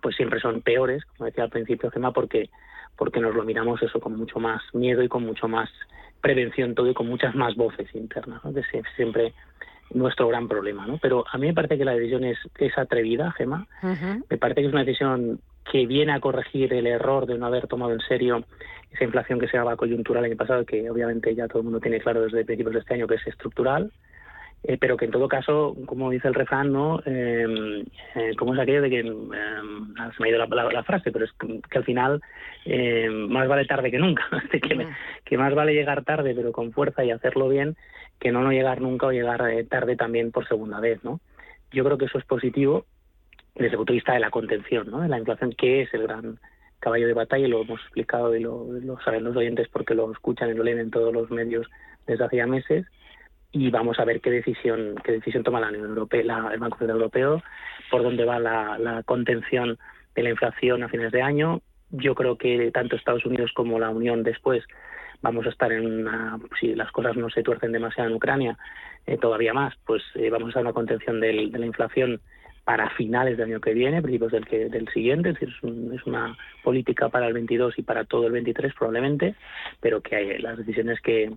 pues 0.00 0.16
siempre 0.16 0.40
son 0.40 0.62
peores, 0.62 1.04
como 1.04 1.26
decía 1.26 1.44
al 1.44 1.50
principio 1.50 1.90
Gemma, 1.90 2.12
porque 2.12 2.50
porque 2.96 3.20
nos 3.20 3.34
lo 3.34 3.44
miramos 3.44 3.82
eso 3.82 4.00
con 4.00 4.16
mucho 4.16 4.38
más 4.38 4.62
miedo 4.74 5.02
y 5.02 5.08
con 5.08 5.24
mucho 5.24 5.48
más 5.48 5.70
prevención 6.20 6.74
todo 6.74 6.88
y 6.90 6.94
con 6.94 7.08
muchas 7.08 7.34
más 7.34 7.56
voces 7.56 7.92
internas, 7.94 8.44
¿no? 8.44 8.52
que 8.52 8.62
siempre 8.96 9.32
nuestro 9.94 10.28
gran 10.28 10.48
problema. 10.48 10.86
¿no? 10.86 10.98
Pero 10.98 11.24
a 11.30 11.38
mí 11.38 11.46
me 11.46 11.54
parece 11.54 11.78
que 11.78 11.84
la 11.84 11.94
decisión 11.94 12.24
es, 12.24 12.38
es 12.58 12.76
atrevida, 12.76 13.32
Gema. 13.32 13.66
Me 14.30 14.38
parece 14.38 14.60
que 14.60 14.66
es 14.66 14.72
una 14.72 14.84
decisión 14.84 15.40
que 15.70 15.86
viene 15.86 16.12
a 16.12 16.20
corregir 16.20 16.72
el 16.72 16.86
error 16.86 17.26
de 17.26 17.38
no 17.38 17.46
haber 17.46 17.66
tomado 17.66 17.92
en 17.92 18.00
serio 18.00 18.44
esa 18.90 19.04
inflación 19.04 19.38
que 19.38 19.48
se 19.48 19.56
daba 19.56 19.76
coyuntural 19.76 20.24
el 20.24 20.32
año 20.32 20.38
pasado, 20.38 20.66
que 20.66 20.90
obviamente 20.90 21.34
ya 21.34 21.48
todo 21.48 21.58
el 21.58 21.64
mundo 21.64 21.80
tiene 21.80 22.00
claro 22.00 22.22
desde 22.22 22.44
principios 22.44 22.74
de 22.74 22.80
este 22.80 22.94
año 22.94 23.06
que 23.06 23.14
es 23.14 23.26
estructural 23.26 23.90
eh, 24.64 24.78
pero 24.78 24.96
que 24.96 25.06
en 25.06 25.10
todo 25.10 25.26
caso, 25.26 25.76
como 25.86 26.10
dice 26.10 26.28
el 26.28 26.34
refrán, 26.34 26.72
¿no? 26.72 27.02
Eh, 27.04 27.84
eh 28.14 28.30
¿Cómo 28.38 28.54
es 28.54 28.60
aquello 28.60 28.82
de 28.82 28.90
que 28.90 29.00
em, 29.00 29.28
se 29.28 30.22
me 30.22 30.26
ha 30.26 30.28
ido 30.28 30.38
la, 30.38 30.84
frase, 30.84 31.10
pero 31.10 31.24
es 31.24 31.32
que, 31.32 31.78
al 31.78 31.84
final 31.84 32.20
eh, 32.64 33.08
más 33.10 33.48
vale 33.48 33.64
tarde 33.64 33.90
que 33.90 33.98
nunca, 33.98 34.22
que, 34.52 34.86
que, 35.24 35.38
más 35.38 35.52
vale 35.54 35.74
llegar 35.74 36.04
tarde 36.04 36.32
pero 36.34 36.52
con 36.52 36.70
fuerza 36.70 37.04
y 37.04 37.10
hacerlo 37.10 37.48
bien 37.48 37.76
que 38.18 38.32
no 38.32 38.42
no 38.42 38.52
llegar 38.52 38.80
nunca 38.80 39.06
o 39.06 39.12
llegar 39.12 39.42
tarde 39.68 39.96
también 39.96 40.30
por 40.30 40.46
segunda 40.46 40.80
vez, 40.80 41.02
¿no? 41.04 41.20
Yo 41.72 41.84
creo 41.84 41.98
que 41.98 42.04
eso 42.04 42.18
es 42.18 42.24
positivo 42.24 42.86
desde 43.54 43.72
el 43.72 43.76
punto 43.76 43.92
de 43.92 43.96
vista 43.96 44.14
de 44.14 44.20
la 44.20 44.30
contención, 44.30 44.90
¿no? 44.90 45.00
De 45.00 45.08
la 45.08 45.18
inflación, 45.18 45.52
que 45.52 45.82
es 45.82 45.94
el 45.94 46.04
gran 46.04 46.38
caballo 46.80 47.06
de 47.06 47.14
batalla, 47.14 47.46
y 47.46 47.50
lo 47.50 47.62
hemos 47.62 47.80
explicado 47.80 48.34
y 48.34 48.40
lo, 48.40 48.66
saben 49.04 49.24
los 49.24 49.36
oyentes 49.36 49.68
porque 49.68 49.94
lo 49.94 50.10
escuchan 50.10 50.50
y 50.50 50.54
lo 50.54 50.64
leen 50.64 50.80
en 50.80 50.90
todos 50.90 51.12
los 51.12 51.30
medios 51.30 51.68
desde 52.06 52.24
hace 52.24 52.36
ya 52.38 52.46
meses 52.46 52.86
y 53.52 53.70
vamos 53.70 54.00
a 54.00 54.04
ver 54.04 54.20
qué 54.20 54.30
decisión 54.30 54.96
qué 55.04 55.12
decisión 55.12 55.44
toma 55.44 55.60
la 55.60 55.68
Unión 55.68 55.86
Europea, 55.86 56.22
el 56.52 56.58
Banco 56.58 56.78
Central 56.78 56.98
Europeo, 56.98 57.42
por 57.90 58.02
dónde 58.02 58.24
va 58.24 58.38
la, 58.38 59.02
contención 59.04 59.78
de 60.14 60.22
la 60.22 60.30
inflación 60.30 60.82
a 60.82 60.88
fines 60.88 61.12
de 61.12 61.22
año. 61.22 61.60
Yo 61.90 62.14
creo 62.14 62.36
que 62.36 62.70
tanto 62.72 62.96
Estados 62.96 63.26
Unidos 63.26 63.52
como 63.54 63.78
la 63.78 63.90
Unión 63.90 64.22
después 64.22 64.64
vamos 65.22 65.46
a 65.46 65.50
estar 65.50 65.72
en 65.72 65.86
una, 65.86 66.38
si 66.60 66.74
las 66.74 66.90
cosas 66.92 67.16
no 67.16 67.30
se 67.30 67.42
tuercen 67.42 67.72
demasiado 67.72 68.10
en 68.10 68.16
Ucrania, 68.16 68.58
eh, 69.06 69.16
todavía 69.16 69.54
más, 69.54 69.74
pues 69.86 70.02
eh, 70.14 70.30
vamos 70.30 70.46
a 70.46 70.50
estar 70.50 70.62
una 70.62 70.72
contención 70.72 71.20
de 71.20 71.32
la 71.32 71.66
inflación 71.66 72.20
para 72.64 72.90
finales 72.90 73.36
del 73.36 73.50
año 73.50 73.60
que 73.60 73.74
viene, 73.74 74.02
principios 74.02 74.32
del, 74.32 74.46
que, 74.46 74.68
del 74.68 74.88
siguiente, 74.88 75.30
es 75.30 75.34
decir, 75.34 75.54
es, 75.94 76.06
una 76.06 76.36
política 76.62 77.08
para 77.08 77.26
el 77.26 77.32
22 77.32 77.78
y 77.78 77.82
para 77.82 78.04
todo 78.04 78.26
el 78.26 78.32
23 78.32 78.72
probablemente, 78.74 79.34
pero 79.80 80.00
que 80.00 80.16
hay, 80.16 80.38
las 80.38 80.58
decisiones 80.58 81.00
que, 81.00 81.32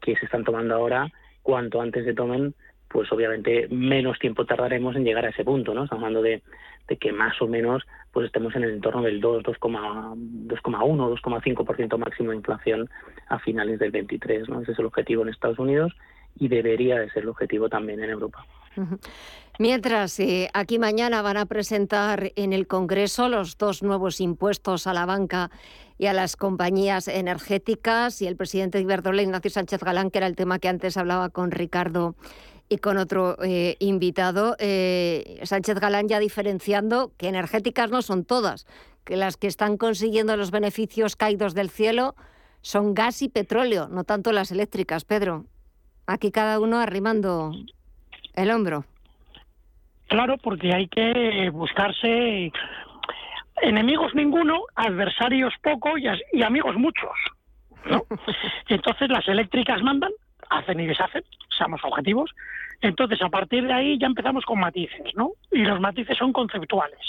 que 0.00 0.16
se 0.16 0.24
están 0.24 0.44
tomando 0.44 0.74
ahora 0.74 1.10
cuanto 1.42 1.80
antes 1.80 2.04
se 2.04 2.14
tomen, 2.14 2.54
pues 2.88 3.10
obviamente 3.12 3.68
menos 3.70 4.18
tiempo 4.18 4.46
tardaremos 4.46 4.96
en 4.96 5.04
llegar 5.04 5.26
a 5.26 5.30
ese 5.30 5.44
punto, 5.44 5.74
¿no? 5.74 5.84
Estamos 5.84 6.02
hablando 6.02 6.22
de, 6.22 6.42
que 6.98 7.12
más 7.12 7.40
o 7.40 7.46
menos 7.46 7.84
pues 8.12 8.26
estemos 8.26 8.54
en 8.56 8.64
el 8.64 8.70
entorno 8.70 9.02
del 9.02 9.20
2, 9.20 9.44
2,1, 9.44 11.20
2,5% 11.22 11.98
máximo 11.98 12.30
de 12.30 12.36
inflación 12.36 12.90
a 13.28 13.38
finales 13.38 13.78
del 13.78 13.92
23, 13.92 14.48
¿no? 14.48 14.62
Ese 14.62 14.72
es 14.72 14.78
el 14.78 14.86
objetivo 14.86 15.22
en 15.22 15.28
Estados 15.28 15.58
Unidos 15.58 15.94
y 16.36 16.48
debería 16.48 16.98
de 16.98 17.10
ser 17.10 17.22
el 17.22 17.28
objetivo 17.28 17.68
también 17.68 18.02
en 18.02 18.10
Europa. 18.10 18.44
Mientras, 19.58 20.18
eh, 20.20 20.48
aquí 20.54 20.78
mañana 20.78 21.22
van 21.22 21.36
a 21.36 21.46
presentar 21.46 22.32
en 22.36 22.52
el 22.52 22.66
Congreso 22.66 23.28
los 23.28 23.58
dos 23.58 23.82
nuevos 23.82 24.20
impuestos 24.20 24.86
a 24.86 24.94
la 24.94 25.06
banca 25.06 25.50
y 25.98 26.06
a 26.06 26.12
las 26.12 26.36
compañías 26.36 27.08
energéticas 27.08 28.22
y 28.22 28.26
el 28.26 28.36
presidente 28.36 28.78
de 28.78 29.22
Ignacio 29.22 29.50
Sánchez 29.50 29.82
Galán, 29.82 30.10
que 30.10 30.18
era 30.18 30.26
el 30.26 30.36
tema 30.36 30.58
que 30.58 30.68
antes 30.68 30.96
hablaba 30.96 31.28
con 31.28 31.50
Ricardo 31.50 32.14
y 32.70 32.78
con 32.78 32.96
otro 32.98 33.36
eh, 33.42 33.76
invitado, 33.80 34.56
eh, 34.60 35.40
Sánchez 35.42 35.80
Galán 35.80 36.06
ya 36.06 36.20
diferenciando 36.20 37.10
que 37.18 37.28
energéticas 37.28 37.90
no 37.90 38.00
son 38.00 38.24
todas, 38.24 38.64
que 39.04 39.16
las 39.16 39.36
que 39.36 39.48
están 39.48 39.76
consiguiendo 39.76 40.36
los 40.36 40.52
beneficios 40.52 41.16
caídos 41.16 41.54
del 41.54 41.68
cielo 41.68 42.14
son 42.62 42.94
gas 42.94 43.22
y 43.22 43.28
petróleo, 43.28 43.88
no 43.88 44.04
tanto 44.04 44.30
las 44.30 44.52
eléctricas, 44.52 45.04
Pedro. 45.04 45.46
Aquí 46.06 46.30
cada 46.30 46.60
uno 46.60 46.78
arrimando 46.78 47.52
el 48.36 48.52
hombro. 48.52 48.84
Claro, 50.06 50.38
porque 50.38 50.72
hay 50.72 50.86
que 50.86 51.50
buscarse 51.50 52.52
enemigos 53.62 54.14
ninguno, 54.14 54.62
adversarios 54.76 55.54
poco 55.60 55.98
y, 55.98 56.42
amigos 56.42 56.76
muchos. 56.76 57.10
Entonces 58.68 59.08
las 59.08 59.26
eléctricas 59.26 59.82
mandan, 59.82 60.12
hacen 60.50 60.78
y 60.78 60.86
deshacen, 60.86 61.24
seamos 61.56 61.80
objetivos. 61.84 62.30
Entonces 62.80 63.20
a 63.22 63.28
partir 63.28 63.66
de 63.66 63.72
ahí 63.72 63.98
ya 63.98 64.06
empezamos 64.06 64.44
con 64.44 64.60
matices, 64.60 65.14
¿no? 65.14 65.32
Y 65.52 65.64
los 65.64 65.80
matices 65.80 66.16
son 66.16 66.32
conceptuales. 66.32 67.00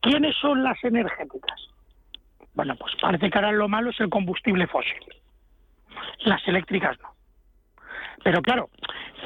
¿Quiénes 0.00 0.36
son 0.36 0.62
las 0.62 0.82
energéticas? 0.84 1.68
Bueno, 2.54 2.74
pues 2.76 2.94
parece 3.00 3.30
que 3.30 3.38
ahora 3.38 3.52
lo 3.52 3.68
malo 3.68 3.90
es 3.90 4.00
el 4.00 4.08
combustible 4.08 4.66
fósil. 4.66 5.00
Las 6.24 6.46
eléctricas 6.46 6.98
no. 7.00 7.08
Pero 8.22 8.42
claro, 8.42 8.70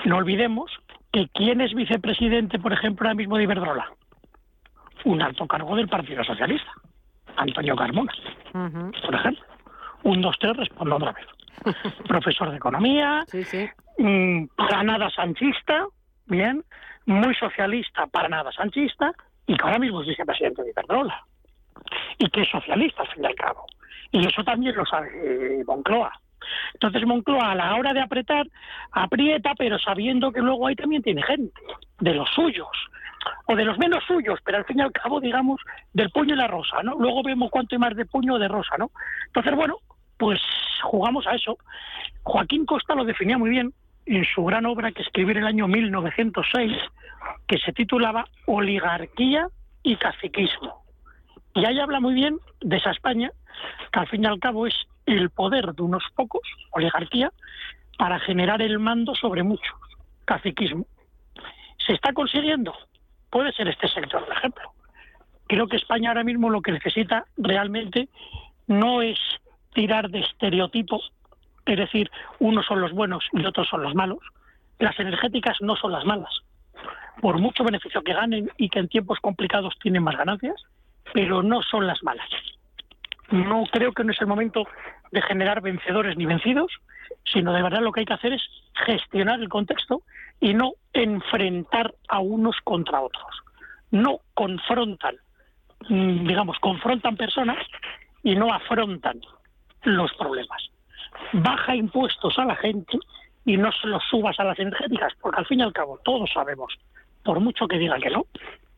no 0.04 0.16
olvidemos 0.16 0.70
que 1.12 1.28
quién 1.32 1.60
es 1.60 1.74
vicepresidente, 1.74 2.58
por 2.58 2.72
ejemplo, 2.72 3.06
ahora 3.06 3.16
mismo 3.16 3.36
de 3.36 3.44
Iberdrola 3.44 3.90
un 5.04 5.22
alto 5.22 5.46
cargo 5.46 5.76
del 5.76 5.88
Partido 5.88 6.24
Socialista, 6.24 6.70
Antonio 7.36 7.76
Carmona, 7.76 8.12
por 8.52 9.14
ejemplo. 9.14 9.44
Un, 10.02 10.20
dos, 10.20 10.36
tres, 10.38 10.56
respondo 10.56 10.96
otra 10.96 11.12
vez. 11.12 11.26
Profesor 12.08 12.50
de 12.50 12.56
Economía, 12.56 13.24
mm, 13.98 14.46
para 14.56 14.82
nada 14.82 15.10
sanchista, 15.10 15.86
bien, 16.26 16.64
muy 17.06 17.34
socialista, 17.34 18.06
para 18.06 18.28
nada 18.28 18.50
sanchista, 18.52 19.12
y 19.46 19.56
que 19.56 19.64
ahora 19.64 19.78
mismo 19.78 20.00
es 20.02 20.08
vicepresidente 20.08 20.62
de 20.62 20.70
Iberdrola. 20.70 21.24
Y 22.18 22.28
que 22.30 22.42
es 22.42 22.48
socialista, 22.48 23.02
al 23.02 23.08
fin 23.08 23.24
y 23.24 23.26
al 23.26 23.34
cabo. 23.34 23.66
Y 24.12 24.26
eso 24.26 24.44
también 24.44 24.74
lo 24.76 24.86
sabe 24.86 25.10
eh, 25.12 25.64
Moncloa. 25.66 26.12
Entonces 26.74 27.06
Moncloa 27.06 27.52
a 27.52 27.54
la 27.54 27.74
hora 27.74 27.92
de 27.92 28.00
apretar, 28.00 28.46
aprieta, 28.92 29.54
pero 29.56 29.78
sabiendo 29.78 30.32
que 30.32 30.40
luego 30.40 30.66
ahí 30.66 30.76
también 30.76 31.02
tiene 31.02 31.22
gente, 31.22 31.60
de 32.00 32.14
los 32.14 32.28
suyos, 32.30 32.68
o 33.46 33.56
de 33.56 33.64
los 33.64 33.78
menos 33.78 34.04
suyos, 34.04 34.38
pero 34.44 34.58
al 34.58 34.64
fin 34.64 34.78
y 34.78 34.82
al 34.82 34.92
cabo, 34.92 35.20
digamos, 35.20 35.60
del 35.92 36.10
puño 36.10 36.34
y 36.34 36.38
la 36.38 36.46
rosa, 36.46 36.82
¿no? 36.82 36.94
Luego 36.98 37.22
vemos 37.22 37.50
cuánto 37.50 37.74
hay 37.74 37.78
más 37.78 37.96
de 37.96 38.06
puño 38.06 38.34
o 38.34 38.38
de 38.38 38.48
rosa, 38.48 38.76
¿no? 38.78 38.90
Entonces, 39.26 39.54
bueno, 39.54 39.78
pues 40.24 40.40
jugamos 40.82 41.26
a 41.26 41.34
eso. 41.34 41.58
Joaquín 42.22 42.64
Costa 42.64 42.94
lo 42.94 43.04
definía 43.04 43.36
muy 43.36 43.50
bien 43.50 43.74
en 44.06 44.24
su 44.24 44.42
gran 44.42 44.64
obra 44.64 44.90
que 44.90 45.02
escribió 45.02 45.32
en 45.32 45.42
el 45.42 45.46
año 45.46 45.68
1906, 45.68 46.72
que 47.46 47.58
se 47.58 47.74
titulaba 47.74 48.24
Oligarquía 48.46 49.48
y 49.82 49.96
Caciquismo. 49.96 50.82
Y 51.54 51.66
ahí 51.66 51.78
habla 51.78 52.00
muy 52.00 52.14
bien 52.14 52.38
de 52.62 52.78
esa 52.78 52.92
España, 52.92 53.32
que 53.92 54.00
al 54.00 54.08
fin 54.08 54.24
y 54.24 54.26
al 54.26 54.40
cabo 54.40 54.66
es 54.66 54.74
el 55.04 55.28
poder 55.28 55.74
de 55.74 55.82
unos 55.82 56.02
pocos, 56.14 56.48
oligarquía, 56.70 57.30
para 57.98 58.18
generar 58.18 58.62
el 58.62 58.78
mando 58.78 59.14
sobre 59.14 59.42
muchos, 59.42 59.76
caciquismo. 60.24 60.86
¿Se 61.86 61.92
está 61.92 62.14
consiguiendo? 62.14 62.74
Puede 63.28 63.52
ser 63.52 63.68
este 63.68 63.88
sector, 63.88 64.24
por 64.24 64.34
ejemplo. 64.38 64.72
Creo 65.48 65.66
que 65.66 65.76
España 65.76 66.08
ahora 66.08 66.24
mismo 66.24 66.48
lo 66.48 66.62
que 66.62 66.72
necesita 66.72 67.26
realmente 67.36 68.08
no 68.66 69.02
es 69.02 69.18
tirar 69.74 70.10
de 70.10 70.20
estereotipos, 70.20 71.12
es 71.66 71.76
decir, 71.76 72.10
unos 72.38 72.64
son 72.66 72.80
los 72.80 72.92
buenos 72.92 73.24
y 73.32 73.44
otros 73.44 73.68
son 73.68 73.82
los 73.82 73.94
malos. 73.94 74.18
Las 74.78 74.98
energéticas 74.98 75.56
no 75.60 75.76
son 75.76 75.92
las 75.92 76.04
malas. 76.04 76.32
Por 77.20 77.38
mucho 77.38 77.64
beneficio 77.64 78.02
que 78.02 78.14
ganen 78.14 78.50
y 78.56 78.68
que 78.68 78.78
en 78.78 78.88
tiempos 78.88 79.18
complicados 79.20 79.74
tienen 79.80 80.02
más 80.02 80.16
ganancias, 80.16 80.56
pero 81.12 81.42
no 81.42 81.62
son 81.62 81.86
las 81.86 82.02
malas. 82.02 82.28
No 83.30 83.64
creo 83.70 83.92
que 83.92 84.04
no 84.04 84.12
es 84.12 84.20
el 84.20 84.26
momento 84.26 84.66
de 85.10 85.22
generar 85.22 85.60
vencedores 85.60 86.16
ni 86.16 86.26
vencidos, 86.26 86.70
sino 87.24 87.52
de 87.52 87.62
verdad 87.62 87.80
lo 87.80 87.92
que 87.92 88.00
hay 88.00 88.06
que 88.06 88.14
hacer 88.14 88.32
es 88.32 88.42
gestionar 88.86 89.40
el 89.40 89.48
contexto 89.48 90.02
y 90.40 90.54
no 90.54 90.72
enfrentar 90.92 91.94
a 92.08 92.18
unos 92.18 92.56
contra 92.64 93.00
otros. 93.00 93.42
No 93.90 94.18
confrontan, 94.34 95.16
mm, 95.88 96.26
digamos, 96.26 96.58
confrontan 96.58 97.16
personas 97.16 97.58
y 98.22 98.34
no 98.34 98.52
afrontan 98.52 99.20
los 99.84 100.12
problemas. 100.14 100.62
Baja 101.32 101.74
impuestos 101.74 102.38
a 102.38 102.44
la 102.44 102.56
gente 102.56 102.98
y 103.44 103.56
no 103.56 103.70
se 103.72 103.86
los 103.88 104.02
subas 104.10 104.38
a 104.40 104.44
las 104.44 104.58
energéticas, 104.58 105.12
porque 105.20 105.38
al 105.38 105.46
fin 105.46 105.60
y 105.60 105.62
al 105.62 105.72
cabo 105.72 106.00
todos 106.04 106.30
sabemos, 106.32 106.74
por 107.22 107.40
mucho 107.40 107.68
que 107.68 107.78
digan 107.78 108.00
que 108.00 108.10
no, 108.10 108.26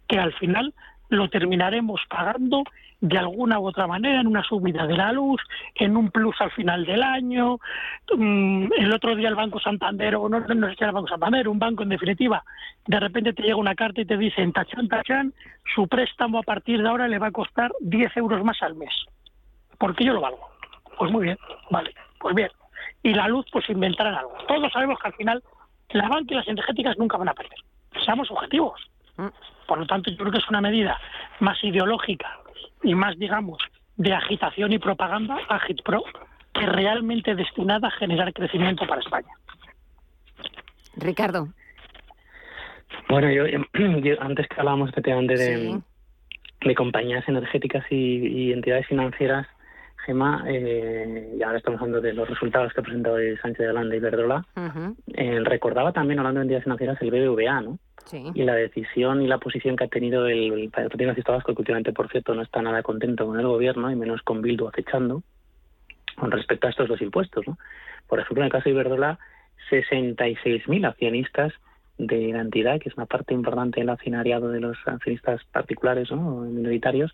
que 0.09 0.19
al 0.19 0.33
final 0.35 0.75
lo 1.09 1.29
terminaremos 1.29 2.01
pagando 2.09 2.65
de 3.01 3.19
alguna 3.19 3.61
u 3.61 3.69
otra 3.69 3.87
manera 3.87 4.21
en 4.21 4.27
una 4.27 4.43
subida 4.43 4.87
de 4.87 4.97
la 4.97 5.13
luz, 5.13 5.41
en 5.75 5.97
un 5.97 6.11
plus 6.11 6.35
al 6.41 6.51
final 6.51 6.85
del 6.85 7.03
año. 7.03 7.59
Mm, 8.17 8.69
el 8.79 8.93
otro 8.93 9.15
día 9.15 9.29
el 9.29 9.35
Banco 9.35 9.61
Santander, 9.61 10.17
o 10.17 10.29
no, 10.29 10.41
sé 10.41 10.55
si 10.55 10.77
era 10.79 10.89
el 10.89 10.95
Banco 10.95 11.09
Santander, 11.09 11.49
un 11.49 11.59
banco 11.59 11.83
en 11.83 11.91
definitiva, 11.91 12.43
de 12.87 12.99
repente 12.99 13.33
te 13.33 13.43
llega 13.43 13.57
una 13.57 13.75
carta 13.75 14.01
y 14.01 14.07
te 14.07 14.17
dicen, 14.17 14.53
tachan, 14.53 14.89
tachan, 14.89 15.35
su 15.75 15.87
préstamo 15.87 16.39
a 16.39 16.43
partir 16.43 16.83
de 16.83 16.89
ahora 16.89 17.07
le 17.07 17.19
va 17.19 17.29
a 17.29 17.33
costar 17.33 17.73
10 17.81 18.17
euros 18.17 18.43
más 18.45 18.63
al 18.63 18.75
mes. 18.75 18.95
Porque 19.79 20.05
yo 20.05 20.15
lo 20.15 20.23
valgo. 20.23 20.56
Pues 20.99 21.13
muy 21.13 21.25
bien, 21.25 21.39
vale, 21.71 21.95
pues 22.19 22.35
bien. 22.35 22.51
Y 23.03 23.15
la 23.15 23.29
luz, 23.29 23.47
pues 23.53 23.69
inventarán 23.69 24.15
algo. 24.15 24.33
Todos 24.49 24.73
sabemos 24.73 24.99
que 24.99 25.09
al 25.09 25.15
final 25.15 25.43
la 25.91 26.09
banca 26.09 26.35
y 26.35 26.37
las 26.37 26.49
energéticas 26.49 26.99
nunca 26.99 27.17
van 27.17 27.29
a 27.29 27.35
perder. 27.35 27.59
Seamos 28.05 28.31
objetivos. 28.31 28.81
Mm. 29.17 29.29
Por 29.67 29.79
lo 29.79 29.87
tanto, 29.87 30.11
yo 30.11 30.17
creo 30.17 30.33
que 30.33 30.39
es 30.39 30.49
una 30.49 30.61
medida 30.61 30.99
más 31.41 31.63
ideológica 31.63 32.39
y 32.83 32.95
más, 32.95 33.19
digamos, 33.19 33.59
de 33.97 34.13
agitación 34.13 34.73
y 34.73 34.79
propaganda, 34.79 35.39
Agitpro, 35.49 36.03
que 36.53 36.67
realmente 36.67 37.35
destinada 37.35 37.89
a 37.89 37.93
generar 37.93 38.33
crecimiento 38.33 38.87
para 38.87 39.01
España. 39.01 39.29
Ricardo. 40.97 41.49
Bueno, 43.09 43.31
yo, 43.31 43.45
antes 44.21 44.49
que 44.49 44.61
hablábamos 44.61 44.91
efectivamente 44.91 45.37
de, 45.37 45.81
de 46.63 46.75
compañías 46.75 47.27
energéticas 47.29 47.85
y, 47.91 48.53
entidades 48.53 48.87
financieras, 48.87 49.47
Gema, 50.07 50.45
eh, 50.47 51.35
y 51.37 51.43
ahora 51.43 51.59
estamos 51.59 51.81
hablando 51.81 52.01
de 52.01 52.15
los 52.15 52.29
resultados 52.31 52.73
que 52.73 52.81
ha 52.81 52.85
presentado 52.85 53.17
Sánchez 53.43 53.59
de 53.59 53.69
Holanda 53.71 53.97
y 53.97 54.01
Verdrola, 54.01 54.47
eh, 55.15 55.41
recordaba 55.43 55.93
también, 55.93 56.21
hablando 56.21 56.39
de 56.39 56.45
entidades 56.45 56.65
financieras, 56.65 57.03
el 57.03 57.11
BBVA, 57.11 57.61
¿no? 57.61 57.79
y 58.13 58.45
la 58.45 58.55
decisión 58.55 59.21
y 59.21 59.27
la 59.27 59.39
posición 59.39 59.75
que 59.75 59.85
ha 59.85 59.89
tenido 59.89 60.29
el, 60.29 60.71
Partido 60.71 61.09
Nacionalista 61.09 61.33
Vasco, 61.33 61.55
que 61.55 61.63
últimamente, 61.63 61.93
por 61.93 62.09
cierto, 62.09 62.35
no 62.35 62.43
está 62.43 62.63
nada 62.63 62.85
contento 62.85 63.27
con 63.27 63.41
el 63.41 63.47
gobierno 63.47 63.91
y 63.91 63.97
menos 63.97 64.23
con 64.23 64.43
Bildu 64.43 64.69
acechando 64.69 65.25
con 66.17 66.31
respecto 66.31 66.69
a 66.69 66.71
estos 66.71 66.89
dos 66.89 67.03
impuestos. 67.03 67.47
¿no? 67.49 67.59
Por 68.07 68.21
ejemplo, 68.21 68.43
en 68.43 68.47
el 68.47 68.53
caso 68.53 68.65
de 68.65 68.71
Iberdrola, 68.71 69.19
66.000 69.71 70.87
accionistas 70.87 71.53
de 71.99 72.33
la 72.33 72.43
entidad, 72.43 72.81
que 72.81 72.91
es 72.91 72.97
una 72.97 73.07
parte 73.07 73.35
importante 73.35 73.81
del 73.81 73.91
accionariado 73.91 74.51
de 74.51 74.61
los 74.61 74.77
accionistas 74.87 75.43
particulares 75.51 76.11
o 76.13 76.17
minoritarios, 76.17 77.11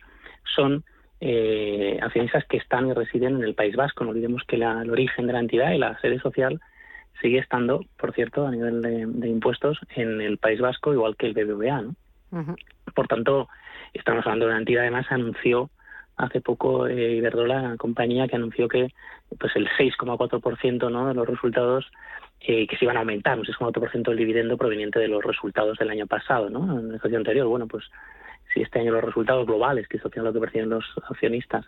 son 0.55 0.85
eh, 1.25 2.01
accionistas 2.03 2.45
que 2.47 2.57
están 2.57 2.89
y 2.89 2.95
residen 2.95 3.37
en 3.37 3.45
el 3.45 3.55
País 3.55 3.77
Vasco. 3.77 4.03
No 4.03 4.11
olvidemos 4.11 4.43
que 4.45 4.57
el 4.57 4.91
origen 4.91 5.29
de 5.29 5.33
la 5.33 5.39
entidad 5.39 5.71
y 5.71 5.79
la 5.79 5.97
sede 6.01 6.19
social 6.19 6.61
sigue 7.21 7.39
estando, 7.39 7.85
por 7.97 8.13
cierto, 8.13 8.45
a 8.45 8.51
nivel 8.51 8.83
de, 8.83 9.29
impuestos 9.29 9.79
en 9.95 10.21
el 10.21 10.39
País 10.39 10.61
Vasco, 10.61 10.93
igual 10.93 11.17
que 11.17 11.27
el 11.27 11.35
BBVA. 11.35 11.83
¿no? 11.83 12.57
Por 12.93 13.07
tanto, 13.07 13.49
estamos 13.95 14.27
hablando 14.27 14.47
de 14.47 14.51
una 14.51 14.59
entidad, 14.59 14.83
además, 14.83 15.07
anunció 15.11 15.71
hace 16.17 16.41
poco 16.41 16.89
eh, 16.89 17.13
Iberdrola, 17.13 17.63
la 17.63 17.77
compañía 17.77 18.27
que 18.27 18.35
anunció 18.35 18.67
que 18.67 18.89
pues 19.39 19.55
el 19.55 19.69
6,4% 19.79 20.91
¿no? 20.91 21.07
de 21.07 21.15
los 21.15 21.29
resultados 21.29 21.89
eh, 22.41 22.67
que 22.67 22.77
se 22.77 22.85
iban 22.85 22.97
a 22.97 23.01
aumentar, 23.01 23.39
un 23.39 23.45
6,4% 23.45 24.09
del 24.09 24.17
dividendo 24.17 24.57
proveniente 24.57 24.99
de 24.99 25.07
los 25.07 25.23
resultados 25.23 25.79
del 25.79 25.91
año 25.91 26.09
pasado, 26.09 26.51
¿no? 26.51 26.81
En 26.81 26.87
el 26.87 26.95
ejercicio 26.97 27.19
anterior, 27.19 27.47
bueno, 27.47 27.69
pues 27.69 27.85
si 28.53 28.63
este 28.63 28.81
año 28.81 28.93
los 28.93 29.05
resultados 29.05 29.47
globales, 29.47 29.89
que 29.89 29.97
es 29.97 30.05
lo 30.17 30.33
que 30.33 30.41
perciben 30.41 30.71
los 30.71 30.85
accionistas, 31.09 31.67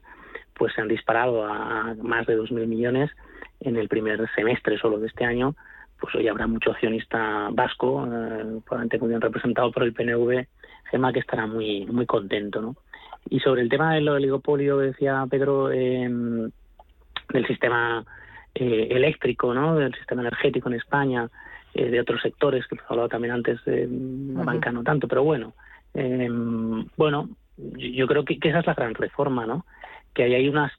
pues 0.54 0.72
se 0.74 0.80
han 0.80 0.88
disparado 0.88 1.44
a 1.44 1.94
más 2.02 2.26
de 2.26 2.38
2.000 2.38 2.66
millones, 2.66 3.10
en 3.60 3.76
el 3.76 3.88
primer 3.88 4.28
semestre 4.34 4.78
solo 4.78 4.98
de 4.98 5.06
este 5.06 5.24
año, 5.24 5.54
pues 5.98 6.14
hoy 6.14 6.28
habrá 6.28 6.46
mucho 6.46 6.70
accionista 6.70 7.48
vasco, 7.52 8.04
eh, 8.04 8.60
probablemente 8.64 8.98
muy 8.98 9.08
bien 9.08 9.20
representado 9.20 9.70
por 9.72 9.84
el 9.84 9.94
PNV, 9.94 10.46
Gema, 10.90 11.12
que 11.12 11.20
estará 11.20 11.46
muy, 11.46 11.86
muy 11.86 12.04
contento. 12.04 12.60
¿no? 12.60 12.76
Y 13.30 13.40
sobre 13.40 13.62
el 13.62 13.68
tema 13.68 13.94
del 13.94 14.08
oligopolio, 14.08 14.78
decía 14.78 15.24
Pedro, 15.30 15.70
em, 15.72 16.50
del 17.32 17.46
sistema 17.46 18.04
eh, 18.54 18.88
eléctrico, 18.90 19.54
¿no? 19.54 19.76
del 19.76 19.94
sistema 19.94 20.22
energético 20.22 20.68
en 20.68 20.74
España, 20.74 21.28
eh, 21.74 21.90
de 21.90 22.00
otros 22.00 22.20
sectores, 22.20 22.66
que 22.66 22.76
hemos 22.76 22.90
hablado 22.90 23.08
también 23.08 23.32
antes, 23.32 23.64
de 23.64 23.88
la 23.88 24.44
banca 24.44 24.70
no 24.70 24.82
tanto, 24.82 25.08
pero 25.08 25.24
bueno, 25.24 25.54
em, 25.94 26.86
bueno, 26.96 27.28
yo 27.56 28.06
creo 28.06 28.24
que, 28.24 28.38
esa 28.42 28.60
es 28.60 28.66
la 28.66 28.74
gran 28.74 28.94
reforma, 28.94 29.46
¿no? 29.46 29.64
Que 30.12 30.24
hay, 30.24 30.34
hay 30.34 30.48
unas 30.48 30.72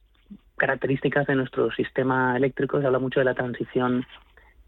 características 0.56 1.26
de 1.26 1.34
nuestro 1.34 1.70
sistema 1.72 2.36
eléctrico. 2.36 2.80
Se 2.80 2.86
habla 2.86 2.98
mucho 2.98 3.20
de 3.20 3.24
la 3.24 3.34
transición, 3.34 4.06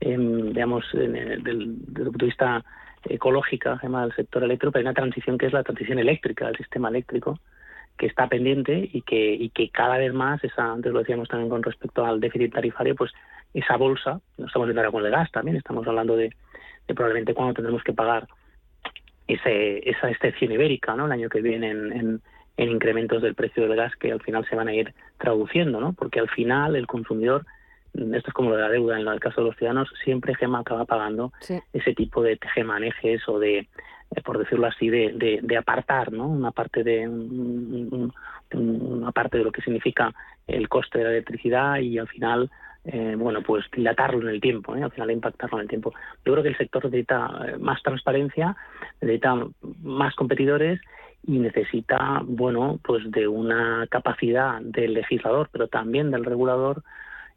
em, 0.00 0.52
digamos, 0.52 0.84
desde 0.92 1.34
el 1.50 1.76
punto 1.94 2.18
de 2.18 2.26
vista 2.26 2.64
ecológica, 3.04 3.78
se 3.80 3.88
del 3.88 4.14
sector 4.14 4.42
eléctrico, 4.44 4.72
pero 4.72 4.80
hay 4.80 4.86
una 4.86 4.94
transición 4.94 5.38
que 5.38 5.46
es 5.46 5.52
la 5.52 5.62
transición 5.62 5.98
eléctrica 5.98 6.46
del 6.46 6.56
sistema 6.56 6.88
eléctrico, 6.88 7.38
que 7.96 8.06
está 8.06 8.28
pendiente 8.28 8.88
y 8.92 9.02
que, 9.02 9.34
y 9.34 9.50
que 9.50 9.70
cada 9.70 9.98
vez 9.98 10.12
más, 10.12 10.42
esa, 10.44 10.72
antes 10.72 10.92
lo 10.92 11.00
decíamos 11.00 11.28
también 11.28 11.50
con 11.50 11.62
respecto 11.62 12.04
al 12.04 12.20
déficit 12.20 12.52
tarifario, 12.52 12.94
pues 12.94 13.12
esa 13.54 13.76
bolsa, 13.76 14.20
no 14.36 14.46
estamos 14.46 14.68
viendo 14.68 14.80
ahora 14.80 14.92
con 14.92 15.04
el 15.04 15.10
gas 15.10 15.30
también, 15.32 15.56
estamos 15.56 15.86
hablando 15.86 16.16
de, 16.16 16.32
probablemente 16.86 17.34
cuando 17.34 17.54
tendremos 17.54 17.82
que 17.82 17.92
pagar 17.92 18.28
ese, 19.28 19.88
esa 19.88 20.10
excepción 20.10 20.50
ibérica, 20.50 20.96
¿no? 20.96 21.06
El 21.06 21.12
año 21.12 21.28
que 21.28 21.42
viene 21.42 21.70
en 21.70 22.20
en 22.58 22.70
incrementos 22.70 23.22
del 23.22 23.36
precio 23.36 23.62
del 23.62 23.76
gas 23.76 23.94
que 23.96 24.12
al 24.12 24.20
final 24.20 24.44
se 24.48 24.56
van 24.56 24.68
a 24.68 24.74
ir 24.74 24.92
traduciendo, 25.16 25.80
¿no? 25.80 25.92
Porque 25.92 26.18
al 26.18 26.28
final 26.28 26.74
el 26.74 26.88
consumidor, 26.88 27.46
esto 27.94 28.28
es 28.28 28.34
como 28.34 28.50
lo 28.50 28.56
de 28.56 28.62
la 28.62 28.68
deuda 28.68 29.00
en 29.00 29.06
el 29.06 29.20
caso 29.20 29.40
de 29.40 29.46
los 29.46 29.56
ciudadanos, 29.56 29.88
siempre 30.02 30.34
GEMA 30.34 30.58
acaba 30.58 30.84
pagando 30.84 31.32
ese 31.72 31.94
tipo 31.94 32.20
de 32.20 32.36
tejemanejes 32.36 33.26
o 33.28 33.38
de, 33.38 33.58
eh, 33.58 34.20
por 34.24 34.38
decirlo 34.38 34.66
así, 34.66 34.90
de, 34.90 35.38
de, 35.40 35.56
apartar, 35.56 36.12
¿no? 36.12 36.26
Una 36.26 36.50
parte 36.50 36.82
de 36.82 37.08
una 37.08 39.12
parte 39.12 39.38
de 39.38 39.44
lo 39.44 39.52
que 39.52 39.62
significa 39.62 40.12
el 40.48 40.68
coste 40.68 40.98
de 40.98 41.04
la 41.04 41.10
electricidad 41.10 41.78
y 41.78 41.98
al 41.98 42.08
final 42.08 42.50
eh, 42.90 43.16
bueno, 43.18 43.42
pues 43.42 43.66
dilatarlo 43.70 44.22
en 44.22 44.34
el 44.34 44.40
tiempo, 44.40 44.74
¿eh? 44.74 44.82
al 44.82 44.90
final 44.90 45.10
impactarlo 45.10 45.58
en 45.58 45.64
el 45.64 45.68
tiempo. 45.68 45.92
Yo 46.24 46.32
creo 46.32 46.42
que 46.42 46.48
el 46.48 46.56
sector 46.56 46.86
necesita 46.86 47.28
eh, 47.46 47.58
más 47.58 47.82
transparencia, 47.82 48.56
necesita 49.02 49.46
más 49.82 50.14
competidores 50.14 50.80
y 51.26 51.38
necesita, 51.38 52.22
bueno, 52.24 52.80
pues 52.82 53.02
de 53.10 53.28
una 53.28 53.86
capacidad 53.90 54.62
del 54.62 54.94
legislador, 54.94 55.50
pero 55.52 55.68
también 55.68 56.10
del 56.10 56.24
regulador 56.24 56.82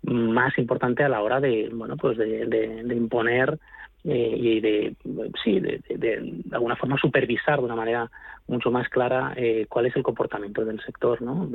más 0.04 0.58
importante 0.58 1.04
a 1.04 1.10
la 1.10 1.22
hora 1.22 1.42
de, 1.42 1.70
bueno, 1.74 1.98
pues 1.98 2.18
de, 2.18 2.86
imponer 2.96 3.60
eh, 4.04 4.36
y 4.36 4.60
de, 4.60 4.96
sí, 5.44 5.60
de, 5.60 5.82
de, 5.90 6.42
alguna 6.52 6.76
forma 6.76 6.98
supervisar 6.98 7.60
de 7.60 7.66
una 7.66 7.76
manera 7.76 8.10
mucho 8.48 8.72
más 8.72 8.90
clara 8.90 9.34
eh, 9.36 9.68
cuál 9.70 9.86
es 9.86 9.96
el 9.96 10.04
comportamiento 10.04 10.66
del 10.66 10.82
sector, 10.82 11.22
¿no? 11.22 11.50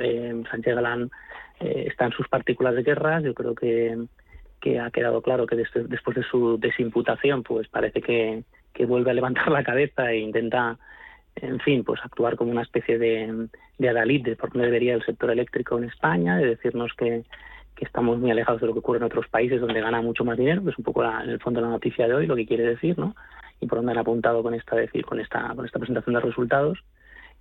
Sánchez 0.49 0.75
Galán 0.75 1.11
eh, 1.59 1.85
está 1.87 2.05
en 2.05 2.11
sus 2.11 2.27
partículas 2.29 2.75
de 2.75 2.83
guerra, 2.83 3.19
yo 3.19 3.33
creo 3.33 3.53
que, 3.53 3.97
que 4.61 4.79
ha 4.79 4.89
quedado 4.91 5.21
claro 5.21 5.45
que 5.45 5.57
después 5.57 6.15
de 6.15 6.23
su 6.23 6.57
desimputación, 6.57 7.43
pues 7.43 7.67
parece 7.67 8.01
que, 8.01 8.43
que 8.73 8.85
vuelve 8.85 9.11
a 9.11 9.15
levantar 9.15 9.49
la 9.51 9.63
cabeza 9.63 10.11
e 10.11 10.19
intenta 10.19 10.77
en 11.39 11.59
fin, 11.59 11.83
pues 11.83 11.99
actuar 12.03 12.35
como 12.35 12.49
una 12.49 12.63
especie 12.63 12.97
de, 12.97 13.47
de 13.77 13.89
adalid 13.89 14.23
de 14.23 14.35
por 14.35 14.51
dónde 14.51 14.67
debería 14.67 14.95
el 14.95 15.05
sector 15.05 15.29
eléctrico 15.29 15.77
en 15.77 15.83
España, 15.83 16.37
de 16.37 16.47
decirnos 16.47 16.93
que, 16.97 17.25
que 17.77 17.85
estamos 17.85 18.17
muy 18.17 18.31
alejados 18.31 18.59
de 18.59 18.67
lo 18.67 18.73
que 18.73 18.79
ocurre 18.79 18.97
en 18.97 19.03
otros 19.03 19.27
países 19.27 19.61
donde 19.61 19.79
gana 19.79 20.01
mucho 20.01 20.25
más 20.25 20.37
dinero, 20.37 20.63
que 20.63 20.71
es 20.71 20.77
un 20.77 20.83
poco 20.83 21.03
en 21.03 21.29
el 21.29 21.39
fondo 21.39 21.61
la 21.61 21.69
noticia 21.69 22.07
de 22.07 22.15
hoy, 22.15 22.25
lo 22.25 22.35
que 22.35 22.47
quiere 22.47 22.63
decir, 22.63 22.97
¿no? 22.97 23.15
Y 23.61 23.67
por 23.67 23.77
dónde 23.77 23.91
han 23.91 23.99
apuntado 23.99 24.41
con 24.41 24.55
esta 24.55 24.75
decir, 24.75 25.05
con 25.05 25.19
esta, 25.19 25.53
con 25.55 25.65
esta 25.65 25.77
presentación 25.77 26.15
de 26.15 26.21
resultados. 26.21 26.79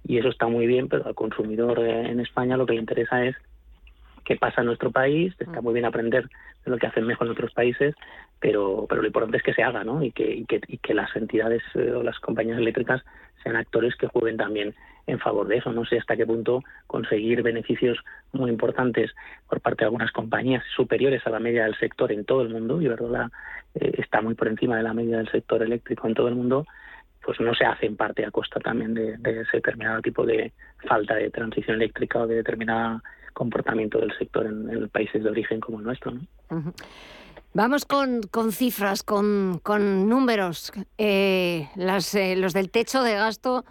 Y 0.04 0.18
eso 0.18 0.28
está 0.28 0.46
muy 0.46 0.66
bien, 0.66 0.88
pero 0.88 1.06
al 1.06 1.14
consumidor 1.14 1.80
eh, 1.80 2.10
en 2.10 2.20
España 2.20 2.58
lo 2.58 2.66
que 2.66 2.74
le 2.74 2.80
interesa 2.80 3.24
es 3.24 3.34
qué 4.24 4.36
pasa 4.36 4.60
en 4.60 4.66
nuestro 4.66 4.90
país, 4.90 5.34
está 5.38 5.62
muy 5.62 5.72
bien 5.72 5.86
aprender 5.86 6.28
de 6.64 6.70
lo 6.70 6.76
que 6.76 6.86
hacen 6.86 7.06
mejor 7.06 7.28
en 7.28 7.32
otros 7.32 7.52
países, 7.54 7.94
pero, 8.38 8.86
pero 8.88 9.00
lo 9.00 9.06
importante 9.06 9.38
es 9.38 9.42
que 9.42 9.54
se 9.54 9.62
haga, 9.62 9.84
¿no? 9.84 10.02
Y 10.02 10.12
que, 10.12 10.34
y 10.34 10.44
que, 10.44 10.60
y 10.68 10.78
que 10.78 10.92
las 10.92 11.14
entidades 11.16 11.62
eh, 11.74 11.92
o 11.92 12.02
las 12.02 12.18
compañías 12.20 12.58
eléctricas 12.58 13.02
sean 13.46 13.56
actores 13.56 13.94
que 13.94 14.08
jueguen 14.08 14.36
también 14.36 14.74
en 15.06 15.20
favor 15.20 15.46
de 15.46 15.58
eso. 15.58 15.72
No 15.72 15.84
sé 15.84 15.98
hasta 15.98 16.16
qué 16.16 16.26
punto 16.26 16.64
conseguir 16.88 17.42
beneficios 17.42 17.98
muy 18.32 18.50
importantes 18.50 19.14
por 19.48 19.60
parte 19.60 19.82
de 19.82 19.86
algunas 19.86 20.10
compañías 20.10 20.64
superiores 20.74 21.24
a 21.26 21.30
la 21.30 21.38
media 21.38 21.64
del 21.64 21.78
sector 21.78 22.10
en 22.10 22.24
todo 22.24 22.42
el 22.42 22.48
mundo, 22.48 22.82
y 22.82 22.88
verdad 22.88 23.30
eh, 23.76 23.92
está 23.98 24.20
muy 24.20 24.34
por 24.34 24.48
encima 24.48 24.76
de 24.76 24.82
la 24.82 24.94
media 24.94 25.18
del 25.18 25.30
sector 25.30 25.62
eléctrico 25.62 26.08
en 26.08 26.14
todo 26.14 26.28
el 26.28 26.34
mundo, 26.34 26.66
pues 27.24 27.38
no 27.40 27.54
se 27.54 27.64
hace 27.64 27.86
en 27.86 27.96
parte 27.96 28.24
a 28.24 28.32
costa 28.32 28.58
también 28.58 28.94
de, 28.94 29.14
ese 29.14 29.58
determinado 29.58 30.02
tipo 30.02 30.26
de 30.26 30.52
falta 30.88 31.14
de 31.14 31.30
transición 31.30 31.76
eléctrica 31.76 32.20
o 32.20 32.26
de 32.26 32.36
determinado 32.36 33.00
comportamiento 33.32 33.98
del 33.98 34.16
sector 34.16 34.46
en, 34.46 34.88
países 34.88 35.22
de 35.22 35.30
origen 35.30 35.60
como 35.60 35.78
el 35.78 35.84
nuestro. 35.84 36.12
Vamos 37.56 37.86
con, 37.86 38.20
con, 38.30 38.52
cifras, 38.52 39.02
con, 39.02 39.60
con 39.62 40.10
números. 40.10 40.74
Eh, 40.98 41.66
las, 41.74 42.14
eh, 42.14 42.36
los 42.36 42.52
del 42.52 42.70
techo 42.70 43.02
de 43.02 43.14
gasto, 43.14 43.64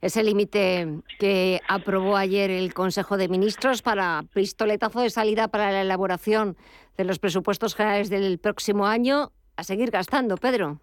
ese 0.00 0.22
límite 0.22 1.00
que 1.18 1.60
aprobó 1.68 2.16
ayer 2.16 2.52
el 2.52 2.72
Consejo 2.72 3.16
de 3.16 3.26
Ministros 3.26 3.82
para 3.82 4.22
pistoletazo 4.32 5.00
de 5.00 5.10
salida 5.10 5.48
para 5.48 5.72
la 5.72 5.80
elaboración 5.80 6.56
de 6.96 7.04
los 7.04 7.18
presupuestos 7.18 7.74
generales 7.74 8.10
del 8.10 8.38
próximo 8.38 8.86
año. 8.86 9.32
A 9.56 9.64
seguir 9.64 9.90
gastando, 9.90 10.36
Pedro. 10.36 10.78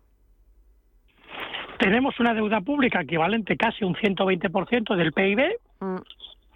tenemos 1.79 2.19
una 2.19 2.33
deuda 2.33 2.59
pública 2.59 3.03
equivalente 3.03 3.55
casi 3.55 3.85
a 3.85 3.87
un 3.87 3.95
120% 3.95 4.97
del 4.97 5.13
PIB 5.13 5.55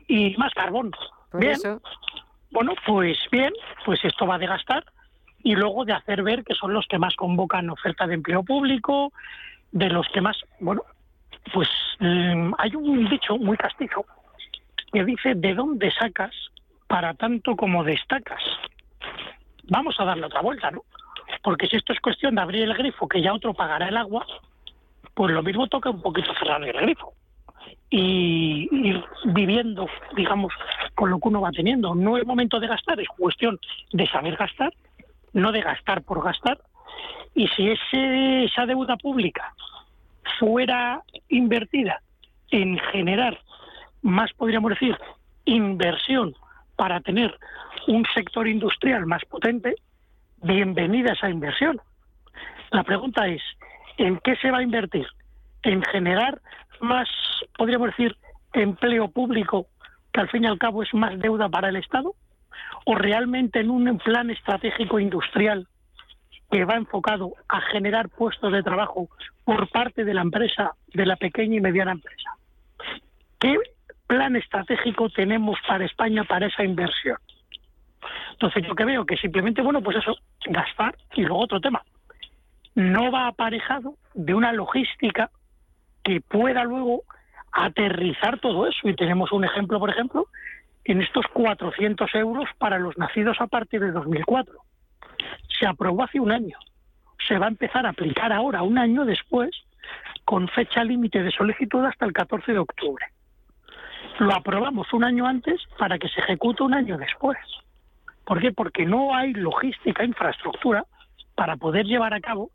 y 0.09 0.35
más 0.35 0.53
carbón. 0.53 0.91
bien. 1.31 1.57
Bueno, 2.51 2.73
pues 2.85 3.17
bien, 3.31 3.53
pues 3.85 4.03
esto 4.03 4.27
va 4.27 4.37
de 4.37 4.47
gastar 4.47 4.83
y 5.43 5.55
luego 5.55 5.85
de 5.85 5.93
hacer 5.93 6.23
ver 6.23 6.43
que 6.43 6.55
son 6.55 6.73
los 6.73 6.87
que 6.87 6.97
más 6.97 7.15
convocan 7.15 7.69
oferta 7.69 8.07
de 8.07 8.15
empleo 8.15 8.43
público, 8.43 9.11
de 9.71 9.89
los 9.89 10.07
que 10.09 10.21
más, 10.21 10.37
bueno, 10.59 10.83
pues 11.53 11.67
mm, 11.99 12.53
hay 12.57 12.75
un 12.75 13.09
dicho 13.09 13.37
muy 13.37 13.57
castizo 13.57 14.05
que 14.91 15.03
dice, 15.03 15.33
¿de 15.35 15.53
dónde 15.53 15.91
sacas 15.91 16.31
para 16.87 17.13
tanto 17.15 17.55
como 17.55 17.83
destacas? 17.83 18.41
Vamos 19.63 19.99
a 19.99 20.05
darle 20.05 20.27
otra 20.27 20.41
vuelta, 20.41 20.71
¿no? 20.71 20.83
Porque 21.41 21.67
si 21.67 21.75
esto 21.75 21.93
es 21.93 21.99
cuestión 21.99 22.35
de 22.35 22.41
abrir 22.41 22.63
el 22.63 22.73
grifo, 22.75 23.07
que 23.07 23.21
ya 23.21 23.33
otro 23.33 23.53
pagará 23.53 23.89
el 23.89 23.97
agua, 23.97 24.25
pues 25.13 25.33
lo 25.33 25.43
mismo 25.43 25.67
toca 25.67 25.89
un 25.89 26.01
poquito 26.01 26.33
cerrar 26.35 26.63
el 26.63 26.73
grifo 26.73 27.13
y 27.89 28.69
ir 28.71 29.03
viviendo, 29.25 29.87
digamos, 30.15 30.53
con 30.95 31.09
lo 31.09 31.19
que 31.19 31.27
uno 31.27 31.41
va 31.41 31.51
teniendo. 31.51 31.93
No 31.95 32.17
es 32.17 32.25
momento 32.25 32.59
de 32.59 32.67
gastar, 32.67 32.99
es 32.99 33.07
cuestión 33.09 33.59
de 33.91 34.07
saber 34.07 34.35
gastar, 34.35 34.73
no 35.33 35.51
de 35.51 35.61
gastar 35.61 36.03
por 36.03 36.23
gastar. 36.23 36.59
Y 37.35 37.47
si 37.49 37.69
ese, 37.69 38.45
esa 38.45 38.65
deuda 38.65 38.95
pública 38.97 39.53
fuera 40.39 41.01
invertida 41.29 42.01
en 42.51 42.77
generar 42.91 43.39
más, 44.01 44.31
podríamos 44.33 44.71
decir, 44.71 44.95
inversión 45.45 46.35
para 46.75 47.01
tener 47.01 47.37
un 47.87 48.05
sector 48.13 48.47
industrial 48.47 49.05
más 49.05 49.23
potente, 49.25 49.75
bienvenida 50.41 51.13
esa 51.13 51.29
inversión. 51.29 51.81
La 52.71 52.83
pregunta 52.83 53.27
es, 53.27 53.41
¿en 53.97 54.19
qué 54.19 54.35
se 54.37 54.51
va 54.51 54.59
a 54.59 54.63
invertir? 54.63 55.07
¿En 55.63 55.81
generar 55.83 56.41
más, 56.81 57.07
podríamos 57.57 57.87
decir, 57.87 58.17
empleo 58.53 59.07
público, 59.09 59.67
que 60.11 60.21
al 60.21 60.29
fin 60.29 60.43
y 60.43 60.47
al 60.47 60.59
cabo 60.59 60.83
es 60.83 60.93
más 60.93 61.17
deuda 61.19 61.49
para 61.49 61.69
el 61.69 61.77
Estado, 61.77 62.15
o 62.85 62.95
realmente 62.95 63.59
en 63.59 63.69
un 63.69 63.97
plan 63.97 64.29
estratégico 64.29 64.99
industrial 64.99 65.67
que 66.51 66.65
va 66.65 66.75
enfocado 66.75 67.33
a 67.49 67.61
generar 67.61 68.09
puestos 68.09 68.51
de 68.51 68.61
trabajo 68.61 69.09
por 69.43 69.69
parte 69.69 70.03
de 70.03 70.13
la 70.13 70.21
empresa, 70.21 70.71
de 70.93 71.05
la 71.05 71.15
pequeña 71.15 71.57
y 71.57 71.61
mediana 71.61 71.93
empresa. 71.93 72.29
¿Qué 73.39 73.57
plan 74.07 74.35
estratégico 74.35 75.09
tenemos 75.09 75.57
para 75.67 75.85
España 75.85 76.23
para 76.23 76.47
esa 76.47 76.63
inversión? 76.63 77.17
Entonces 78.33 78.67
yo 78.67 78.75
que 78.75 78.85
veo 78.85 79.05
que 79.05 79.17
simplemente, 79.17 79.61
bueno, 79.61 79.81
pues 79.81 79.97
eso, 79.97 80.15
gastar 80.45 80.95
y 81.15 81.21
luego 81.21 81.43
otro 81.43 81.59
tema. 81.59 81.81
No 82.75 83.11
va 83.11 83.27
aparejado 83.27 83.95
de 84.13 84.33
una 84.33 84.51
logística 84.53 85.29
que 86.03 86.21
pueda 86.21 86.63
luego 86.63 87.03
aterrizar 87.51 88.39
todo 88.39 88.67
eso. 88.67 88.87
Y 88.87 88.95
tenemos 88.95 89.31
un 89.31 89.45
ejemplo, 89.45 89.79
por 89.79 89.89
ejemplo, 89.89 90.27
en 90.85 91.01
estos 91.01 91.25
400 91.33 92.13
euros 92.15 92.49
para 92.57 92.79
los 92.79 92.97
nacidos 92.97 93.39
a 93.39 93.47
partir 93.47 93.79
de 93.81 93.91
2004. 93.91 94.53
Se 95.59 95.65
aprobó 95.65 96.03
hace 96.03 96.19
un 96.19 96.31
año. 96.31 96.57
Se 97.27 97.37
va 97.37 97.45
a 97.45 97.49
empezar 97.49 97.85
a 97.85 97.89
aplicar 97.89 98.33
ahora, 98.33 98.63
un 98.63 98.77
año 98.77 99.05
después, 99.05 99.51
con 100.25 100.47
fecha 100.49 100.83
límite 100.83 101.23
de 101.23 101.31
solicitud 101.31 101.83
hasta 101.85 102.05
el 102.05 102.13
14 102.13 102.53
de 102.53 102.59
octubre. 102.59 103.05
Lo 104.19 104.33
aprobamos 104.33 104.91
un 104.93 105.03
año 105.03 105.25
antes 105.25 105.61
para 105.77 105.97
que 105.97 106.09
se 106.09 106.19
ejecute 106.19 106.63
un 106.63 106.73
año 106.73 106.97
después. 106.97 107.37
¿Por 108.25 108.39
qué? 108.41 108.51
Porque 108.51 108.85
no 108.85 109.15
hay 109.15 109.33
logística, 109.33 110.03
infraestructura 110.03 110.85
para 111.35 111.57
poder 111.57 111.85
llevar 111.85 112.13
a 112.13 112.21
cabo 112.21 112.51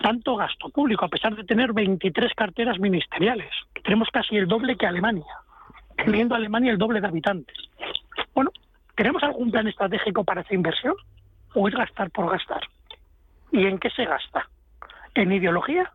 tanto 0.00 0.36
gasto 0.36 0.70
público, 0.70 1.04
a 1.04 1.08
pesar 1.08 1.36
de 1.36 1.44
tener 1.44 1.72
23 1.72 2.32
carteras 2.34 2.78
ministeriales. 2.78 3.50
Tenemos 3.84 4.08
casi 4.10 4.36
el 4.36 4.48
doble 4.48 4.76
que 4.76 4.86
Alemania, 4.86 5.36
teniendo 6.04 6.34
Alemania 6.34 6.72
el 6.72 6.78
doble 6.78 7.00
de 7.00 7.06
habitantes. 7.06 7.56
Bueno, 8.34 8.50
¿tenemos 8.96 9.22
algún 9.22 9.50
plan 9.50 9.66
estratégico 9.68 10.24
para 10.24 10.42
esa 10.42 10.54
inversión? 10.54 10.94
¿O 11.54 11.68
es 11.68 11.74
gastar 11.74 12.10
por 12.10 12.30
gastar? 12.30 12.62
¿Y 13.50 13.66
en 13.66 13.78
qué 13.78 13.90
se 13.90 14.04
gasta? 14.04 14.48
¿En 15.14 15.32
ideología? 15.32 15.92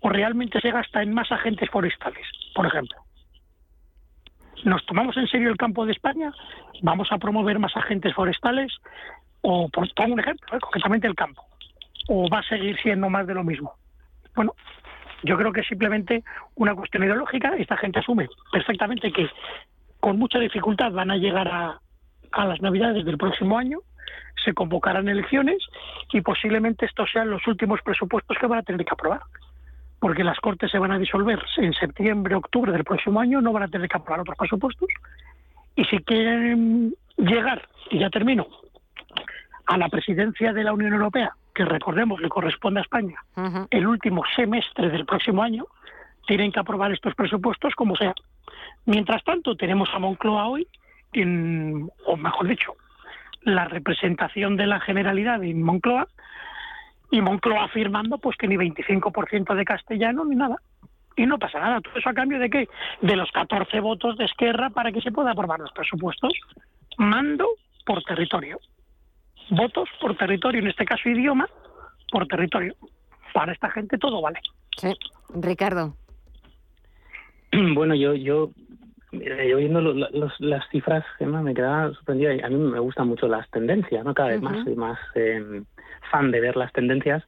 ¿O 0.00 0.08
realmente 0.08 0.60
se 0.60 0.70
gasta 0.70 1.02
en 1.02 1.14
más 1.14 1.30
agentes 1.30 1.70
forestales, 1.70 2.26
por 2.54 2.66
ejemplo? 2.66 2.98
¿Nos 4.64 4.84
tomamos 4.86 5.16
en 5.16 5.26
serio 5.28 5.50
el 5.50 5.56
campo 5.56 5.86
de 5.86 5.92
España? 5.92 6.32
¿Vamos 6.82 7.12
a 7.12 7.18
promover 7.18 7.58
más 7.58 7.76
agentes 7.76 8.14
forestales? 8.14 8.72
O, 9.42 9.68
por 9.68 9.88
pongo 9.94 10.14
un 10.14 10.20
ejemplo, 10.20 10.56
¿eh? 10.56 10.60
concretamente 10.60 11.06
el 11.06 11.14
campo 11.14 11.42
o 12.12 12.28
va 12.28 12.40
a 12.40 12.42
seguir 12.42 12.76
siendo 12.82 13.08
más 13.08 13.26
de 13.26 13.34
lo 13.34 13.44
mismo? 13.44 13.74
Bueno, 14.34 14.54
yo 15.22 15.36
creo 15.36 15.52
que 15.52 15.60
es 15.60 15.66
simplemente 15.66 16.24
una 16.54 16.74
cuestión 16.74 17.04
ideológica. 17.04 17.54
Esta 17.56 17.76
gente 17.76 17.98
asume 17.98 18.28
perfectamente 18.52 19.12
que 19.12 19.28
con 19.98 20.18
mucha 20.18 20.38
dificultad 20.38 20.92
van 20.92 21.10
a 21.10 21.16
llegar 21.16 21.48
a, 21.48 21.80
a 22.32 22.46
las 22.46 22.60
Navidades 22.62 23.04
del 23.04 23.18
próximo 23.18 23.58
año, 23.58 23.78
se 24.44 24.54
convocarán 24.54 25.08
elecciones 25.08 25.58
y 26.12 26.20
posiblemente 26.22 26.86
estos 26.86 27.10
sean 27.10 27.30
los 27.30 27.46
últimos 27.46 27.80
presupuestos 27.82 28.36
que 28.38 28.46
van 28.46 28.60
a 28.60 28.62
tener 28.62 28.84
que 28.84 28.94
aprobar. 28.94 29.20
Porque 29.98 30.24
las 30.24 30.40
Cortes 30.40 30.70
se 30.70 30.78
van 30.78 30.92
a 30.92 30.98
disolver 30.98 31.38
en 31.58 31.74
septiembre, 31.74 32.34
octubre 32.34 32.72
del 32.72 32.84
próximo 32.84 33.20
año, 33.20 33.42
no 33.42 33.52
van 33.52 33.64
a 33.64 33.68
tener 33.68 33.86
que 33.86 33.98
aprobar 33.98 34.20
otros 34.20 34.38
presupuestos. 34.38 34.88
Y 35.76 35.84
si 35.84 35.98
quieren 35.98 36.94
llegar, 37.18 37.68
y 37.90 37.98
ya 37.98 38.08
termino, 38.08 38.46
a 39.66 39.76
la 39.76 39.90
presidencia 39.90 40.54
de 40.54 40.64
la 40.64 40.72
Unión 40.72 40.94
Europea 40.94 41.34
que 41.60 41.66
recordemos 41.66 42.18
le 42.22 42.30
corresponde 42.30 42.80
a 42.80 42.82
España, 42.82 43.22
el 43.68 43.86
último 43.86 44.22
semestre 44.34 44.88
del 44.88 45.04
próximo 45.04 45.42
año, 45.42 45.66
tienen 46.26 46.52
que 46.52 46.58
aprobar 46.58 46.90
estos 46.90 47.14
presupuestos 47.14 47.74
como 47.74 47.96
sea. 47.96 48.14
Mientras 48.86 49.22
tanto, 49.24 49.54
tenemos 49.56 49.90
a 49.92 49.98
Moncloa 49.98 50.48
hoy, 50.48 50.66
en, 51.12 51.90
o 52.06 52.16
mejor 52.16 52.48
dicho, 52.48 52.76
la 53.42 53.66
representación 53.66 54.56
de 54.56 54.68
la 54.68 54.80
Generalidad 54.80 55.44
en 55.44 55.62
Moncloa, 55.62 56.08
y 57.10 57.20
Moncloa 57.20 57.64
afirmando 57.64 58.16
pues 58.16 58.38
que 58.38 58.48
ni 58.48 58.56
25% 58.56 59.54
de 59.54 59.64
castellano 59.66 60.24
ni 60.24 60.36
nada. 60.36 60.56
Y 61.14 61.26
no 61.26 61.38
pasa 61.38 61.60
nada. 61.60 61.82
¿Todo 61.82 61.98
eso 61.98 62.08
a 62.08 62.14
cambio 62.14 62.38
de 62.38 62.48
qué? 62.48 62.68
De 63.02 63.16
los 63.16 63.30
14 63.32 63.80
votos 63.80 64.16
de 64.16 64.24
Esquerra 64.24 64.70
para 64.70 64.92
que 64.92 65.02
se 65.02 65.12
pueda 65.12 65.32
aprobar 65.32 65.60
los 65.60 65.72
presupuestos. 65.72 66.32
Mando 66.96 67.46
por 67.84 68.02
territorio 68.04 68.58
votos 69.50 69.88
por 70.00 70.16
territorio, 70.16 70.60
en 70.60 70.68
este 70.68 70.84
caso 70.84 71.08
idioma, 71.08 71.48
por 72.10 72.26
territorio. 72.26 72.74
Para 73.32 73.52
esta 73.52 73.70
gente 73.70 73.98
todo 73.98 74.20
vale. 74.20 74.40
Sí, 74.76 74.92
Ricardo. 75.34 75.94
Bueno, 77.74 77.96
yo, 77.96 78.14
yo, 78.14 78.50
yo 79.12 79.56
viendo 79.56 79.80
las 79.80 80.68
cifras, 80.70 81.04
Gemma, 81.18 81.42
me 81.42 81.52
quedaba 81.52 81.92
sorprendida. 81.94 82.46
A 82.46 82.48
mí 82.48 82.54
me 82.54 82.78
gustan 82.78 83.08
mucho 83.08 83.26
las 83.26 83.50
tendencias, 83.50 84.04
¿no? 84.04 84.14
Cada 84.14 84.28
vez 84.28 84.40
más 84.40 84.62
soy 84.62 84.76
más 84.76 84.98
em, 85.16 85.64
fan 86.12 86.30
de 86.30 86.40
ver 86.40 86.56
las 86.56 86.72
tendencias 86.72 87.24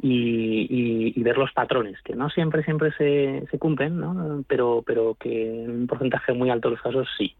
y, 0.00 1.12
y, 1.16 1.22
ver 1.22 1.36
los 1.36 1.52
patrones, 1.52 2.00
que 2.02 2.14
no 2.14 2.30
siempre 2.30 2.62
siempre 2.62 2.92
se, 2.92 3.44
se 3.50 3.58
cumplen, 3.58 3.98
¿no? 3.98 4.44
Pero, 4.46 4.84
pero 4.86 5.16
que 5.18 5.64
en 5.64 5.70
un 5.70 5.86
porcentaje 5.88 6.32
muy 6.32 6.50
alto 6.50 6.68
de 6.68 6.76
los 6.76 6.82
casos 6.82 7.08
sí. 7.18 7.34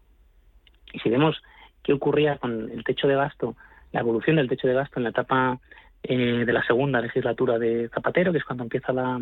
Y 0.91 0.99
si 0.99 1.09
vemos 1.09 1.41
qué 1.83 1.93
ocurría 1.93 2.37
con 2.37 2.69
el 2.69 2.83
techo 2.83 3.07
de 3.07 3.15
gasto 3.15 3.55
la 3.97 4.01
evolución 4.01 4.35
del 4.35 4.47
techo 4.47 4.67
de 4.67 4.75
gasto 4.75 4.99
en 4.99 5.05
la 5.05 5.09
etapa 5.09 5.59
eh, 6.03 6.43
de 6.45 6.53
la 6.53 6.63
segunda 6.63 7.01
legislatura 7.01 7.57
de 7.57 7.89
Zapatero, 7.89 8.31
que 8.31 8.37
es 8.37 8.43
cuando 8.43 8.63
empieza 8.63 8.93
la, 8.93 9.19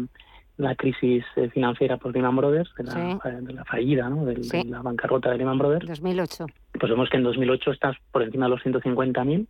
la 0.58 0.76
crisis 0.76 1.24
eh, 1.38 1.50
financiera 1.50 1.96
por 1.96 2.14
Lehman 2.14 2.36
Brothers, 2.36 2.74
de 2.76 2.84
la, 3.54 3.64
fallida, 3.64 4.10
¿no? 4.10 4.26
de, 4.26 4.66
la 4.66 4.82
bancarrota 4.82 5.32
de 5.32 5.38
Lehman 5.38 5.58
Brothers. 5.58 5.88
2008. 5.88 6.48
Pues 6.78 6.90
vemos 6.90 7.10
que 7.10 7.16
en 7.16 7.24
2008 7.24 7.72
estás 7.72 7.96
por 8.12 8.22
encima 8.22 8.48
de 8.48 8.50
los 8.50 8.62
150.000 8.66 9.48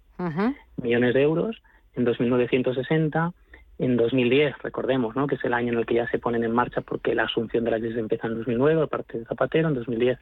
millones 0.84 1.14
de 1.16 1.22
euros, 1.24 1.60
en 1.96 2.06
2009 2.06 2.48
160, 2.48 3.34
en 3.80 3.98
2010, 3.98 4.60
recordemos, 4.60 5.16
¿no? 5.16 5.26
que 5.26 5.36
es 5.36 5.44
el 5.44 5.56
año 5.56 5.74
en 5.74 5.80
el 5.80 5.88
que 5.88 5.96
ya 5.96 6.08
se 6.10 6.20
ponen 6.20 6.44
en 6.44 6.52
marcha 6.52 6.82
porque 6.82 7.16
la 7.16 7.24
asunción 7.24 7.64
de 7.64 7.72
la 7.72 7.80
crisis 7.80 7.98
empieza 7.98 8.28
en 8.28 8.36
2009 8.36 8.82
por 8.82 8.90
parte 8.90 9.18
de 9.18 9.26
Zapatero, 9.26 9.70
en 9.70 9.74
2010 9.74 10.20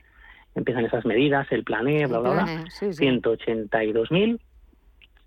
empiezan 0.56 0.86
esas 0.86 1.04
medidas, 1.04 1.46
el 1.52 1.66
plané, 1.66 2.08
bla, 2.08 2.20
bla, 2.20 2.32
bla, 2.32 2.46
182.000 2.46 4.40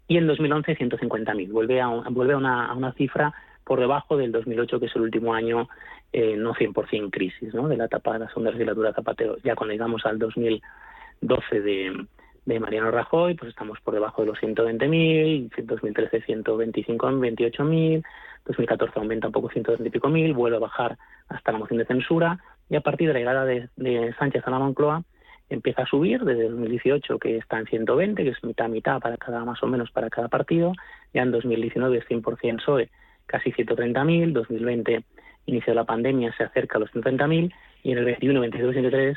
y 0.09 0.19
en 0.19 0.27
2011 0.27 0.77
150.000. 0.77 1.51
Vuelve, 1.51 1.81
a, 1.81 1.89
vuelve 1.89 2.35
a, 2.35 2.37
una, 2.37 2.67
a 2.67 2.75
una 2.75 2.93
cifra 2.93 3.33
por 3.65 3.81
debajo 3.81 4.17
del 4.17 4.33
2008, 4.33 4.81
que 4.81 4.87
es 4.87 4.97
el 4.97 5.03
último 5.03 5.35
año 5.35 5.69
eh, 6.13 6.37
no 6.37 6.55
100% 6.55 7.11
crisis, 7.11 7.53
¿no? 7.53 7.69
de 7.69 7.77
la 7.77 7.87
etapa 7.87 8.13
de 8.13 8.21
la 8.21 8.29
segunda 8.29 8.53
legislatura 8.53 8.93
Zapatero. 8.93 9.37
Ya 9.43 9.57
cuando 9.57 9.73
llegamos 9.73 10.07
al 10.07 10.19
2012 10.19 11.61
de, 11.61 12.07
de 12.45 12.61
Mariano 12.61 12.91
Rajoy, 12.93 13.35
pues 13.35 13.51
estamos 13.51 13.81
por 13.81 13.95
debajo 13.95 14.23
de 14.23 14.29
los 14.29 14.39
120.000, 14.39 15.65
2013 15.65 16.23
125, 16.23 17.07
28.000, 17.11 18.05
2014 18.47 18.99
aumenta 19.01 19.27
un 19.27 19.33
poco 19.33 19.51
120 19.51 19.89
y 19.89 19.91
pico 19.91 20.09
mil, 20.09 20.33
vuelve 20.33 20.57
a 20.57 20.61
bajar 20.61 20.97
hasta 21.29 21.51
la 21.51 21.59
moción 21.59 21.79
de 21.79 21.87
censura 21.87 22.39
y 22.71 22.77
a 22.77 22.81
partir 22.81 23.09
de 23.09 23.15
la 23.15 23.19
llegada 23.19 23.45
de, 23.45 23.69
de 23.75 24.15
Sánchez 24.19 24.47
a 24.47 24.51
la 24.51 24.61
Moncloa 24.61 25.03
empieza 25.49 25.83
a 25.83 25.87
subir 25.87 26.25
desde 26.25 26.49
2018 26.49 27.19
que 27.19 27.37
está 27.37 27.59
en 27.59 27.67
120, 27.67 28.23
que 28.25 28.31
es 28.31 28.45
mitad 28.45 28.69
mitad 28.69 29.01
para 29.01 29.17
cada 29.17 29.45
más 29.45 29.63
o 29.63 29.67
menos 29.67 29.91
para 29.91 30.11
cada 30.11 30.29
partido, 30.29 30.73
ya 31.15 31.23
en 31.23 31.31
2019 31.31 31.99
es 31.99 32.05
100% 32.09 32.57
PSOE, 32.57 32.91
casi 33.27 33.53
130.000, 33.53 34.33
2020 34.33 35.05
inicio 35.47 35.73
de 35.73 35.77
la 35.77 35.85
pandemia 35.85 36.33
se 36.37 36.45
acerca 36.45 36.77
a 36.77 36.81
los 36.81 36.91
50.000 36.93 37.53
y 37.83 37.93
en 37.93 37.99
el 37.99 38.05
21, 38.05 38.41
22, 38.41 38.75
23 38.75 39.17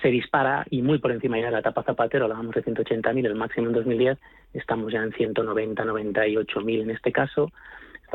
se 0.00 0.08
dispara 0.08 0.64
y 0.70 0.82
muy 0.82 0.98
por 0.98 1.12
encima 1.12 1.38
ya 1.38 1.46
de 1.46 1.52
la 1.52 1.58
etapa 1.60 1.82
Zapatero, 1.82 2.24
hablábamos 2.24 2.54
de 2.54 2.64
180.000, 2.64 3.26
el 3.26 3.34
máximo 3.34 3.68
en 3.68 3.74
2010, 3.74 4.18
estamos 4.52 4.92
ya 4.92 5.02
en 5.02 5.12
190, 5.12 5.84
98.000 5.84 6.82
en 6.82 6.90
este 6.90 7.12
caso, 7.12 7.52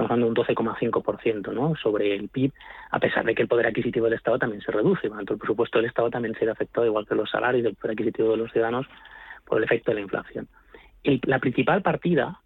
de 0.08 0.24
un 0.24 0.36
12,5% 0.36 1.54
¿no? 1.54 1.76
sobre 1.76 2.16
el 2.16 2.30
PIB, 2.30 2.52
a 2.92 3.00
pesar 3.00 3.26
de 3.26 3.36
que 3.36 3.42
el 3.42 3.48
poder 3.48 3.68
adquisitivo 3.68 4.06
del 4.06 4.16
Estado 4.16 4.40
también 4.40 4.62
se 4.62 4.72
reduce, 4.72 5.10
tanto 5.10 5.34
el 5.34 5.40
presupuesto 5.40 5.78
del 5.78 5.88
Estado 5.88 6.10
también 6.10 6.36
se 6.36 6.46
ve 6.46 6.52
afectado, 6.52 6.86
igual 6.86 7.08
que 7.08 7.16
los 7.16 7.30
salarios 7.30 7.64
del 7.64 7.76
poder 7.76 7.92
adquisitivo 7.92 8.32
de 8.32 8.38
los 8.38 8.52
ciudadanos, 8.52 8.88
por 9.46 9.58
el 9.58 9.64
efecto 9.64 9.92
de 9.92 9.96
la 9.96 10.02
inflación. 10.02 10.48
Y 11.04 11.20
la 11.28 11.40
principal 11.40 11.82
partida, 11.82 12.40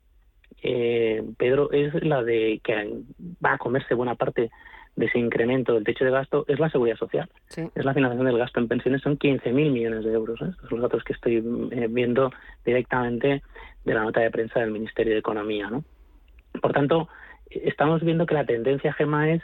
eh, 0.62 1.24
Pedro, 1.38 1.72
es 1.72 1.94
la 2.04 2.24
de 2.24 2.62
que 2.64 3.02
va 3.44 3.54
a 3.54 3.58
comerse 3.58 3.94
buena 3.94 4.16
parte 4.16 4.50
de 4.96 5.08
ese 5.08 5.20
incremento 5.20 5.74
del 5.74 5.84
techo 5.84 6.06
de 6.06 6.12
gasto 6.12 6.46
es 6.48 6.60
la 6.60 6.70
seguridad 6.70 6.98
social. 6.98 7.30
Es 7.50 7.86
la 7.86 7.94
financiación 7.94 8.28
del 8.28 8.38
gasto 8.38 8.60
en 8.60 8.68
pensiones, 8.68 9.02
son 9.02 9.18
15.000 9.18 9.52
millones 9.52 10.06
de 10.06 10.14
euros. 10.14 10.40
¿eh? 10.42 10.50
Estos 10.52 10.70
son 10.70 10.80
los 10.80 10.90
datos 10.90 11.04
que 11.04 11.14
estoy 11.14 11.38
eh, 11.72 11.88
viendo 11.90 12.32
directamente 12.64 13.42
de 13.84 13.94
la 13.94 14.04
nota 14.04 14.22
de 14.22 14.32
prensa 14.32 14.60
del 14.60 14.72
Ministerio 14.72 15.14
de 15.14 15.20
Economía. 15.20 15.70
¿no? 15.70 15.84
Por 16.62 16.74
tanto, 16.74 17.10
estamos 17.64 18.02
viendo 18.04 18.26
que 18.26 18.34
la 18.34 18.46
tendencia, 18.46 18.94
Gema, 18.94 19.32
es 19.32 19.42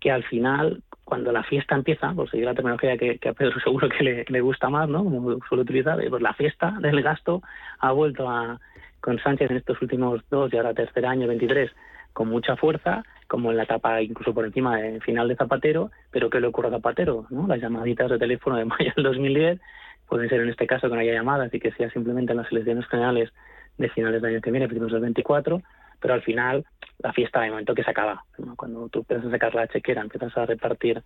que 0.00 0.10
al 0.10 0.24
final, 0.24 0.82
cuando 1.04 1.32
la 1.32 1.42
fiesta 1.42 1.74
empieza, 1.74 2.12
por 2.12 2.30
seguir 2.30 2.46
la 2.46 2.54
terminología 2.54 2.96
que, 2.96 3.18
a 3.28 3.32
Pedro 3.32 3.60
seguro 3.64 3.88
que 3.88 4.24
le, 4.28 4.40
gusta 4.40 4.68
más, 4.68 4.88
¿no? 4.88 5.04
como 5.04 5.38
suele 5.48 5.62
utilizar, 5.62 5.98
pues 6.08 6.22
la 6.22 6.34
fiesta 6.34 6.76
del 6.80 7.02
gasto 7.02 7.42
ha 7.80 7.92
vuelto 7.92 8.28
a, 8.28 8.60
con 9.00 9.18
Sánchez 9.18 9.50
en 9.50 9.56
estos 9.58 9.80
últimos 9.82 10.22
dos 10.30 10.52
y 10.52 10.56
ahora 10.56 10.74
tercer 10.74 11.06
año, 11.06 11.26
23, 11.26 11.70
con 12.12 12.28
mucha 12.28 12.56
fuerza 12.56 13.04
como 13.28 13.50
en 13.50 13.58
la 13.58 13.64
etapa 13.64 14.00
incluso 14.00 14.32
por 14.32 14.44
encima 14.44 14.78
del 14.78 15.02
final 15.02 15.28
de 15.28 15.36
Zapatero, 15.36 15.90
pero 16.10 16.30
¿qué 16.30 16.40
le 16.40 16.46
ocurre 16.46 16.68
a 16.68 16.72
Zapatero? 16.72 17.26
¿no? 17.30 17.46
Las 17.46 17.60
llamaditas 17.60 18.10
de 18.10 18.18
teléfono 18.18 18.56
de 18.56 18.64
mayo 18.64 18.92
del 18.96 19.04
2010 19.04 19.60
pueden 20.08 20.28
ser 20.28 20.40
en 20.40 20.48
este 20.48 20.66
caso 20.66 20.88
que 20.88 20.94
no 20.94 21.00
haya 21.00 21.12
llamadas 21.12 21.52
y 21.52 21.60
que 21.60 21.70
sea 21.72 21.90
simplemente 21.90 22.32
en 22.32 22.38
las 22.38 22.50
elecciones 22.50 22.86
generales 22.86 23.30
de 23.76 23.88
finales 23.90 24.22
del 24.22 24.32
año 24.32 24.40
que 24.40 24.50
viene, 24.50 24.66
principios 24.66 24.92
del 24.92 25.02
24, 25.02 25.62
pero 26.00 26.14
al 26.14 26.22
final 26.22 26.64
la 26.98 27.12
fiesta 27.12 27.40
de 27.40 27.50
momento 27.50 27.74
que 27.74 27.84
se 27.84 27.90
acaba. 27.90 28.24
Cuando 28.56 28.88
tú 28.88 29.00
empiezas 29.00 29.26
a 29.26 29.30
sacar 29.30 29.54
la 29.54 29.68
chequera, 29.68 30.02
empiezas 30.02 30.36
a 30.36 30.46
repartir 30.46 31.02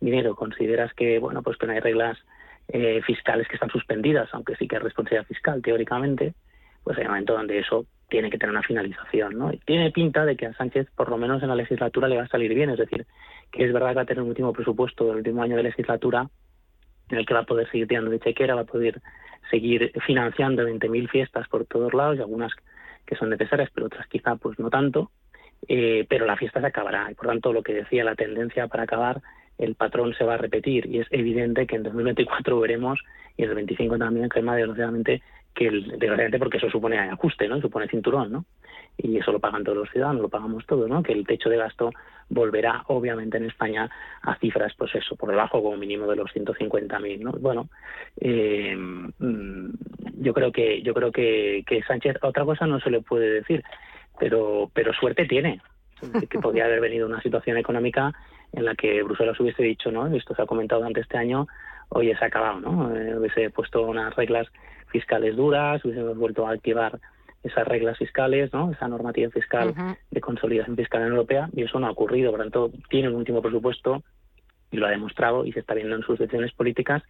dinero, 0.00 0.34
consideras 0.34 0.92
que 0.94 1.18
bueno 1.18 1.42
pues 1.42 1.56
que 1.58 1.66
no 1.66 1.72
hay 1.72 1.80
reglas 1.80 2.18
eh, 2.68 3.02
fiscales 3.02 3.46
que 3.48 3.54
están 3.54 3.70
suspendidas, 3.70 4.28
aunque 4.32 4.56
sí 4.56 4.66
que 4.66 4.76
hay 4.76 4.82
responsabilidad 4.82 5.26
fiscal 5.26 5.60
teóricamente, 5.62 6.34
pues 6.82 6.96
hay 6.96 7.04
un 7.04 7.10
momento 7.10 7.34
donde 7.34 7.58
eso 7.58 7.86
tiene 8.08 8.30
que 8.30 8.38
tener 8.38 8.52
una 8.52 8.62
finalización, 8.62 9.38
¿no? 9.38 9.50
Tiene 9.66 9.90
pinta 9.90 10.24
de 10.24 10.36
que 10.36 10.46
a 10.46 10.54
Sánchez, 10.54 10.88
por 10.94 11.08
lo 11.08 11.18
menos 11.18 11.42
en 11.42 11.48
la 11.48 11.56
legislatura, 11.56 12.08
le 12.08 12.16
va 12.16 12.22
a 12.24 12.28
salir 12.28 12.54
bien, 12.54 12.70
es 12.70 12.78
decir, 12.78 13.06
que 13.50 13.64
es 13.64 13.72
verdad 13.72 13.90
que 13.90 13.94
va 13.96 14.02
a 14.02 14.06
tener 14.06 14.22
un 14.22 14.28
último 14.28 14.52
presupuesto 14.52 15.06
del 15.06 15.16
último 15.16 15.42
año 15.42 15.56
de 15.56 15.64
legislatura 15.64 16.28
en 17.10 17.18
el 17.18 17.26
que 17.26 17.34
va 17.34 17.40
a 17.40 17.44
poder 17.44 17.70
seguir 17.70 17.88
tirando 17.88 18.10
de 18.10 18.20
chequera, 18.20 18.54
va 18.54 18.62
a 18.62 18.66
poder 18.66 19.00
seguir 19.50 19.92
financiando 20.06 20.66
20.000 20.66 21.08
fiestas 21.08 21.48
por 21.48 21.66
todos 21.66 21.92
lados 21.92 22.16
y 22.16 22.20
algunas 22.20 22.52
que 23.06 23.16
son 23.16 23.30
necesarias, 23.30 23.70
pero 23.74 23.86
otras 23.86 24.06
quizá 24.08 24.36
pues 24.36 24.58
no 24.58 24.70
tanto, 24.70 25.10
eh, 25.68 26.06
pero 26.08 26.26
la 26.26 26.36
fiesta 26.36 26.60
se 26.60 26.66
acabará 26.66 27.10
y 27.10 27.14
por 27.14 27.26
tanto 27.26 27.52
lo 27.52 27.62
que 27.62 27.74
decía 27.74 28.04
la 28.04 28.14
tendencia 28.14 28.66
para 28.68 28.84
acabar, 28.84 29.22
el 29.58 29.74
patrón 29.76 30.14
se 30.14 30.24
va 30.24 30.34
a 30.34 30.38
repetir 30.38 30.86
y 30.86 31.00
es 31.00 31.06
evidente 31.10 31.66
que 31.66 31.76
en 31.76 31.84
2024 31.84 32.58
veremos 32.60 33.00
y 33.36 33.44
en 33.44 33.50
el 33.50 33.54
25 33.56 33.98
también, 33.98 34.28
que 34.28 34.42
más 34.42 34.56
desgraciadamente 34.56 35.22
que 35.54 35.68
el, 35.68 35.82
desgraciadamente 35.82 36.38
porque 36.38 36.56
eso 36.58 36.70
supone 36.70 36.98
ajuste, 36.98 37.48
¿no? 37.48 37.60
Supone 37.60 37.88
cinturón, 37.88 38.32
¿no? 38.32 38.44
Y 38.96 39.18
eso 39.18 39.32
lo 39.32 39.40
pagan 39.40 39.64
todos 39.64 39.78
los 39.78 39.90
ciudadanos, 39.90 40.22
lo 40.22 40.28
pagamos 40.28 40.64
todos, 40.66 40.88
¿no? 40.88 41.02
Que 41.02 41.12
el 41.12 41.26
techo 41.26 41.48
de 41.48 41.56
gasto 41.56 41.90
volverá, 42.28 42.84
obviamente, 42.86 43.36
en 43.36 43.46
España 43.46 43.90
a 44.22 44.36
cifras, 44.36 44.72
pues 44.76 44.94
eso, 44.94 45.16
por 45.16 45.30
debajo 45.30 45.62
como 45.62 45.76
mínimo 45.76 46.06
de 46.06 46.16
los 46.16 46.30
150.000, 46.32 47.20
¿no? 47.20 47.32
Bueno, 47.32 47.68
eh, 48.20 48.74
mm, 48.76 49.70
yo 50.20 50.32
creo 50.32 50.52
que 50.52 50.82
yo 50.82 50.94
creo 50.94 51.12
que, 51.12 51.64
que 51.66 51.82
Sánchez 51.82 52.16
otra 52.22 52.44
cosa 52.44 52.66
no 52.66 52.80
se 52.80 52.90
le 52.90 53.00
puede 53.00 53.30
decir, 53.30 53.62
pero 54.18 54.70
pero 54.72 54.92
suerte 54.92 55.26
tiene, 55.26 55.60
que 56.30 56.38
podría 56.38 56.66
haber 56.66 56.80
venido 56.80 57.06
una 57.06 57.20
situación 57.20 57.56
económica 57.56 58.12
en 58.52 58.64
la 58.64 58.74
que 58.74 59.02
Bruselas 59.02 59.38
hubiese 59.40 59.62
dicho, 59.62 59.90
¿no? 59.90 60.06
Esto 60.06 60.34
se 60.34 60.42
ha 60.42 60.46
comentado 60.46 60.80
durante 60.80 61.00
este 61.00 61.18
año, 61.18 61.46
oye, 61.88 62.16
se 62.16 62.24
ha 62.24 62.28
acabado, 62.28 62.60
¿no? 62.60 62.96
Eh, 62.96 63.16
hubiese 63.16 63.50
puesto 63.50 63.82
unas 63.82 64.14
reglas 64.14 64.48
fiscales 64.88 65.36
duras, 65.36 65.84
hubiésemos 65.84 66.16
vuelto 66.16 66.46
a 66.46 66.52
activar 66.52 67.00
esas 67.44 67.68
reglas 67.68 67.98
fiscales, 67.98 68.52
¿no? 68.52 68.72
esa 68.72 68.88
normativa 68.88 69.30
fiscal 69.30 69.74
de 70.10 70.20
consolidación 70.20 70.76
fiscal 70.76 71.02
en 71.02 71.08
Europea, 71.08 71.50
y 71.54 71.62
eso 71.62 71.78
no 71.78 71.86
ha 71.86 71.90
ocurrido. 71.90 72.30
Por 72.30 72.40
lo 72.40 72.44
tanto, 72.44 72.72
tiene 72.88 73.08
un 73.10 73.16
último 73.16 73.42
presupuesto, 73.42 74.02
y 74.70 74.78
lo 74.78 74.86
ha 74.86 74.90
demostrado, 74.90 75.44
y 75.44 75.52
se 75.52 75.60
está 75.60 75.74
viendo 75.74 75.94
en 75.94 76.02
sus 76.02 76.18
decisiones 76.18 76.52
políticas, 76.52 77.02